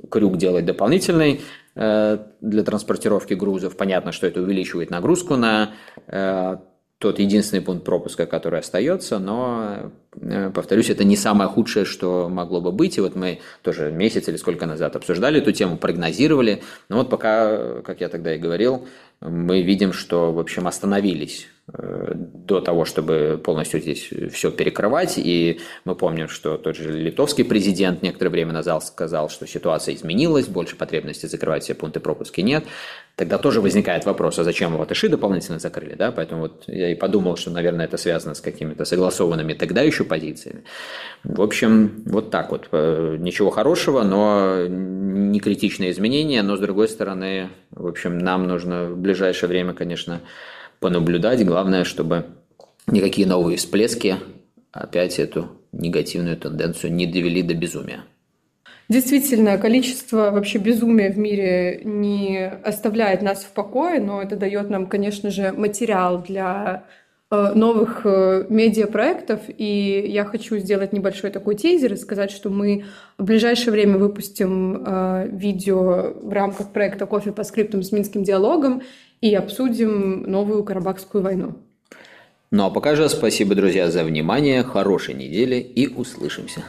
крюк 0.09 0.37
делать 0.37 0.65
дополнительный 0.65 1.41
э, 1.75 2.17
для 2.39 2.63
транспортировки 2.63 3.33
грузов. 3.33 3.75
Понятно, 3.75 4.13
что 4.13 4.27
это 4.27 4.41
увеличивает 4.41 4.91
нагрузку 4.91 5.35
на 5.35 5.71
э, 6.07 6.55
тот 7.01 7.17
единственный 7.17 7.61
пункт 7.61 7.83
пропуска, 7.83 8.27
который 8.27 8.59
остается, 8.59 9.17
но, 9.17 9.91
э, 10.21 10.51
повторюсь, 10.53 10.91
это 10.91 11.03
не 11.03 11.17
самое 11.17 11.49
худшее, 11.49 11.83
что 11.83 12.29
могло 12.29 12.61
бы 12.61 12.71
быть. 12.71 12.99
И 12.99 13.01
вот 13.01 13.15
мы 13.15 13.39
тоже 13.63 13.91
месяц 13.91 14.27
или 14.27 14.37
сколько 14.37 14.67
назад 14.67 14.95
обсуждали 14.95 15.41
эту 15.41 15.51
тему, 15.51 15.77
прогнозировали. 15.77 16.61
Но 16.89 16.97
вот 16.97 17.09
пока, 17.09 17.81
как 17.81 18.01
я 18.01 18.09
тогда 18.09 18.35
и 18.35 18.37
говорил, 18.37 18.87
мы 19.19 19.63
видим, 19.63 19.93
что, 19.93 20.31
в 20.31 20.39
общем, 20.39 20.67
остановились 20.67 21.47
до 22.51 22.61
того, 22.61 22.85
чтобы 22.85 23.39
полностью 23.43 23.79
здесь 23.79 24.09
все 24.31 24.51
перекрывать. 24.51 25.17
И 25.17 25.61
мы 25.85 25.95
помним, 25.95 26.27
что 26.27 26.57
тот 26.57 26.75
же 26.75 26.91
литовский 26.91 27.45
президент 27.45 28.01
некоторое 28.01 28.29
время 28.29 28.53
назад 28.53 28.83
сказал, 28.83 29.29
что 29.29 29.47
ситуация 29.47 29.95
изменилась, 29.95 30.47
больше 30.47 30.75
потребности 30.75 31.27
закрывать 31.27 31.63
все 31.63 31.75
пункты 31.75 31.99
пропуска 31.99 32.41
нет. 32.41 32.65
Тогда 33.15 33.37
тоже 33.37 33.61
возникает 33.61 34.05
вопрос, 34.05 34.39
а 34.39 34.43
зачем 34.43 34.73
его 34.73 34.85
Тыши 34.85 35.07
дополнительно 35.07 35.59
закрыли, 35.59 35.95
да? 35.95 36.11
Поэтому 36.11 36.41
вот 36.41 36.63
я 36.67 36.91
и 36.91 36.95
подумал, 36.95 37.37
что, 37.37 37.51
наверное, 37.51 37.85
это 37.85 37.97
связано 37.97 38.33
с 38.33 38.41
какими-то 38.41 38.83
согласованными 38.83 39.53
тогда 39.53 39.81
еще 39.81 40.03
позициями. 40.03 40.63
В 41.23 41.41
общем, 41.41 42.03
вот 42.05 42.31
так 42.31 42.51
вот. 42.51 42.67
Э, 42.71 43.15
ничего 43.19 43.49
хорошего, 43.49 44.03
но 44.03 44.65
не 44.67 45.39
критичные 45.39 45.91
изменения, 45.91 46.41
но, 46.41 46.57
с 46.57 46.59
другой 46.59 46.87
стороны, 46.87 47.49
в 47.71 47.87
общем, 47.87 48.17
нам 48.17 48.47
нужно 48.47 48.89
в 48.89 48.97
ближайшее 48.97 49.49
время, 49.49 49.73
конечно, 49.73 50.21
понаблюдать. 50.81 51.45
Главное, 51.45 51.85
чтобы 51.85 52.25
никакие 52.87 53.27
новые 53.27 53.57
всплески 53.57 54.17
опять 54.71 55.19
эту 55.19 55.49
негативную 55.71 56.37
тенденцию 56.37 56.93
не 56.93 57.05
довели 57.05 57.41
до 57.41 57.53
безумия. 57.53 58.03
Действительно, 58.89 59.57
количество 59.57 60.31
вообще 60.31 60.57
безумия 60.57 61.11
в 61.13 61.17
мире 61.17 61.81
не 61.85 62.45
оставляет 62.45 63.21
нас 63.21 63.43
в 63.43 63.51
покое, 63.51 64.01
но 64.01 64.21
это 64.21 64.35
дает 64.35 64.69
нам, 64.69 64.87
конечно 64.87 65.31
же, 65.31 65.53
материал 65.53 66.21
для 66.21 66.83
э, 67.29 67.53
новых 67.55 68.01
э, 68.03 68.45
медиапроектов. 68.49 69.39
И 69.47 70.03
я 70.09 70.25
хочу 70.25 70.57
сделать 70.57 70.91
небольшой 70.91 71.29
такой 71.29 71.55
тейзер 71.55 71.93
и 71.93 71.95
сказать, 71.95 72.31
что 72.31 72.49
мы 72.49 72.83
в 73.17 73.23
ближайшее 73.23 73.71
время 73.71 73.97
выпустим 73.97 74.83
э, 74.85 75.29
видео 75.31 76.13
в 76.21 76.33
рамках 76.33 76.73
проекта 76.73 77.05
«Кофе 77.05 77.31
по 77.31 77.45
скриптам» 77.45 77.83
с 77.83 77.93
Минским 77.93 78.23
диалогом 78.23 78.81
и 79.21 79.33
обсудим 79.33 80.23
новую 80.23 80.65
Карабахскую 80.65 81.23
войну. 81.23 81.53
Ну 82.53 82.65
а 82.65 82.69
пока 82.69 82.95
же 82.95 83.07
спасибо, 83.07 83.55
друзья, 83.55 83.89
за 83.89 84.03
внимание, 84.03 84.61
хорошей 84.63 85.13
недели 85.13 85.55
и 85.55 85.87
услышимся. 85.87 86.65